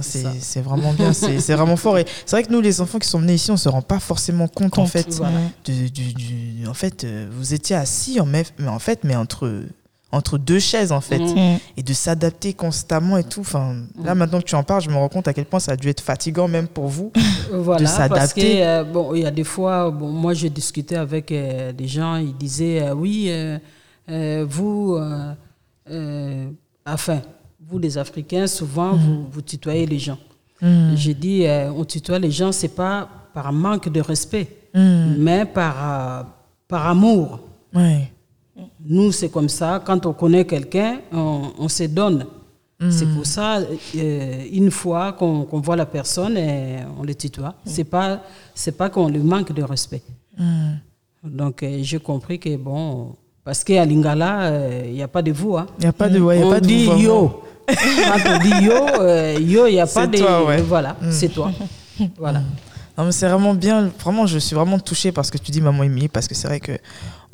C'est 0.01 0.61
vraiment 0.61 0.93
bien, 0.93 1.13
c'est 1.13 1.53
vraiment 1.53 1.77
fort. 1.77 1.97
Et 1.97 2.05
c'est 2.25 2.35
vrai 2.35 2.43
que 2.43 2.51
nous, 2.51 2.61
les 2.61 2.81
enfants 2.81 2.99
qui 2.99 3.07
sont 3.07 3.19
venus 3.19 3.35
ici, 3.35 3.51
on 3.51 3.57
se 3.57 3.69
rend 3.69 3.81
pas 3.81 3.99
forcément 3.99 4.47
compte, 4.47 4.77
en 4.77 4.85
fait. 4.85 5.21
en 5.21 6.73
fait, 6.73 7.03
euh, 7.03 7.27
vous 7.31 7.53
étiez 7.53 7.75
assis, 7.75 8.19
en, 8.19 8.25
mais 8.25 8.43
en 8.67 8.79
fait, 8.79 9.03
mais 9.03 9.15
entre 9.15 9.63
entre 10.11 10.37
deux 10.37 10.59
chaises 10.59 10.91
en 10.91 11.01
fait. 11.01 11.19
Mm. 11.19 11.59
et 11.75 11.83
de 11.83 11.93
s'adapter 11.93 12.53
constamment 12.53 13.17
et 13.17 13.23
tout. 13.23 13.41
Enfin 13.41 13.75
là 14.01 14.15
mm. 14.15 14.17
maintenant 14.17 14.39
que 14.39 14.45
tu 14.45 14.55
en 14.55 14.63
parles 14.63 14.81
je 14.81 14.89
me 14.89 14.95
rends 14.95 15.09
compte 15.09 15.27
à 15.27 15.33
quel 15.33 15.45
point 15.45 15.59
ça 15.59 15.73
a 15.73 15.75
dû 15.75 15.89
être 15.89 16.01
fatigant 16.01 16.47
même 16.47 16.67
pour 16.67 16.87
vous 16.87 17.11
voilà, 17.51 17.81
de 17.81 17.87
s'adapter. 17.87 18.65
euh, 18.65 18.83
bon 18.83 19.13
il 19.15 19.23
y 19.23 19.25
a 19.25 19.31
des 19.31 19.43
fois 19.43 19.91
bon 19.91 20.09
moi 20.09 20.33
j'ai 20.33 20.49
discuté 20.49 20.95
avec 20.95 21.31
euh, 21.31 21.71
des 21.71 21.87
gens 21.87 22.15
ils 22.15 22.35
disaient 22.35 22.83
euh, 22.83 22.93
oui 22.93 23.31
vous 24.47 24.97
enfin 26.85 27.21
vous 27.69 27.79
les 27.79 27.97
africains 27.97 28.47
souvent 28.47 28.93
mm. 28.93 28.97
vous, 28.97 29.27
vous 29.31 29.41
tutoyez 29.41 29.85
les 29.85 29.99
gens. 29.99 30.19
J'ai 30.95 31.13
dit 31.13 31.45
on 31.75 31.83
tutoie 31.83 32.19
les 32.19 32.31
gens 32.31 32.51
c'est 32.51 32.75
pas 32.75 33.09
par 33.33 33.51
manque 33.51 33.89
de 33.89 34.01
respect 34.01 34.47
mais 34.73 35.45
par 35.45 36.25
par 36.67 36.87
amour. 36.87 37.39
Ouais 37.73 38.11
nous, 38.85 39.11
c'est 39.11 39.29
comme 39.29 39.49
ça. 39.49 39.81
Quand 39.85 40.05
on 40.05 40.13
connaît 40.13 40.45
quelqu'un, 40.45 40.99
on, 41.11 41.67
se 41.67 41.83
donne. 41.83 42.25
C'est 42.89 43.07
pour 43.07 43.25
ça, 43.25 43.59
euh, 43.59 44.43
une 44.51 44.69
fois 44.69 45.13
qu'on 45.13 45.45
voit 45.51 45.75
la 45.75 45.85
personne, 45.85 46.37
on 46.99 47.03
le 47.03 47.15
tutoie. 47.15 47.55
C'est 47.65 47.83
pas, 47.83 48.21
c'est 48.53 48.77
pas 48.77 48.89
qu'on 48.89 49.09
lui 49.09 49.19
manque 49.19 49.51
de 49.51 49.63
respect. 49.63 50.03
Donc, 51.23 51.63
euh, 51.63 51.79
j'ai 51.81 51.99
compris 51.99 52.39
que 52.39 52.55
bon, 52.55 53.15
parce 53.43 53.63
qu'à 53.63 53.83
Lingala, 53.83 54.43
euh, 54.43 54.83
il 54.85 54.93
n'y 54.93 55.01
a 55.01 55.07
pas 55.07 55.21
de 55.21 55.31
vous. 55.31 55.57
Il 55.79 55.81
n'y 55.81 55.87
a 55.87 55.91
pas 55.91 56.07
de, 56.07 56.19
ouais, 56.19 56.41
on 56.43 56.51
pas 56.51 56.59
dit 56.61 56.85
yo. 56.85 57.41
Quand 57.67 58.35
on 58.35 58.39
dit 58.39 58.65
yo, 58.65 58.75
yo, 59.39 59.67
il 59.67 59.73
n'y 59.73 59.79
a 59.79 59.87
pas 59.87 60.07
de. 60.07 60.17
Toi, 60.17 60.57
Voilà, 60.67 60.95
mm. 61.01 61.11
c'est 61.11 61.29
toi. 61.29 61.51
Voilà. 62.17 62.43
Non, 62.97 63.05
mais 63.05 63.11
c'est 63.11 63.27
vraiment 63.27 63.53
bien. 63.53 63.91
Vraiment, 63.99 64.25
je 64.25 64.39
suis 64.39 64.55
vraiment 64.55 64.79
touchée 64.79 65.11
parce 65.11 65.29
que 65.29 65.37
tu 65.37 65.51
dis 65.51 65.61
maman 65.61 65.83
Émilie, 65.83 66.07
parce 66.07 66.27
que 66.27 66.35
c'est 66.35 66.47
vrai 66.47 66.59
que 66.59 66.73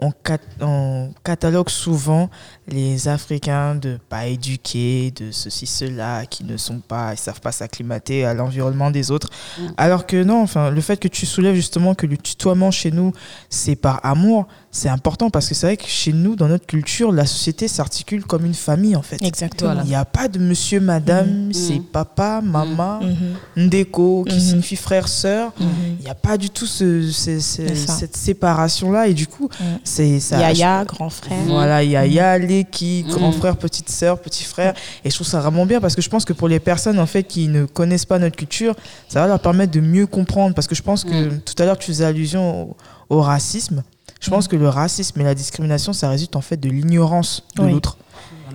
on, 0.04 0.14
on, 0.62 1.12
catalogue 1.24 1.70
souvent 1.70 2.30
les 2.68 3.08
Africains 3.08 3.76
de 3.76 3.98
pas 4.10 4.28
éduqués, 4.28 5.12
de 5.12 5.32
ceci, 5.32 5.66
cela, 5.66 6.26
qui 6.26 6.44
ne 6.44 6.58
sont 6.58 6.80
pas, 6.80 7.14
ils 7.14 7.18
savent 7.18 7.42
pas 7.42 7.52
s'acclimater 7.52 8.26
à 8.26 8.34
l'environnement 8.34 8.92
des 8.92 9.12
autres. 9.12 9.30
Mm. 9.58 9.68
Alors 9.78 10.06
que 10.06 10.24
non, 10.24 10.42
enfin, 10.42 10.70
le 10.70 10.82
fait 10.82 10.98
que 10.98 11.08
tu 11.08 11.26
soulèves 11.26 11.56
justement 11.56 11.96
que 11.96 12.06
le 12.06 12.18
tutoiement 12.18 12.72
chez 12.72 12.92
nous, 12.92 13.14
c'est 13.50 13.76
par 13.76 14.06
amour, 14.06 14.48
c'est 14.72 14.90
important 14.90 15.30
parce 15.30 15.48
que 15.48 15.56
c'est 15.56 15.68
vrai 15.68 15.78
que 15.78 15.88
chez 15.88 16.14
nous, 16.14 16.36
dans 16.36 16.48
notre 16.48 16.66
culture, 16.66 17.12
la 17.12 17.26
société 17.26 17.68
s'articule 17.68 18.26
comme 18.26 18.46
une 18.46 18.54
famille 18.54 18.96
en 18.96 19.02
fait. 19.02 19.22
Exactement. 19.22 19.82
Il 19.84 19.90
n'y 19.90 19.96
a 19.96 20.06
pas 20.06 20.28
de 20.28 20.40
monsieur, 20.40 20.80
madame, 20.80 21.50
mm. 21.50 21.54
c'est 21.54 21.82
papa, 21.82 22.42
maman, 22.42 23.02
mm. 23.02 23.66
ndeko, 23.66 24.26
qui 24.28 24.42
signifie 24.42 24.76
frère, 24.76 25.08
sœur. 25.08 25.54
Il 25.60 26.04
n'y 26.04 26.10
a 26.10 26.16
pas 26.16 26.38
du 26.38 26.50
tout 26.50 26.66
ce, 26.66 27.10
cette 27.12 28.18
séparation-là 28.18 29.08
et 29.08 29.14
du 29.14 29.28
coup, 29.28 29.50
c'est 29.94 30.20
ça. 30.20 30.40
Yaya, 30.40 30.84
grand 30.86 31.10
frère. 31.10 31.38
Voilà, 31.46 31.84
Yaya, 31.84 32.38
Leki, 32.40 33.06
grand 33.08 33.32
frère, 33.32 33.58
petite 33.58 33.90
sœur, 33.90 34.20
petit 34.20 34.44
frère. 34.44 34.74
Et 35.06 35.10
je 35.10 35.16
trouve 35.16 35.28
ça 35.28 35.40
vraiment 35.40 35.66
bien 35.66 35.80
parce 35.80 35.96
que 35.96 36.02
je 36.02 36.10
pense 36.10 36.26
que 36.26 36.34
pour 36.34 36.48
les 36.48 36.60
personnes 36.60 37.00
en 37.00 37.06
fait 37.06 37.24
qui 37.24 37.48
ne 37.48 37.66
connaissent 37.66 38.06
pas 38.06 38.20
notre 38.20 38.36
culture, 38.36 38.76
ça 39.08 39.22
va 39.22 39.28
leur 39.28 39.40
permettre 39.40 39.72
de 39.72 39.80
mieux 39.80 40.08
comprendre 40.08 40.56
parce 40.56 40.68
que 40.68 40.76
je 40.76 40.82
pense 40.82 41.04
que 41.04 41.30
tout 41.30 41.54
à 41.62 41.66
l'heure 41.66 41.78
tu 41.78 41.88
faisais 41.88 42.06
allusion 42.06 42.76
au 43.10 43.22
racisme. 43.22 43.84
Je 44.20 44.30
pense 44.30 44.48
que 44.48 44.56
le 44.56 44.70
racisme 44.70 45.20
et 45.22 45.24
la 45.24 45.36
discrimination, 45.36 45.94
ça 45.94 46.10
résulte 46.10 46.36
en 46.36 46.42
fait 46.42 46.58
de 46.58 46.70
l'ignorance 46.70 47.44
de 47.56 47.64
l'autre. 47.64 47.98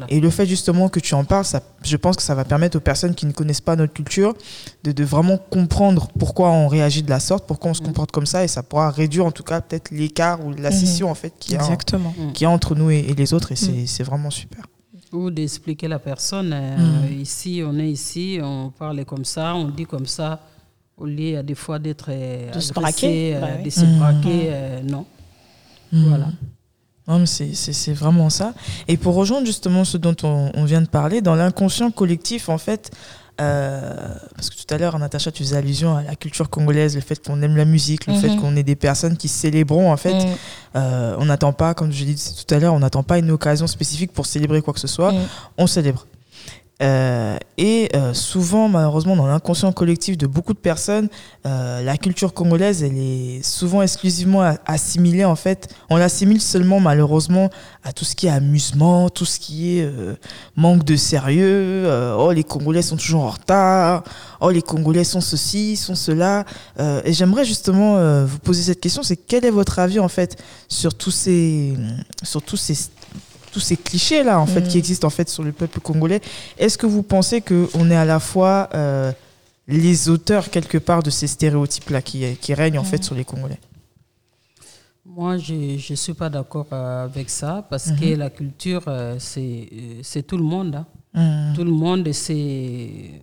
Et 0.09 0.21
le 0.21 0.31
fait 0.31 0.47
justement 0.47 0.89
que 0.89 1.01
tu 1.01 1.15
en 1.15 1.25
parles, 1.25 1.45
ça, 1.45 1.63
je 1.83 1.97
pense 1.97 2.17
que 2.17 2.23
ça 2.23 2.35
va 2.35 2.45
permettre 2.45 2.77
aux 2.77 2.81
personnes 2.81 3.15
qui 3.15 3.27
ne 3.27 3.33
connaissent 3.33 3.61
pas 3.61 3.77
notre 3.77 3.93
culture 3.93 4.35
de, 4.85 4.93
de 4.93 5.05
vraiment 5.05 5.39
comprendre 5.39 6.09
pourquoi 6.19 6.51
on 6.51 6.69
réagit 6.69 7.03
de 7.03 7.11
la 7.11 7.21
sorte, 7.21 7.47
pourquoi 7.47 7.71
on 7.71 7.75
se 7.75 7.83
mm. 7.83 7.87
comporte 7.87 8.11
comme 8.11 8.27
ça, 8.27 8.45
et 8.45 8.49
ça 8.49 8.63
pourra 8.63 8.91
réduire 8.91 9.27
en 9.27 9.31
tout 9.31 9.43
cas 9.43 9.61
peut-être 9.61 9.91
l'écart 9.91 10.45
ou 10.45 10.53
la 10.53 10.71
mm-hmm. 10.71 10.73
scission 10.73 11.11
en 11.11 11.15
fait 11.15 11.33
qui 11.39 11.57
a, 11.57 11.77
qui 12.35 12.45
a 12.45 12.51
entre 12.51 12.75
nous 12.75 12.91
et, 12.91 13.03
les 13.17 13.35
autres, 13.35 13.53
et 13.53 13.55
mm. 13.55 13.87
c'est 13.87 14.05
vraiment 14.05 14.31
super. 14.31 14.65
Ou 15.13 15.31
d'expliquer 15.31 15.89
la 15.89 15.99
personne, 15.99 16.53
euh, 16.53 17.09
mm. 17.09 17.21
ici, 17.21 17.63
on 17.65 17.79
est 17.79 17.91
ici, 17.91 18.39
on 18.43 18.71
parle 18.71 19.05
comme 19.05 19.25
ça, 19.25 19.55
on 19.55 19.69
dit 19.69 19.87
comme 19.87 20.07
ça, 20.07 20.41
au 20.97 21.07
lieu 21.07 21.39
à 21.39 21.43
des 21.43 21.55
fois 21.55 21.79
d'être 21.79 22.11
euh, 22.11 22.51
de 22.53 22.61
se 22.61 22.73
braquer, 22.73 23.37
euh, 23.37 23.41
bah 23.41 23.63
de 23.65 23.71
se 23.71 23.85
braquer 23.99 24.83
non. 24.85 25.07
Voilà. 25.91 26.29
Non, 27.09 27.25
c'est 27.25 27.93
vraiment 27.93 28.29
ça. 28.29 28.53
Et 28.87 28.99
pour 28.99 29.15
rejoindre 29.15 29.47
justement 29.47 29.85
ce 29.85 29.97
dont 29.97 30.17
on, 30.23 30.65
vient 30.65 30.83
de 30.83 30.89
parler, 30.89 31.23
dans 31.23 31.35
l'inconscient 31.35 31.91
collectif, 31.91 32.51
en 32.51 32.59
fait, 32.59 32.91
euh, 33.41 33.95
parce 34.35 34.51
que 34.51 34.57
tout 34.57 34.75
à 34.75 34.79
l'heure, 34.79 34.99
Natacha, 34.99 35.31
tu 35.31 35.43
faisais 35.43 35.57
allusion 35.57 35.97
à 35.97 36.03
la 36.03 36.17
culture 36.17 36.51
congolaise, 36.51 36.97
le 36.97 37.01
fait 37.01 37.25
qu'on 37.25 37.41
aime 37.41 37.57
la 37.57 37.65
musique, 37.65 38.07
le 38.07 38.15
fait 38.15 38.29
mhm. 38.29 38.41
qu'on 38.41 38.57
est 38.57 38.63
des 38.63 38.77
personnes 38.77 39.17
qui 39.17 39.29
célébrons, 39.29 39.91
en 39.91 39.97
fait. 39.97 40.15
Mhm. 40.15 40.35
Euh, 40.77 41.17
on 41.19 41.25
n'attend 41.25 41.55
pas, 41.55 41.73
comme 41.73 41.93
je 41.93 42.05
l'ai 42.05 42.13
dit 42.13 42.45
tout 42.47 42.55
à 42.55 42.59
l'heure, 42.59 42.75
on 42.75 42.81
n'attend 42.81 43.03
pas 43.03 43.19
une 43.19 43.31
occasion 43.31 43.67
spécifique 43.67 44.13
pour 44.13 44.27
célébrer 44.27 44.61
quoi 44.61 44.75
que 44.75 44.81
ce 44.81 44.89
soit. 44.89 45.13
Mhm. 45.13 45.21
On 45.57 45.67
célèbre. 45.67 46.07
Euh, 46.81 47.37
et 47.57 47.89
euh, 47.97 48.15
souvent, 48.15 48.69
malheureusement, 48.69 49.17
dans 49.17 49.27
l'inconscient 49.27 49.73
collectif 49.73 50.17
de 50.17 50.27
beaucoup 50.27 50.53
de 50.53 50.59
personnes, 50.59 51.09
euh, 51.45 51.83
la 51.83 51.97
culture 51.97 52.33
congolaise, 52.33 52.85
elle 52.85 52.97
est 52.97 53.45
souvent 53.45 53.83
exclusivement 53.83 54.55
assimilée, 54.65 55.25
en 55.25 55.35
fait. 55.35 55.75
On 55.91 55.97
l'assimile 55.97 56.41
seulement, 56.41 56.79
malheureusement, 56.79 57.51
à 57.83 57.93
tout 57.93 58.05
ce 58.05 58.15
qui 58.15 58.29
est 58.29 58.31
amusement, 58.31 59.11
tout 59.11 59.25
ce 59.25 59.41
qui 59.41 59.79
est 59.79 59.91
manque 60.57 60.85
de 60.85 60.97
sérieux. 60.97 61.89
oh, 62.19 62.31
les 62.33 62.45
Congolais 62.45 62.83
sont 62.83 62.97
toujours 62.97 63.23
en 63.23 63.31
retard. 63.31 64.05
Oh, 64.41 64.51
les 64.51 64.63
Congolais 64.63 65.05
sont 65.05 65.21
ceci, 65.21 65.77
sont 65.77 65.95
cela. 65.95 66.45
et 66.79 67.13
j'aimerais 67.13 67.45
justement 67.45 68.25
vous 68.25 68.39
poser 68.39 68.63
cette 68.63 68.81
question, 68.81 69.03
c'est 69.03 69.17
quel 69.17 69.45
est 69.45 69.51
votre 69.51 69.79
avis, 69.79 69.99
en 69.99 70.09
fait, 70.09 70.43
sur 70.69 70.95
tous 70.95 71.11
ces, 71.11 71.75
sur 72.23 72.43
tous 72.43 72.57
ces 72.57 72.75
tous 73.51 73.61
ces 73.61 73.77
clichés 73.77 74.23
là 74.23 74.41
en 74.41 74.47
fait 74.47 74.63
qui 74.63 74.77
mm. 74.77 74.81
existent 74.81 75.07
en 75.07 75.11
fait 75.11 75.29
sur 75.29 75.43
le 75.43 75.53
peuple 75.53 75.81
congolais. 75.81 76.21
Est-ce 76.59 76.79
que 76.79 76.87
vous 76.87 77.03
pensez 77.03 77.41
que 77.41 77.69
on 77.75 77.91
est 77.91 77.97
à 77.97 78.05
la 78.05 78.21
fois 78.21 78.69
euh, 78.75 79.13
les 79.67 80.09
auteurs 80.09 80.51
quelque 80.51 80.79
part 80.79 81.03
de 81.03 81.11
ces 81.11 81.27
stéréotypes 81.27 81.91
là 81.91 82.03
qui, 82.03 82.37
qui 82.37 82.55
règnent 82.55 82.79
en 82.79 82.85
fait 82.85 83.01
mm. 83.01 83.03
sur 83.03 83.15
les 83.15 83.25
Congolais? 83.25 83.59
Moi, 85.05 85.39
je 85.39 85.55
ne 85.55 85.97
suis 85.97 86.15
pas 86.15 86.31
d'accord 86.31 86.67
euh, 86.73 87.05
avec 87.05 87.29
ça 87.29 87.67
parce 87.69 87.91
que 87.91 88.05
mm-hmm. 88.05 88.17
la 88.17 88.31
culture, 88.31 88.85
euh, 88.87 89.19
c'est 89.19 90.23
tout 90.23 90.37
le 90.37 90.45
monde. 90.45 90.77
Hein. 90.77 91.51
Mm. 91.51 91.57
Tout 91.57 91.65
le 91.65 91.71
monde, 91.71 92.13
c'est 92.13 93.21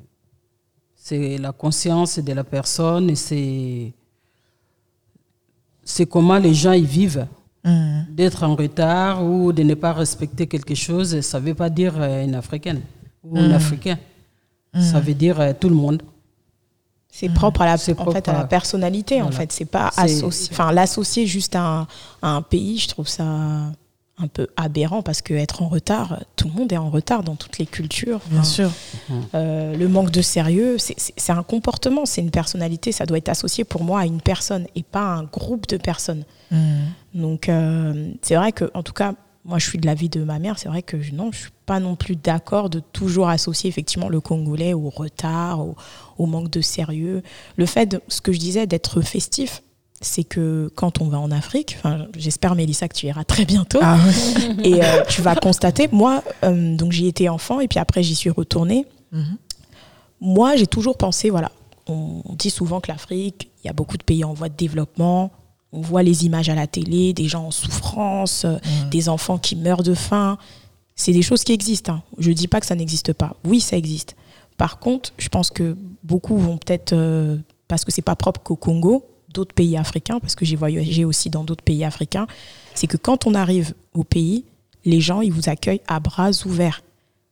la 1.38 1.52
conscience 1.52 2.20
de 2.20 2.34
la 2.34 2.44
personne 2.44 3.12
et 3.12 3.16
c'est 3.16 3.94
comment 6.08 6.38
les 6.38 6.54
gens 6.54 6.74
y 6.74 6.84
vivent. 6.84 7.28
Mm. 7.66 8.04
D'être 8.16 8.44
en 8.44 8.56
retard 8.56 9.26
ou 9.26 9.52
de 9.52 9.64
ne 9.64 9.74
pas 9.74 9.92
respecter 9.92 10.46
quelque 10.46 10.76
chose, 10.76 11.20
ça 11.22 11.40
ne 11.40 11.46
veut 11.46 11.56
pas 11.56 11.72
dire 11.72 11.96
euh, 11.98 12.24
une 12.24 12.36
Africaine 12.36 12.82
ou 13.24 13.38
un 13.38 13.50
mm. 13.50 13.54
Africain. 13.54 13.98
Mm. 14.74 14.82
Ça 14.82 15.00
veut 15.00 15.16
dire 15.16 15.40
euh, 15.42 15.52
tout 15.60 15.70
le 15.70 15.76
monde. 15.76 16.02
C'est 17.10 17.30
propre 17.30 17.62
à 17.62 17.66
la, 17.66 17.74
en 17.76 18.12
fait, 18.12 18.28
à 18.28 18.34
la 18.34 18.44
personnalité, 18.44 19.22
en 19.22 19.32
fait. 19.32 19.50
C'est 19.54 19.64
pas 19.64 19.90
associé, 19.96 20.50
enfin, 20.52 20.74
l'associer 20.74 21.26
juste 21.26 21.56
à 21.56 21.88
un, 22.22 22.42
pays, 22.42 22.78
je 22.78 22.90
trouve 22.90 23.08
ça 23.08 23.72
un 24.18 24.28
peu 24.28 24.48
aberrant 24.56 25.02
parce 25.02 25.22
qu'être 25.22 25.62
en 25.62 25.68
retard, 25.68 26.24
tout 26.38 26.48
le 26.48 26.54
monde 26.54 26.72
est 26.72 26.78
en 26.78 26.90
retard 26.90 27.24
dans 27.24 27.36
toutes 27.36 27.58
les 27.58 27.66
cultures. 27.66 28.22
Bien 28.28 28.44
sûr. 28.44 28.72
Euh, 29.34 29.76
le 29.76 29.88
manque 29.90 30.12
de 30.12 30.22
sérieux, 30.22 30.78
c'est 30.78 31.32
un 31.32 31.44
comportement, 31.44 32.06
c'est 32.06 32.22
une 32.22 32.32
personnalité, 32.32 32.92
ça 32.92 33.06
doit 33.06 33.18
être 33.18 33.30
associé 33.30 33.66
pour 33.66 33.84
moi 33.84 34.02
à 34.02 34.06
une 34.06 34.22
personne 34.22 34.68
et 34.76 34.84
pas 34.84 35.02
à 35.02 35.18
un 35.18 35.24
groupe 35.24 35.68
de 35.68 35.78
personnes. 35.78 36.24
Mm. 36.52 36.84
Donc, 37.14 37.50
euh, 37.50 38.12
c'est 38.22 38.36
vrai 38.36 38.54
que, 38.54 38.72
en 38.74 38.84
tout 38.84 38.94
cas, 38.94 39.16
moi, 39.46 39.60
je 39.60 39.70
suis 39.70 39.78
de 39.78 39.86
l'avis 39.86 40.10
de 40.10 40.24
ma 40.24 40.40
mère. 40.40 40.58
C'est 40.58 40.70
vrai 40.70 40.82
que 40.82 40.98
non, 41.14 41.32
je 41.32 41.38
suis 41.38 41.52
pas 41.66 41.80
non 41.80 41.96
plus 41.96 42.16
d'accord 42.16 42.70
de 42.70 42.80
toujours 42.80 43.30
associer 43.30 43.70
effectivement 43.70 44.10
le 44.10 44.20
Congolais 44.20 44.74
au 44.74 44.90
retard, 44.90 45.60
au, 46.18 46.26
manque 46.26 46.50
de 46.50 46.62
sérieux. 46.62 47.22
Le 47.56 47.66
fait, 47.66 47.86
de, 47.86 48.02
ce 48.08 48.22
que 48.22 48.34
je 48.34 48.40
disais, 48.40 48.66
d'être 48.66 49.02
festif, 49.02 49.62
c'est 50.02 50.24
que 50.24 50.72
quand 50.76 51.02
on 51.02 51.08
va 51.08 51.20
en 51.20 51.32
Afrique, 51.32 51.78
j'espère 52.18 52.56
Mélissa 52.56 52.88
que 52.88 52.96
tu 52.96 53.08
iras 53.08 53.24
très 53.24 53.46
bientôt, 53.46 53.80
ah 53.82 53.98
et 54.64 54.84
euh, 54.84 55.04
tu 55.10 55.22
vas 55.22 55.36
constater, 55.36 55.88
moi, 55.92 56.24
euh, 56.44 56.76
donc 56.76 56.92
j'y 56.92 57.08
étais 57.08 57.30
enfant 57.30 57.60
et 57.60 57.68
puis 57.68 57.80
après 57.80 58.04
j'y 58.04 58.16
suis 58.16 58.30
retournée. 58.30 58.86
Mhm. 59.12 59.38
Moi, 60.22 60.56
j'ai 60.56 60.68
toujours 60.68 60.98
pensé, 60.98 61.30
voilà, 61.30 61.52
on 61.88 62.22
dit 62.38 62.50
souvent 62.50 62.82
que 62.82 62.92
l'Afrique, 62.92 63.50
il 63.64 63.68
y 63.68 63.70
a 63.70 63.74
beaucoup 63.74 63.98
de 63.98 64.04
pays 64.04 64.24
en 64.24 64.34
voie 64.34 64.50
de 64.50 64.56
développement, 64.56 65.32
on 65.76 65.82
voit 65.82 66.04
les 66.04 66.26
images 66.26 66.50
à 66.50 66.56
la 66.56 66.68
télé, 66.68 67.14
des 67.14 67.28
gens 67.28 67.46
en 67.46 67.52
souffrance, 67.52 68.46
euh, 68.46 68.56
mm. 68.56 68.90
des 68.90 69.10
enfants 69.10 69.38
qui 69.38 69.56
meurent 69.56 69.84
de 69.84 69.94
faim. 69.94 70.38
C'est 70.96 71.12
des 71.12 71.22
choses 71.22 71.44
qui 71.44 71.52
existent. 71.52 71.94
Hein. 71.94 72.04
Je 72.18 72.30
ne 72.30 72.34
dis 72.34 72.48
pas 72.48 72.62
que 72.62 72.66
ça 72.66 72.76
n'existe 72.76 73.12
pas. 73.12 73.36
Oui, 73.44 73.60
ça 73.60 73.76
existe. 73.76 74.16
Par 74.58 74.80
contre, 74.80 75.12
je 75.18 75.28
pense 75.28 75.50
que 75.50 75.76
beaucoup 76.04 76.38
vont 76.38 76.58
peut-être, 76.58 76.94
euh, 76.94 77.38
parce 77.68 77.84
que 77.84 77.92
c'est 77.92 78.02
pas 78.02 78.16
propre 78.16 78.42
qu'au 78.42 78.56
Congo, 78.56 79.06
d'autres 79.36 79.54
pays 79.54 79.78
africains, 79.78 80.20
parce 80.20 80.36
que 80.36 80.46
j'ai 80.46 80.56
voyagé 80.56 81.06
aussi 81.06 81.30
dans 81.30 81.44
d'autres 81.44 81.64
pays 81.64 81.84
africains, 81.84 82.26
c'est 82.74 82.88
que 82.88 82.98
quand 82.98 83.28
on 83.28 83.36
arrive 83.36 83.74
au 83.94 84.04
pays, 84.04 84.46
les 84.86 85.02
gens, 85.02 85.22
ils 85.22 85.32
vous 85.32 85.50
accueillent 85.50 85.82
à 85.88 86.00
bras 86.00 86.32
ouverts. 86.46 86.82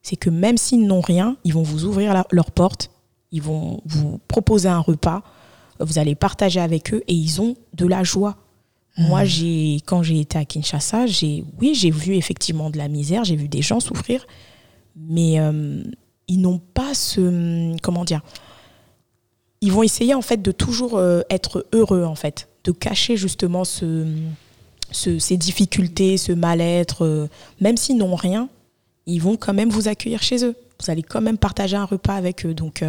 C'est 0.01 0.17
que 0.17 0.29
même 0.29 0.57
s'ils 0.57 0.85
n'ont 0.85 1.01
rien, 1.01 1.37
ils 1.43 1.53
vont 1.53 1.63
vous 1.63 1.85
ouvrir 1.85 2.23
leurs 2.31 2.51
portes, 2.51 2.91
ils 3.31 3.41
vont 3.41 3.81
vous 3.85 4.19
proposer 4.27 4.67
un 4.67 4.79
repas, 4.79 5.23
vous 5.79 5.97
allez 5.97 6.15
partager 6.15 6.59
avec 6.59 6.93
eux 6.93 7.03
et 7.07 7.13
ils 7.13 7.41
ont 7.41 7.55
de 7.73 7.87
la 7.87 8.03
joie. 8.03 8.37
Moi, 8.97 9.23
hmm. 9.23 9.25
j'ai, 9.25 9.75
quand 9.85 10.03
j'ai 10.03 10.19
été 10.19 10.37
à 10.37 10.45
Kinshasa, 10.45 11.07
j'ai, 11.07 11.43
oui, 11.59 11.73
j'ai 11.73 11.89
vu 11.89 12.15
effectivement 12.15 12.69
de 12.69 12.77
la 12.77 12.87
misère, 12.87 13.23
j'ai 13.23 13.35
vu 13.35 13.47
des 13.47 13.61
gens 13.61 13.79
souffrir, 13.79 14.27
mais 14.95 15.39
euh, 15.39 15.83
ils 16.27 16.39
n'ont 16.39 16.59
pas 16.59 16.93
ce, 16.93 17.75
comment 17.81 18.05
dire, 18.05 18.21
ils 19.63 19.71
vont 19.71 19.81
essayer 19.81 20.13
en 20.13 20.21
fait 20.21 20.41
de 20.41 20.51
toujours 20.51 20.97
euh, 20.97 21.21
être 21.29 21.65
heureux 21.71 22.03
en 22.03 22.15
fait, 22.15 22.49
de 22.65 22.73
cacher 22.73 23.15
justement 23.15 23.63
ce, 23.63 24.05
ces 24.91 25.37
difficultés, 25.37 26.17
ce 26.17 26.33
mal-être, 26.33 27.05
euh, 27.05 27.29
même 27.61 27.77
s'ils 27.77 27.95
n'ont 27.95 28.15
rien, 28.15 28.49
ils 29.05 29.21
vont 29.21 29.37
quand 29.37 29.53
même 29.53 29.69
vous 29.69 29.87
accueillir 29.87 30.21
chez 30.21 30.43
eux. 30.43 30.55
Vous 30.81 30.91
allez 30.91 31.01
quand 31.01 31.21
même 31.21 31.37
partager 31.37 31.77
un 31.77 31.85
repas 31.85 32.15
avec 32.15 32.45
eux. 32.45 32.53
Donc, 32.53 32.83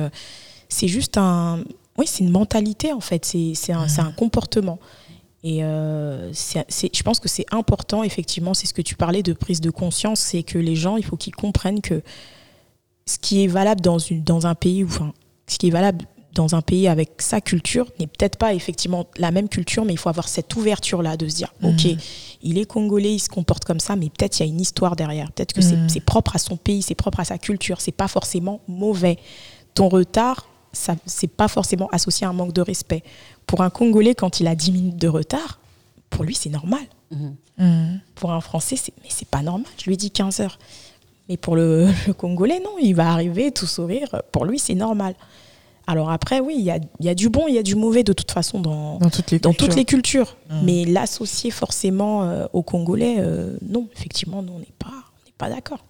c'est 0.69 0.89
juste 0.89 1.17
un, 1.17 1.63
oui, 1.97 2.07
c'est 2.09 2.25
une 2.25 2.31
mentalité 2.31 2.93
en 2.93 3.01
fait, 3.01 3.25
c'est 3.25 3.73
un, 3.73 3.87
un, 3.99 4.13
comportement. 4.13 4.81
Et 5.45 5.63
euh, 5.63 6.33
je 6.33 7.03
pense 7.05 7.21
que 7.21 7.29
c'est 7.29 7.47
important, 7.53 8.03
effectivement, 8.03 8.53
c'est 8.53 8.67
ce 8.67 8.75
que 8.75 8.83
tu 8.83 8.97
parlais 8.97 9.23
de 9.23 9.33
prise 9.33 9.61
de 9.61 9.71
conscience, 9.71 10.19
c'est 10.19 10.43
que 10.43 10.59
les 10.59 10.75
gens, 10.75 10.97
il 10.97 11.05
faut 11.05 11.17
qu'ils 11.17 11.37
comprennent 11.37 11.83
que 11.83 12.03
ce 13.07 13.19
qui 13.19 13.45
est 13.45 13.47
valable 13.47 13.81
dans, 13.81 13.99
une, 13.99 14.25
dans 14.25 14.49
un 14.49 14.57
pays, 14.57 14.83
enfin, 14.83 15.13
ce 15.47 15.59
qui 15.59 15.69
est 15.69 15.71
valable 15.71 16.05
dans 16.35 16.55
un 16.55 16.63
pays 16.63 16.89
avec 16.89 17.23
sa 17.23 17.41
culture 17.41 17.87
n'est 17.99 18.07
peut-être 18.07 18.37
pas 18.37 18.55
effectivement 18.55 19.07
la 19.17 19.31
même 19.31 19.49
culture, 19.49 19.85
mais 19.85 19.93
il 19.93 19.99
faut 19.99 20.09
avoir 20.09 20.29
cette 20.29 20.55
ouverture-là 20.57 21.17
de 21.17 21.29
se 21.29 21.37
dire, 21.37 21.55
mmh. 21.61 21.67
OK, 21.69 21.97
il 22.43 22.59
est 22.59 22.67
congolais, 22.67 23.15
il 23.15 23.19
se 23.21 23.29
comporte 23.29 23.65
comme 23.65 23.81
ça, 23.81 23.97
mais 23.97 24.11
peut-être 24.11 24.39
il 24.39 24.43
y 24.43 24.47
a 24.47 24.49
une 24.49 24.61
histoire 24.61 24.97
derrière. 24.97 25.31
Peut-être 25.33 25.53
que 25.53 25.61
mmh. 25.61 25.89
c'est 25.89 26.01
propre 26.01 26.37
à 26.37 26.39
son 26.39 26.57
pays, 26.57 26.83
c'est 26.83 26.95
propre 26.95 27.21
à 27.21 27.25
sa 27.25 27.39
culture, 27.39 27.81
c'est 27.81 27.93
pas 27.93 28.09
forcément 28.09 28.61
mauvais. 28.67 29.19
Ton 29.75 29.89
retard, 29.89 30.49
ça 30.73 30.97
c'est 31.07 31.29
pas 31.29 31.49
forcément 31.49 31.89
associé 31.93 32.27
à 32.27 32.31
un 32.31 32.33
manque 32.33 32.53
de 32.53 32.61
respect. 32.61 33.05
Pour 33.47 33.63
un 33.63 33.71
Congolais, 33.71 34.15
quand 34.15 34.41
il 34.41 34.49
a 34.49 34.55
10 34.55 34.73
minutes 34.73 34.97
de 34.97 35.09
retard, 35.09 35.61
pour 36.11 36.25
lui, 36.25 36.35
c'est 36.35 36.51
normal. 36.51 36.83
Mhm. 37.11 38.01
Pour 38.15 38.33
un 38.33 38.41
Français, 38.41 38.77
c'est 38.77 38.93
mais 39.03 39.09
c'est 39.09 39.29
pas 39.29 39.43
normal. 39.43 39.67
Je 39.79 39.89
lui 39.89 39.97
dis 39.97 40.11
15 40.11 40.41
heures. 40.41 40.59
Mais 41.29 41.37
pour 41.37 41.57
le, 41.57 41.89
le 42.07 42.13
Congolais, 42.13 42.61
non, 42.61 42.77
il 42.81 42.95
va 42.95 43.11
arriver 43.11 43.53
tout 43.53 43.67
sourire. 43.67 44.23
Pour 44.33 44.45
lui, 44.45 44.59
c'est 44.59 44.75
normal. 44.75 45.15
Alors 45.87 46.11
après, 46.11 46.41
oui, 46.41 46.55
il 46.59 46.65
y 46.65 46.71
a, 46.71 46.79
il 47.01 47.07
y 47.07 47.09
a 47.09 47.15
du 47.15 47.29
bon, 47.29 47.45
il 47.47 47.55
y 47.55 47.59
a 47.59 47.63
du 47.63 47.75
mauvais 47.75 48.03
de 48.05 48.13
toute 48.15 48.31
façon 48.31 48.59
dans, 48.61 48.99
Dans 48.99 49.11
toutes 49.11 49.31
les 49.31 49.39
dans 49.39 49.51
cultures. 49.51 49.67
toutes 49.69 49.77
les 49.77 49.85
cultures. 49.85 50.37
Mm. 50.51 50.55
Mais 50.65 50.85
l'associer 50.87 51.51
forcément 51.51 52.23
euh, 52.25 52.47
aux 52.55 52.63
Congolais, 52.63 53.17
euh, 53.19 53.57
non, 53.69 53.87
effectivement, 53.95 54.43
nous, 54.43 54.55
on 54.55 54.59
n'est 54.61 54.73
pas, 54.79 54.87
on 54.89 55.27
n'est 55.27 55.35
pas 55.37 55.49
d'accord. 55.51 55.85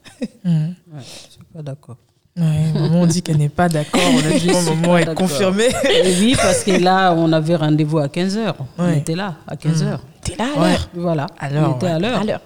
Mhm. 0.44 0.74
Ouais, 0.94 1.00
je 1.00 1.32
suis 1.32 1.44
pas 1.54 1.62
d'accord. 1.62 1.96
Ouais, 2.36 2.72
maman 2.74 3.02
on 3.02 3.06
dit 3.06 3.22
qu'elle 3.22 3.36
n'est 3.36 3.48
pas 3.48 3.68
d'accord. 3.68 4.00
Honnêtement, 4.18 4.60
maman 4.74 4.98
est 4.98 5.14
confirmée. 5.14 5.68
Et 5.88 6.16
oui, 6.18 6.34
parce 6.36 6.64
que 6.64 6.72
là, 6.72 7.14
on 7.16 7.32
avait 7.32 7.54
rendez-vous 7.54 7.98
à 7.98 8.08
15h. 8.08 8.54
On 8.76 8.90
était 8.92 9.14
là 9.14 9.36
à 9.46 9.54
15h. 9.54 10.00
T'es 10.22 10.34
là 10.36 10.46
à 10.56 10.60
Ouais. 10.60 10.70
l'heure 10.70 10.88
Voilà. 10.94 11.26
On 11.40 11.76
était 11.76 11.86
à 11.86 11.94
ouais. 11.94 12.00
l'heure. 12.00 12.20
À 12.20 12.24
l'heure. 12.24 12.40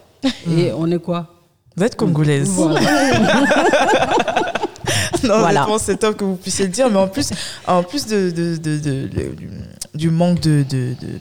Et 0.55 0.71
on 0.77 0.91
est 0.91 0.99
quoi? 0.99 1.29
Vous 1.75 1.85
êtes 1.85 1.97
congolaise. 1.97 2.51
Voilà. 2.51 2.81
Non, 5.25 5.39
Voilà. 5.41 5.67
c'est 5.81 5.99
top 5.99 6.17
que 6.17 6.25
vous 6.25 6.37
puissiez 6.37 6.67
le 6.67 6.71
dire, 6.71 6.89
mais 6.91 6.99
en 6.99 7.09
plus, 7.09 7.31
en 7.67 7.83
plus 7.83 8.07
de, 8.07 8.31
de- 8.31 8.57
de- 8.57 8.79
de- 8.79 9.07
de- 9.09 9.35
du, 9.95 10.11
manque 10.11 10.41
de, 10.41 10.65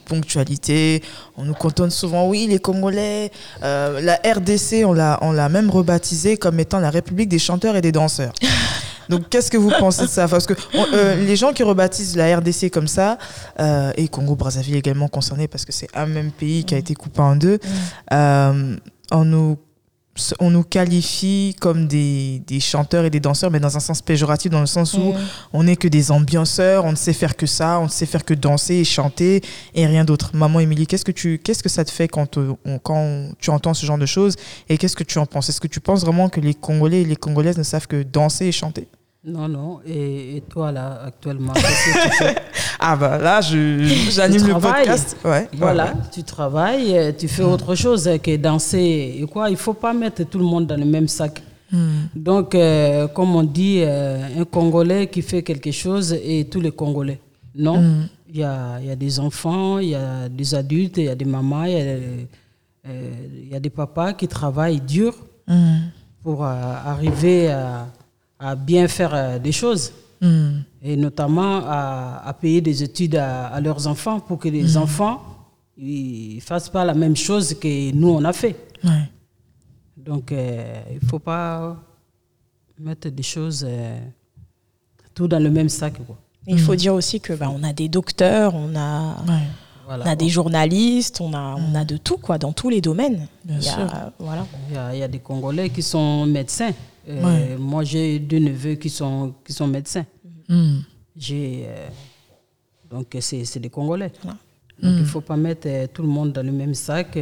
ponctualité, 0.06 1.02
on 1.38 1.44
nous 1.44 1.54
cantonne 1.54 1.90
souvent, 1.90 2.28
oui, 2.28 2.48
les 2.50 2.60
Congolais, 2.60 3.32
euh, 3.64 4.00
la 4.02 4.16
RDC, 4.34 4.84
on 4.86 4.94
l'a, 4.94 5.18
on 5.22 5.32
l'a 5.32 5.50
même 5.50 5.70
rebaptisée 5.70 6.38
comme 6.38 6.60
étant 6.60 6.80
la 6.80 6.90
République 6.90 7.30
des 7.30 7.40
chanteurs 7.40 7.76
et 7.76 7.82
des 7.82 7.92
danseurs. 7.92 8.34
Donc, 9.10 9.30
qu'est-ce 9.30 9.50
que 9.50 9.56
vous 9.58 9.72
pensez 9.80 10.02
de 10.04 10.08
ça? 10.08 10.28
Parce 10.28 10.46
que 10.46 10.54
on- 10.74 10.86
euh, 10.94 11.16
les 11.26 11.36
gens 11.38 11.54
qui 11.54 11.64
rebaptisent 11.64 12.16
la 12.18 12.38
RDC 12.38 12.70
comme 12.70 12.88
ça, 12.90 13.18
euh, 13.60 13.92
et 13.96 14.10
Congo-Brazzaville 14.10 14.76
également 14.76 15.08
concerné, 15.08 15.48
parce 15.48 15.64
que 15.66 15.72
c'est 15.72 15.88
un 15.96 16.06
même 16.08 16.32
pays 16.32 16.66
qui 16.66 16.76
a 16.76 16.78
été 16.78 16.94
coupé 16.94 17.22
en 17.22 17.36
deux, 17.38 17.60
on 18.12 19.24
nous 19.24 19.58
on 20.40 20.50
nous 20.50 20.64
qualifie 20.64 21.56
comme 21.60 21.88
des, 21.88 22.42
des 22.48 22.60
chanteurs 22.60 23.06
et 23.06 23.10
des 23.10 23.20
danseurs, 23.20 23.52
mais 23.52 23.60
dans 23.60 23.76
un 23.78 23.80
sens 23.80 24.02
péjoratif, 24.02 24.52
dans 24.52 24.60
le 24.62 24.66
sens 24.66 24.94
où 24.94 25.14
Mm. 25.14 25.18
on 25.54 25.64
n'est 25.64 25.76
que 25.76 25.88
des 25.88 26.12
ambianceurs, 26.12 26.86
on 26.86 26.92
ne 26.92 26.96
sait 26.98 27.14
faire 27.14 27.36
que 27.36 27.46
ça, 27.46 27.80
on 27.80 27.86
ne 27.86 27.90
sait 27.90 28.06
faire 28.06 28.26
que 28.26 28.34
danser 28.34 28.76
et 28.76 28.84
chanter 28.84 29.42
et 29.76 29.86
rien 29.86 30.04
d'autre. 30.06 30.32
Maman 30.34 30.60
Émilie, 30.60 30.88
qu'est-ce 30.88 31.06
que 31.06 31.12
tu, 31.12 31.40
qu'est-ce 31.44 31.64
que 31.64 31.70
ça 31.70 31.86
te 31.86 31.92
fait 31.92 32.08
quand, 32.08 32.38
on- 32.38 32.80
quand 32.80 33.30
tu 33.40 33.50
entends 33.50 33.74
ce 33.74 33.86
genre 33.86 33.98
de 33.98 34.06
choses 34.06 34.36
et 34.70 34.78
qu'est-ce 34.78 34.96
que 34.96 35.04
tu 35.04 35.18
en 35.20 35.26
penses? 35.26 35.50
Est-ce 35.50 35.62
que 35.62 35.68
tu 35.68 35.80
penses 35.80 36.02
vraiment 36.02 36.30
que 36.30 36.40
les 36.42 36.54
Congolais 36.54 37.02
et 37.02 37.06
les 37.06 37.16
Congolaises 37.16 37.58
ne 37.58 37.64
savent 37.64 37.88
que 37.88 38.04
danser 38.04 38.46
et 38.48 38.52
chanter? 38.52 38.88
Non, 39.28 39.48
non. 39.50 39.80
Et, 39.86 40.38
et 40.38 40.42
toi, 40.42 40.72
là, 40.72 41.02
actuellement, 41.06 41.52
qu'est-ce 41.54 41.86
que 41.94 42.10
tu 42.10 42.16
fais? 42.18 42.36
Ah 42.80 42.96
bah 42.96 43.18
là, 43.18 43.42
j'anime 43.42 44.48
le 44.48 44.54
podcast. 44.54 45.18
Ouais, 45.26 45.50
Voilà, 45.58 45.86
ouais, 45.86 45.92
tu 46.14 46.22
travailles, 46.24 46.96
euh, 46.96 47.12
tu 47.18 47.28
fais 47.28 47.42
autre 47.42 47.74
chose 47.74 48.08
que 48.22 48.38
danser. 48.38 49.18
Et 49.20 49.26
quoi, 49.26 49.50
il 49.50 49.58
faut 49.58 49.74
pas 49.74 49.94
mettre 49.94 50.24
tout 50.26 50.38
le 50.38 50.46
monde 50.46 50.68
dans 50.68 50.78
le 50.80 50.86
même 50.86 51.08
sac. 51.08 51.42
Hmm. 51.72 52.06
Donc, 52.16 52.54
euh, 52.54 53.08
comme 53.08 53.36
on 53.36 53.42
dit, 53.44 53.80
euh, 53.82 54.42
un 54.42 54.46
Congolais 54.46 55.08
qui 55.08 55.24
fait 55.24 55.42
quelque 55.42 55.72
chose 55.72 56.14
et 56.14 56.46
tous 56.46 56.62
les 56.62 56.72
Congolais. 56.72 57.20
Non, 57.56 57.82
Hmm. 57.82 58.08
il 58.30 58.38
y, 58.38 58.44
a, 58.44 58.80
y 58.80 58.92
a 58.92 58.96
des 58.96 59.20
enfants, 59.20 59.80
il 59.80 59.90
y 59.90 59.96
a 59.96 60.30
des 60.30 60.54
adultes, 60.54 60.98
il 60.98 61.06
y 61.06 61.10
a 61.10 61.16
des 61.16 61.26
mamans, 61.26 61.64
il 61.66 61.72
y 61.74 62.28
euh, 62.88 63.12
y 63.52 63.56
a 63.56 63.60
des 63.60 63.72
papas 63.72 64.14
qui 64.14 64.28
travaillent 64.28 64.82
dur 64.82 65.14
Hmm. 65.48 65.78
pour 66.24 66.44
arriver 66.44 67.50
à, 67.50 67.88
à 68.40 68.56
bien 68.56 68.88
faire 68.88 69.14
euh, 69.14 69.40
des 69.40 69.52
choses. 69.52 69.92
Hmm. 70.22 70.60
Et 70.82 70.96
notamment 70.96 71.62
à, 71.66 72.24
à 72.26 72.34
payer 72.34 72.62
des 72.62 72.82
études 72.84 73.16
à, 73.16 73.48
à 73.48 73.62
leurs 73.62 73.86
enfants 73.88 74.20
pour 74.20 74.40
que 74.40 74.48
les 74.50 74.76
enfants 74.78 75.22
ne 75.78 76.40
fassent 76.40 76.70
pas 76.70 76.84
la 76.86 76.94
même 76.96 77.16
chose 77.16 77.54
que 77.54 77.92
nous, 77.92 78.10
on 78.10 78.24
a 78.24 78.34
fait. 78.34 78.56
Ouais. 78.84 79.10
Donc, 79.96 80.32
euh, 80.32 80.82
il 80.92 81.04
ne 81.04 81.08
faut 81.10 81.20
pas 81.20 81.78
mettre 82.80 83.10
des 83.10 83.24
choses 83.24 83.66
euh, 83.68 84.00
tout 85.14 85.28
dans 85.28 85.40
le 85.42 85.52
même 85.52 85.70
sac. 85.70 85.94
Quoi. 86.06 86.18
Il 86.48 86.60
faut 86.60 86.76
dire 86.76 86.94
aussi 86.94 87.20
que 87.20 87.34
bah, 87.34 87.52
on 87.54 87.62
a 87.64 87.74
des 87.74 87.90
docteurs, 87.90 88.56
on 88.56 88.76
a, 88.76 89.18
Ouais. 89.28 89.48
Voilà. 89.86 90.06
on 90.06 90.08
a 90.10 90.16
des 90.16 90.30
journalistes, 90.30 91.22
on 91.22 91.34
a, 91.34 91.56
on 91.56 91.76
a 91.76 91.84
de 91.86 91.98
tout 91.98 92.18
quoi, 92.18 92.38
dans 92.38 92.54
tous 92.54 92.70
les 92.70 92.82
domaines. 92.82 93.28
Bien 93.46 93.58
Il 93.60 93.66
y 93.66 93.70
a- 93.70 93.72
sûr. 93.74 93.88
Voilà. 94.20 94.46
Il 94.70 94.76
y, 94.76 94.78
a, 94.78 94.94
il 94.96 95.00
y 95.00 95.04
a 95.04 95.08
des 95.08 95.20
Congolais 95.20 95.70
qui 95.70 95.82
sont 95.84 96.26
médecins. 96.26 96.72
Euh, 97.10 97.24
Ouais. 97.24 97.56
Moi, 97.58 97.84
j'ai 97.84 98.20
deux 98.20 98.40
neveux 98.40 98.76
qui 98.76 98.90
sont, 98.90 99.34
qui 99.46 99.54
sont 99.54 99.68
médecins. 99.68 100.06
Hmm. 100.50 100.80
J'ai, 101.16 101.66
euh, 101.68 101.88
donc, 102.92 103.16
c'est 103.20 103.44
c'est 103.46 103.60
des 103.60 103.70
Congolais. 103.70 104.12
Voilà. 104.24 104.38
Donc, 104.82 104.94
il 104.98 105.02
ne 105.02 105.06
faut 105.06 105.22
pas 105.22 105.38
mettre 105.38 105.68
euh, 105.68 105.88
tout 105.92 106.04
le 106.04 106.08
monde 106.08 106.32
dans 106.34 106.46
le 106.46 106.52
même 106.52 106.76
sac. 106.76 107.18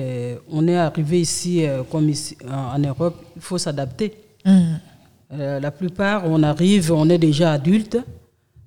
On 0.51 0.67
est 0.67 0.75
arrivé 0.77 1.21
ici, 1.21 1.63
comme 1.91 2.09
ici, 2.09 2.37
en 2.49 2.75
en 2.75 2.79
Europe, 2.79 3.15
il 3.35 3.41
faut 3.41 3.57
s'adapter. 3.57 4.13
Hmm. 4.43 4.75
La 5.31 5.71
plupart, 5.71 6.23
on 6.25 6.43
arrive, 6.43 6.91
on 6.91 7.09
est 7.09 7.17
déjà 7.17 7.53
adulte. 7.53 7.97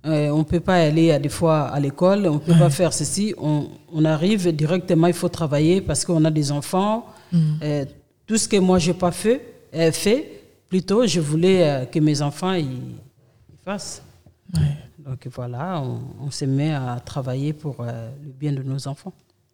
On 0.04 0.38
ne 0.38 0.42
peut 0.44 0.60
pas 0.60 0.76
aller 0.76 1.10
à 1.12 1.18
des 1.18 1.28
fois 1.28 1.68
à 1.68 1.78
l'école, 1.80 2.26
on 2.26 2.34
ne 2.34 2.38
peut 2.38 2.58
pas 2.58 2.70
faire 2.70 2.92
ceci. 2.92 3.34
On, 3.38 3.68
on 3.92 4.04
arrive 4.04 4.52
directement, 4.54 5.06
il 5.06 5.12
faut 5.12 5.28
travailler 5.28 5.80
parce 5.80 6.04
qu'on 6.04 6.24
a 6.24 6.30
des 6.30 6.50
enfants. 6.50 7.06
Tout 8.26 8.36
ce 8.36 8.48
que 8.48 8.56
moi, 8.56 8.78
je 8.78 8.90
n'ai 8.90 8.98
pas 8.98 9.12
fait, 9.12 9.40
fait, 9.92 10.37
plutôt, 10.68 11.06
je 11.06 11.20
voulais 11.20 11.68
euh, 11.68 11.84
que 11.86 11.98
mes 11.98 12.22
enfants 12.22 12.52
ils 12.52 12.96
fassent. 13.64 14.02
Donc 14.98 15.26
voilà, 15.34 15.80
on, 15.80 16.00
on 16.26 16.30
se 16.30 16.44
met 16.44 16.74
à 16.74 17.00
travailler 17.04 17.52
pour 17.52 17.76
euh, 17.80 18.10
le 18.24 18.30
bien 18.32 18.52
de 18.52 18.62
nos 18.62 18.88
enfants. 18.88 19.12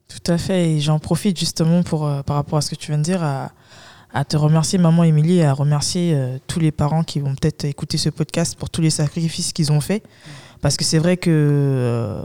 Tout 0.09 0.33
à 0.33 0.39
fait, 0.39 0.73
et 0.73 0.81
j'en 0.81 0.99
profite 0.99 1.39
justement 1.39 1.83
pour, 1.83 2.07
euh, 2.07 2.23
par 2.23 2.37
rapport 2.37 2.59
à 2.59 2.61
ce 2.61 2.71
que 2.71 2.75
tu 2.77 2.89
viens 2.89 2.99
de 2.99 3.03
dire, 3.05 3.23
à, 3.23 3.53
à 4.13 4.25
te 4.25 4.37
remercier, 4.37 4.79
maman 4.79 5.03
Émilie, 5.05 5.39
et 5.39 5.45
à 5.45 5.53
remercier 5.53 6.15
euh, 6.15 6.39
tous 6.47 6.61
les 6.61 6.71
parents 6.73 7.03
qui 7.03 7.21
vont 7.21 7.35
peut-être 7.35 7.65
écouter 7.65 7.99
ce 7.99 8.11
podcast 8.11 8.57
pour 8.57 8.69
tous 8.71 8.81
les 8.83 8.91
sacrifices 8.91 9.53
qu'ils 9.53 9.73
ont 9.73 9.81
faits. 9.81 10.05
Parce 10.61 10.77
que 10.77 10.85
c'est 10.85 10.99
vrai 10.99 11.17
que 11.17 12.23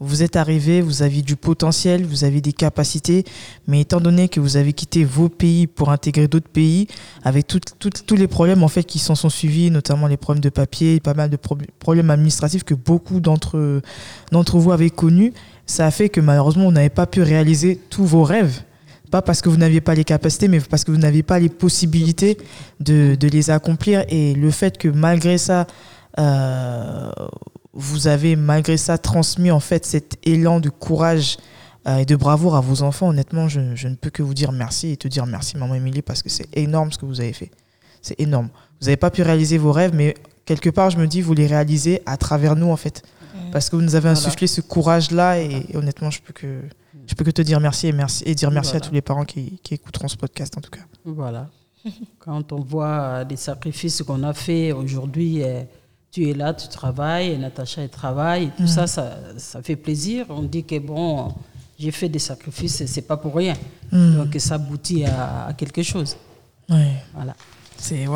vous 0.00 0.22
êtes 0.22 0.36
arrivés, 0.36 0.80
vous 0.80 1.02
aviez 1.02 1.22
du 1.22 1.34
potentiel, 1.34 2.04
vous 2.04 2.22
avez 2.24 2.40
des 2.40 2.52
capacités, 2.52 3.24
mais 3.66 3.80
étant 3.80 4.00
donné 4.00 4.28
que 4.28 4.38
vous 4.38 4.56
avez 4.56 4.72
quitté 4.72 5.04
vos 5.04 5.28
pays 5.28 5.66
pour 5.66 5.90
intégrer 5.90 6.28
d'autres 6.28 6.48
pays, 6.48 6.86
avec 7.24 7.46
tous 7.48 8.14
les 8.16 8.28
problèmes 8.28 8.62
en 8.62 8.68
fait 8.68 8.84
qui 8.84 8.98
s'en 8.98 9.14
sont 9.16 9.28
suivis, 9.30 9.70
notamment 9.70 10.06
les 10.06 10.16
problèmes 10.16 10.42
de 10.42 10.50
papier, 10.50 11.00
pas 11.00 11.14
mal 11.14 11.30
de 11.30 11.36
prob- 11.36 11.66
problèmes 11.80 12.10
administratifs 12.10 12.62
que 12.62 12.74
beaucoup 12.74 13.20
d'entre 13.20 13.82
d'entre 14.30 14.58
vous 14.58 14.70
avez 14.72 14.90
connus, 14.90 15.32
ça 15.66 15.86
a 15.86 15.90
fait 15.90 16.08
que 16.08 16.20
malheureusement, 16.20 16.66
vous 16.66 16.72
n'avez 16.72 16.88
pas 16.90 17.06
pu 17.06 17.20
réaliser 17.22 17.78
tous 17.90 18.04
vos 18.04 18.22
rêves. 18.22 18.62
Pas 19.10 19.22
parce 19.22 19.40
que 19.40 19.48
vous 19.48 19.56
n'aviez 19.56 19.80
pas 19.80 19.94
les 19.94 20.04
capacités, 20.04 20.48
mais 20.48 20.60
parce 20.60 20.84
que 20.84 20.90
vous 20.90 20.98
n'aviez 20.98 21.22
pas 21.22 21.38
les 21.38 21.48
possibilités 21.48 22.36
de, 22.78 23.16
de 23.18 23.28
les 23.28 23.48
accomplir. 23.50 24.04
Et 24.10 24.34
le 24.34 24.50
fait 24.50 24.76
que 24.76 24.86
malgré 24.88 25.38
ça, 25.38 25.66
euh, 26.18 27.10
vous 27.78 28.08
avez 28.08 28.36
malgré 28.36 28.76
ça 28.76 28.98
transmis 28.98 29.50
en 29.50 29.60
fait 29.60 29.86
cet 29.86 30.18
élan 30.26 30.60
de 30.60 30.68
courage 30.68 31.36
euh, 31.86 31.98
et 31.98 32.04
de 32.04 32.16
bravoure 32.16 32.56
à 32.56 32.60
vos 32.60 32.82
enfants, 32.82 33.08
honnêtement, 33.08 33.48
je, 33.48 33.74
je 33.74 33.88
ne 33.88 33.94
peux 33.94 34.10
que 34.10 34.22
vous 34.22 34.34
dire 34.34 34.52
merci 34.52 34.90
et 34.90 34.96
te 34.96 35.08
dire 35.08 35.26
merci, 35.26 35.56
maman 35.56 35.74
Émilie, 35.74 36.02
parce 36.02 36.22
que 36.22 36.28
c'est 36.28 36.48
énorme 36.56 36.90
ce 36.92 36.98
que 36.98 37.06
vous 37.06 37.20
avez 37.20 37.32
fait. 37.32 37.50
C'est 38.02 38.20
énorme. 38.20 38.48
Vous 38.80 38.86
n'avez 38.86 38.96
pas 38.96 39.10
pu 39.10 39.22
réaliser 39.22 39.58
vos 39.58 39.72
rêves, 39.72 39.92
mais 39.94 40.14
quelque 40.44 40.70
part, 40.70 40.90
je 40.90 40.98
me 40.98 41.06
dis, 41.06 41.20
vous 41.22 41.34
les 41.34 41.46
réalisez 41.46 42.02
à 42.04 42.16
travers 42.16 42.56
nous, 42.56 42.70
en 42.70 42.76
fait. 42.76 43.02
Parce 43.52 43.70
que 43.70 43.76
vous 43.76 43.82
nous 43.82 43.94
avez 43.94 44.10
Voilà. 44.10 44.18
insufflé 44.18 44.46
ce 44.46 44.60
courage-là, 44.60 45.40
et, 45.40 45.66
et 45.70 45.76
honnêtement, 45.76 46.10
je 46.10 46.20
peux 46.20 46.32
que 46.32 46.60
je 47.06 47.14
peux 47.14 47.24
que 47.24 47.30
te 47.30 47.40
dire 47.40 47.58
merci 47.58 47.86
et 47.86 47.92
merci 47.92 48.22
et 48.26 48.34
dire 48.34 48.50
merci 48.50 48.76
à 48.76 48.80
tous 48.80 48.92
les 48.92 49.00
parents 49.00 49.24
qui, 49.24 49.58
qui 49.62 49.72
écouteront 49.72 50.08
ce 50.08 50.16
podcast 50.16 50.58
en 50.58 50.60
tout 50.60 50.68
cas. 50.70 50.82
Voilà. 51.06 51.48
Quand 52.18 52.52
on 52.52 52.60
voit 52.60 53.24
les 53.24 53.36
sacrifices 53.36 54.02
qu'on 54.02 54.22
a 54.24 54.34
fait 54.34 54.72
aujourd'hui, 54.72 55.42
euh, 55.42 55.62
tu 56.10 56.28
es 56.28 56.34
là, 56.34 56.54
tu 56.54 56.68
travailles, 56.68 57.32
et 57.32 57.38
Natacha 57.38 57.82
elle 57.82 57.88
travaille, 57.88 58.44
et 58.44 58.50
tout 58.56 58.66
ça, 58.66 58.86
ça, 58.86 59.16
ça 59.36 59.62
fait 59.62 59.76
plaisir. 59.76 60.26
On 60.30 60.42
dit 60.42 60.64
que 60.64 60.78
bon, 60.78 61.34
j'ai 61.78 61.90
fait 61.90 62.08
des 62.08 62.18
sacrifices, 62.18 62.84
c'est 62.86 63.02
pas 63.02 63.16
pour 63.16 63.34
rien. 63.34 63.54
Mm. 63.92 64.16
Donc 64.16 64.36
ça 64.38 64.54
aboutit 64.54 65.04
à, 65.04 65.46
à 65.46 65.52
quelque 65.52 65.82
chose. 65.82 66.16
Ouais. 66.68 66.92
Voilà. 67.14 67.34
C'est 67.78 68.06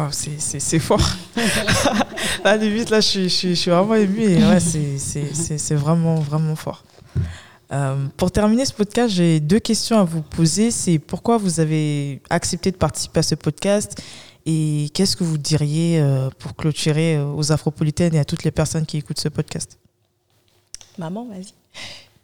c'est 0.40 0.78
fort. 0.80 1.00
là, 2.44 2.56
limite, 2.56 2.90
là, 2.90 3.00
je 3.00 3.06
suis, 3.06 3.22
je 3.24 3.28
suis, 3.28 3.48
je 3.50 3.54
suis 3.54 3.70
vraiment 3.70 3.94
ému 3.94 4.20
et 4.22 4.44
ouais, 4.44 4.58
c'est 4.60 5.74
vraiment, 5.74 6.16
vraiment 6.16 6.56
fort. 6.56 6.82
Euh, 7.72 8.06
pour 8.16 8.30
terminer 8.30 8.66
ce 8.66 8.72
podcast, 8.74 9.14
j'ai 9.14 9.40
deux 9.40 9.60
questions 9.60 9.98
à 9.98 10.04
vous 10.04 10.20
poser. 10.20 10.70
C'est 10.70 10.98
pourquoi 10.98 11.38
vous 11.38 11.60
avez 11.60 12.20
accepté 12.28 12.70
de 12.70 12.76
participer 12.76 13.20
à 13.20 13.22
ce 13.22 13.34
podcast? 13.36 14.02
Et 14.46 14.90
qu'est-ce 14.94 15.16
que 15.16 15.24
vous 15.24 15.38
diriez 15.38 16.00
euh, 16.00 16.30
pour 16.38 16.56
clôturer 16.56 17.16
euh, 17.16 17.32
aux 17.32 17.52
Afropolitaines 17.52 18.14
et 18.14 18.18
à 18.18 18.24
toutes 18.24 18.44
les 18.44 18.50
personnes 18.50 18.86
qui 18.86 18.98
écoutent 18.98 19.20
ce 19.20 19.28
podcast? 19.28 19.78
Maman, 20.98 21.26
vas-y. 21.26 21.52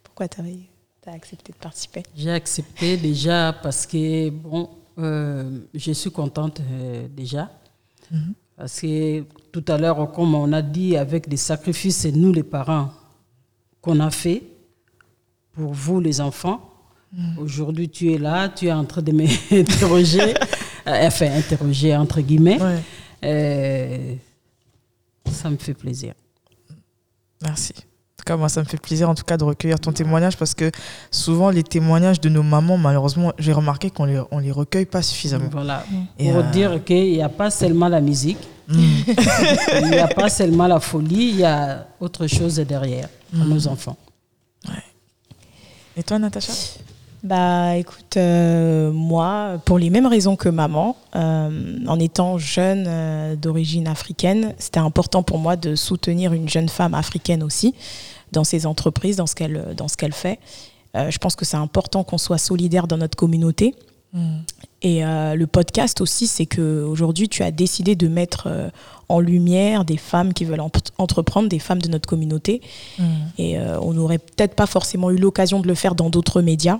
Pourquoi 0.03 0.27
tu 0.27 0.41
as, 0.41 1.11
accepté 1.11 1.53
de 1.53 1.57
participer? 1.57 2.03
J'ai 2.15 2.31
accepté 2.31 2.97
déjà 2.97 3.53
parce 3.63 3.85
que, 3.87 4.29
bon, 4.29 4.69
euh, 4.97 5.59
je 5.73 5.91
suis 5.91 6.11
contente 6.11 6.59
euh, 6.59 7.07
déjà. 7.09 7.49
Mhm. 8.11 8.33
Parce 8.57 8.81
que 8.81 9.23
tout 9.53 9.63
à 9.69 9.77
l'heure, 9.77 10.11
comme 10.11 10.35
on 10.35 10.51
a 10.51 10.61
dit, 10.61 10.97
avec 10.97 11.29
des 11.29 11.37
sacrifices, 11.37 11.97
c'est 11.97 12.11
nous 12.11 12.33
les 12.33 12.43
parents 12.43 12.91
qu'on 13.81 13.99
a 14.01 14.11
fait 14.11 14.43
pour 15.53 15.73
vous 15.73 16.01
les 16.01 16.19
enfants. 16.19 16.69
Mm. 17.13 17.39
Aujourd'hui, 17.39 17.89
tu 17.89 18.13
es 18.13 18.17
là, 18.17 18.49
tu 18.49 18.67
es 18.67 18.71
en 18.71 18.85
train 18.85 19.01
de 19.01 19.11
m'interroger, 19.11 20.33
enfin, 20.85 21.31
interroger 21.31 21.95
entre 21.95 22.21
guillemets. 22.21 22.59
Euh, 23.23 24.15
ça 25.29 25.49
me 25.49 25.57
fait 25.57 25.73
plaisir. 25.73 26.13
Merci. 27.41 27.73
En 27.77 28.17
tout 28.19 28.25
cas, 28.25 28.37
moi, 28.37 28.49
ça 28.49 28.61
me 28.61 28.65
fait 28.65 28.81
plaisir 28.81 29.09
en 29.09 29.15
tout 29.15 29.23
cas 29.23 29.37
de 29.37 29.43
recueillir 29.45 29.79
ton 29.79 29.93
témoignage 29.93 30.37
parce 30.37 30.53
que 30.53 30.71
souvent, 31.09 31.49
les 31.51 31.63
témoignages 31.63 32.19
de 32.19 32.27
nos 32.27 32.43
mamans, 32.43 32.77
malheureusement, 32.77 33.31
j'ai 33.37 33.53
remarqué 33.53 33.89
qu'on 33.89 34.05
les, 34.05 34.21
on 34.31 34.39
les 34.39 34.51
recueille 34.51 34.85
pas 34.85 35.01
suffisamment. 35.01 35.49
Voilà. 35.51 35.85
Pour 36.17 36.37
euh, 36.37 36.51
dire 36.51 36.83
qu'il 36.83 37.11
n'y 37.13 37.21
a 37.21 37.29
pas 37.29 37.49
seulement 37.49 37.87
la 37.87 38.01
musique, 38.01 38.39
mm. 38.67 38.77
il 39.83 39.89
n'y 39.89 39.97
a 39.99 40.07
pas 40.07 40.29
seulement 40.29 40.67
la 40.67 40.79
folie, 40.79 41.29
il 41.29 41.37
y 41.37 41.45
a 41.45 41.87
autre 41.99 42.27
chose 42.27 42.55
derrière 42.55 43.07
pour 43.33 43.45
mm. 43.45 43.49
nos 43.49 43.67
enfants. 43.67 43.97
Et 45.95 46.03
toi, 46.03 46.19
Natacha? 46.19 46.53
Bah 47.23 47.75
écoute, 47.75 48.15
euh, 48.15 48.91
moi, 48.91 49.59
pour 49.65 49.77
les 49.77 49.89
mêmes 49.89 50.05
raisons 50.05 50.37
que 50.37 50.47
maman, 50.47 50.95
euh, 51.15 51.77
en 51.85 51.99
étant 51.99 52.37
jeune 52.37 52.85
euh, 52.87 53.35
d'origine 53.35 53.87
africaine, 53.87 54.53
c'était 54.57 54.79
important 54.79 55.21
pour 55.21 55.37
moi 55.37 55.57
de 55.57 55.75
soutenir 55.75 56.31
une 56.31 56.47
jeune 56.47 56.69
femme 56.69 56.93
africaine 56.93 57.43
aussi 57.43 57.75
dans 58.31 58.45
ses 58.45 58.65
entreprises, 58.65 59.17
dans 59.17 59.27
ce 59.27 59.35
qu'elle 59.35 59.73
dans 59.75 59.87
ce 59.87 59.97
qu'elle 59.97 60.13
fait. 60.13 60.39
je 60.95 61.17
pense 61.17 61.35
que 61.35 61.45
c'est 61.45 61.57
important 61.57 62.03
qu'on 62.03 62.17
soit 62.17 62.37
solidaire 62.37 62.87
dans 62.87 62.97
notre 62.97 63.17
communauté. 63.17 63.75
Mm. 64.13 64.37
Et 64.81 65.01
le 65.01 65.45
podcast 65.45 65.99
aussi, 65.99 66.27
c'est 66.27 66.45
que 66.45 66.83
aujourd'hui, 66.83 67.27
tu 67.27 67.41
as 67.41 67.49
décidé 67.51 67.95
de 67.95 68.07
mettre 68.07 68.47
en 69.09 69.19
lumière 69.19 69.83
des 69.83 69.97
femmes 69.97 70.31
qui 70.31 70.45
veulent 70.45 70.63
entreprendre, 70.99 71.49
des 71.49 71.57
femmes 71.57 71.81
de 71.81 71.89
notre 71.89 72.07
communauté. 72.07 72.61
Mm. 72.99 73.03
Et 73.39 73.59
on 73.59 73.93
n'aurait 73.93 74.19
peut-être 74.19 74.53
pas 74.53 74.67
forcément 74.67 75.09
eu 75.09 75.17
l'occasion 75.17 75.59
de 75.59 75.67
le 75.67 75.75
faire 75.75 75.95
dans 75.95 76.11
d'autres 76.11 76.43
médias. 76.43 76.79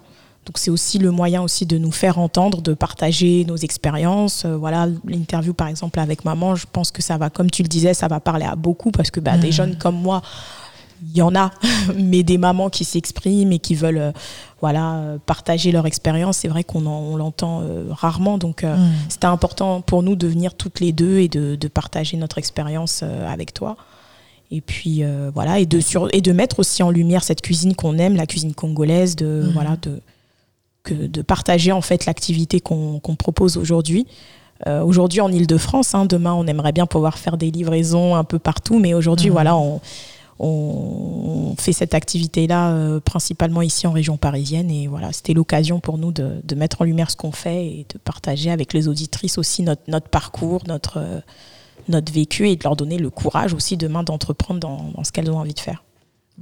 Donc 0.50 0.58
c'est 0.58 0.72
aussi 0.72 0.98
le 0.98 1.12
moyen 1.12 1.44
aussi 1.44 1.68
de 1.68 1.78
nous 1.78 1.92
faire 1.92 2.18
entendre, 2.18 2.64
de 2.64 2.74
partager 2.74 3.46
nos 3.46 3.56
expériences. 3.56 4.46
Euh, 4.46 4.58
voilà, 4.58 4.88
l'interview 5.06 5.54
par 5.54 5.68
exemple 5.68 6.00
avec 6.00 6.26
maman, 6.26 6.56
je 6.56 6.66
pense 6.66 6.90
que 6.90 7.04
ça 7.04 7.20
va, 7.20 7.30
comme 7.30 7.52
tu 7.52 7.62
le 7.62 7.68
disais, 7.68 7.94
ça 7.94 8.08
va 8.08 8.20
parler 8.20 8.46
à 8.46 8.56
beaucoup 8.56 8.90
parce 8.90 9.12
que 9.12 9.20
bah, 9.20 9.38
des 9.38 9.50
mmh. 9.50 9.52
jeunes 9.52 9.76
comme 9.78 10.02
moi, 10.02 10.24
il 11.04 11.16
y 11.16 11.22
en 11.22 11.36
a, 11.36 11.52
mais 11.96 12.24
des 12.24 12.40
mamans 12.40 12.72
qui 12.72 12.84
s'expriment 12.84 13.52
et 13.52 13.60
qui 13.60 13.76
veulent 13.76 14.00
euh, 14.00 14.12
voilà, 14.60 15.18
partager 15.28 15.72
leur 15.72 15.86
expérience, 15.86 16.38
c'est 16.38 16.48
vrai 16.48 16.64
qu'on 16.64 17.16
l'entend 17.16 17.62
euh, 17.62 17.86
rarement. 17.92 18.40
Donc 18.40 18.64
mmh. 18.64 18.76
c'était 19.08 19.28
important 19.28 19.82
pour 19.82 20.02
nous 20.02 20.16
de 20.16 20.26
venir 20.26 20.56
toutes 20.56 20.80
les 20.80 20.94
deux 20.94 21.20
et 21.20 21.28
de, 21.28 21.58
de 21.58 21.68
partager 21.68 22.18
notre 22.18 22.40
expérience 22.40 23.04
avec 23.04 23.54
toi. 23.54 23.78
Et 24.50 24.62
puis 24.62 25.04
voilà, 25.32 25.60
et 25.60 25.68
de, 25.68 25.80
sur, 25.80 26.08
et 26.12 26.22
de 26.22 26.32
mettre 26.32 26.58
aussi 26.58 26.82
en 26.82 26.90
lumière 26.90 27.24
cette 27.24 27.44
cuisine 27.44 27.76
qu'on 27.76 28.00
aime, 28.00 28.16
la 28.16 28.26
cuisine 28.26 28.56
congolaise, 28.56 29.16
de, 29.16 29.44
mmh. 29.46 29.52
voilà, 29.54 29.78
de, 29.80 30.02
de 30.94 31.22
partager 31.22 31.72
en 31.72 31.82
fait 31.82 32.06
l'activité 32.06 32.60
qu'on 32.60 33.00
propose 33.18 33.58
aujourd'hui. 33.58 34.08
Euh, 34.68 34.84
aujourd'hui 34.84 35.22
en 35.22 35.32
Ile-de-France, 35.32 35.96
hein, 35.96 36.06
demain 36.06 36.34
on 36.34 36.46
aimerait 36.46 36.74
bien 36.74 36.86
pouvoir 36.86 37.18
faire 37.18 37.38
des 37.38 37.50
livraisons 37.50 38.16
un 38.16 38.26
peu 38.26 38.40
partout, 38.40 38.78
mais 38.78 38.94
aujourd'hui 38.94 39.30
mmh. 39.30 39.34
voilà, 39.34 39.56
on, 39.56 39.80
on, 40.38 41.56
fait 41.58 41.72
cette 41.72 41.94
activité-là 41.94 42.72
euh, 42.72 43.00
principalement 43.00 43.62
ici 43.62 43.88
en 43.88 43.92
région 43.92 44.18
parisienne 44.18 44.70
et 44.70 44.88
voilà, 44.88 45.14
c'était 45.14 45.34
l'occasion 45.34 45.80
pour 45.80 45.98
nous 45.98 46.12
de, 46.12 46.42
de, 46.44 46.56
mettre 46.56 46.82
en 46.82 46.86
lumière 46.86 47.10
ce 47.10 47.16
qu'on 47.16 47.32
fait 47.32 47.66
et 47.68 47.86
de 47.94 47.98
partager 48.00 48.52
avec 48.52 48.74
les 48.74 48.88
auditrices 48.90 49.38
aussi 49.38 49.64
notre, 49.64 49.84
notre 49.88 50.10
parcours, 50.10 50.64
notre, 50.68 50.98
euh, 50.98 51.20
notre 51.88 52.12
vécu 52.12 52.50
et 52.50 52.56
de 52.58 52.64
leur 52.64 52.76
donner 52.76 52.98
le 52.98 53.10
courage 53.10 53.54
aussi 53.54 53.78
demain 53.78 54.04
d'entreprendre 54.04 54.60
dans, 54.60 54.92
dans 54.94 55.04
ce 55.06 55.12
qu'elles 55.14 55.32
ont 55.32 55.38
envie 55.38 55.54
de 55.54 55.60
faire 55.60 55.84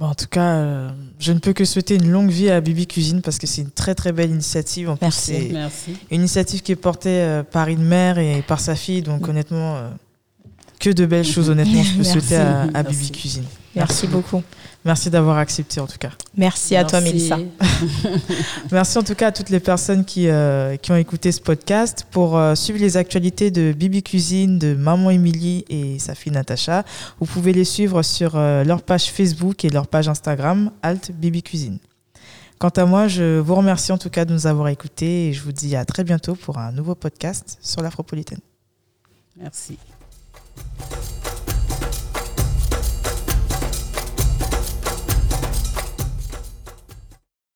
en 0.00 0.14
tout 0.14 0.26
cas, 0.30 0.56
euh, 0.56 0.90
je 1.18 1.32
ne 1.32 1.38
peux 1.38 1.52
que 1.52 1.64
souhaiter 1.64 1.96
une 1.96 2.10
longue 2.10 2.30
vie 2.30 2.50
à 2.50 2.60
Bibi 2.60 2.86
Cuisine 2.86 3.20
parce 3.20 3.38
que 3.38 3.46
c'est 3.46 3.62
une 3.62 3.70
très 3.70 3.94
très 3.94 4.12
belle 4.12 4.30
initiative. 4.30 4.90
En 4.90 4.98
Merci. 5.00 5.34
Plus, 5.34 5.52
Merci. 5.52 5.96
Une 6.10 6.20
initiative 6.20 6.62
qui 6.62 6.72
est 6.72 6.76
portée 6.76 7.20
euh, 7.20 7.42
par 7.42 7.68
une 7.68 7.82
mère 7.82 8.18
et 8.18 8.42
par 8.46 8.60
sa 8.60 8.76
fille. 8.76 9.02
Donc 9.02 9.26
mm. 9.26 9.30
honnêtement, 9.30 9.76
euh, 9.76 9.88
que 10.78 10.90
de 10.90 11.04
belles 11.04 11.26
choses 11.26 11.50
honnêtement 11.50 11.82
je 11.82 11.96
peux 11.96 12.04
souhaiter 12.04 12.36
à, 12.36 12.82
Bibi 12.82 13.10
Cuisine. 13.10 13.44
Merci 13.74 14.06
beaucoup. 14.06 14.42
Merci 14.84 15.10
d'avoir 15.10 15.38
accepté 15.38 15.80
en 15.80 15.86
tout 15.86 15.98
cas. 15.98 16.12
Merci 16.36 16.76
à 16.76 16.84
toi 16.84 17.00
Mélissa. 17.00 17.38
Merci 18.72 18.98
en 18.98 19.02
tout 19.02 19.14
cas 19.14 19.28
à 19.28 19.32
toutes 19.32 19.50
les 19.50 19.60
personnes 19.60 20.04
qui, 20.04 20.28
euh, 20.28 20.76
qui 20.76 20.92
ont 20.92 20.96
écouté 20.96 21.32
ce 21.32 21.40
podcast. 21.40 22.06
Pour 22.10 22.38
euh, 22.38 22.54
suivre 22.54 22.78
les 22.78 22.96
actualités 22.96 23.50
de 23.50 23.72
Bibi 23.72 24.02
Cuisine, 24.02 24.58
de 24.58 24.74
Maman 24.74 25.10
Émilie 25.10 25.64
et 25.68 25.98
sa 25.98 26.14
fille 26.14 26.32
Natacha, 26.32 26.84
vous 27.18 27.26
pouvez 27.26 27.52
les 27.52 27.64
suivre 27.64 28.02
sur 28.02 28.36
euh, 28.36 28.62
leur 28.62 28.82
page 28.82 29.10
Facebook 29.10 29.64
et 29.64 29.68
leur 29.68 29.88
page 29.88 30.08
Instagram, 30.08 30.70
Alt 30.82 31.10
Bibi 31.12 31.42
Cuisine. 31.42 31.78
Quant 32.58 32.70
à 32.70 32.84
moi, 32.86 33.08
je 33.08 33.38
vous 33.38 33.54
remercie 33.54 33.92
en 33.92 33.98
tout 33.98 34.10
cas 34.10 34.24
de 34.24 34.32
nous 34.32 34.46
avoir 34.46 34.68
écoutés 34.68 35.28
et 35.28 35.32
je 35.32 35.42
vous 35.42 35.52
dis 35.52 35.76
à 35.76 35.84
très 35.84 36.02
bientôt 36.02 36.34
pour 36.34 36.58
un 36.58 36.72
nouveau 36.72 36.94
podcast 36.94 37.58
sur 37.62 37.82
l'Afropolitaine. 37.82 38.40
Merci. 39.36 39.76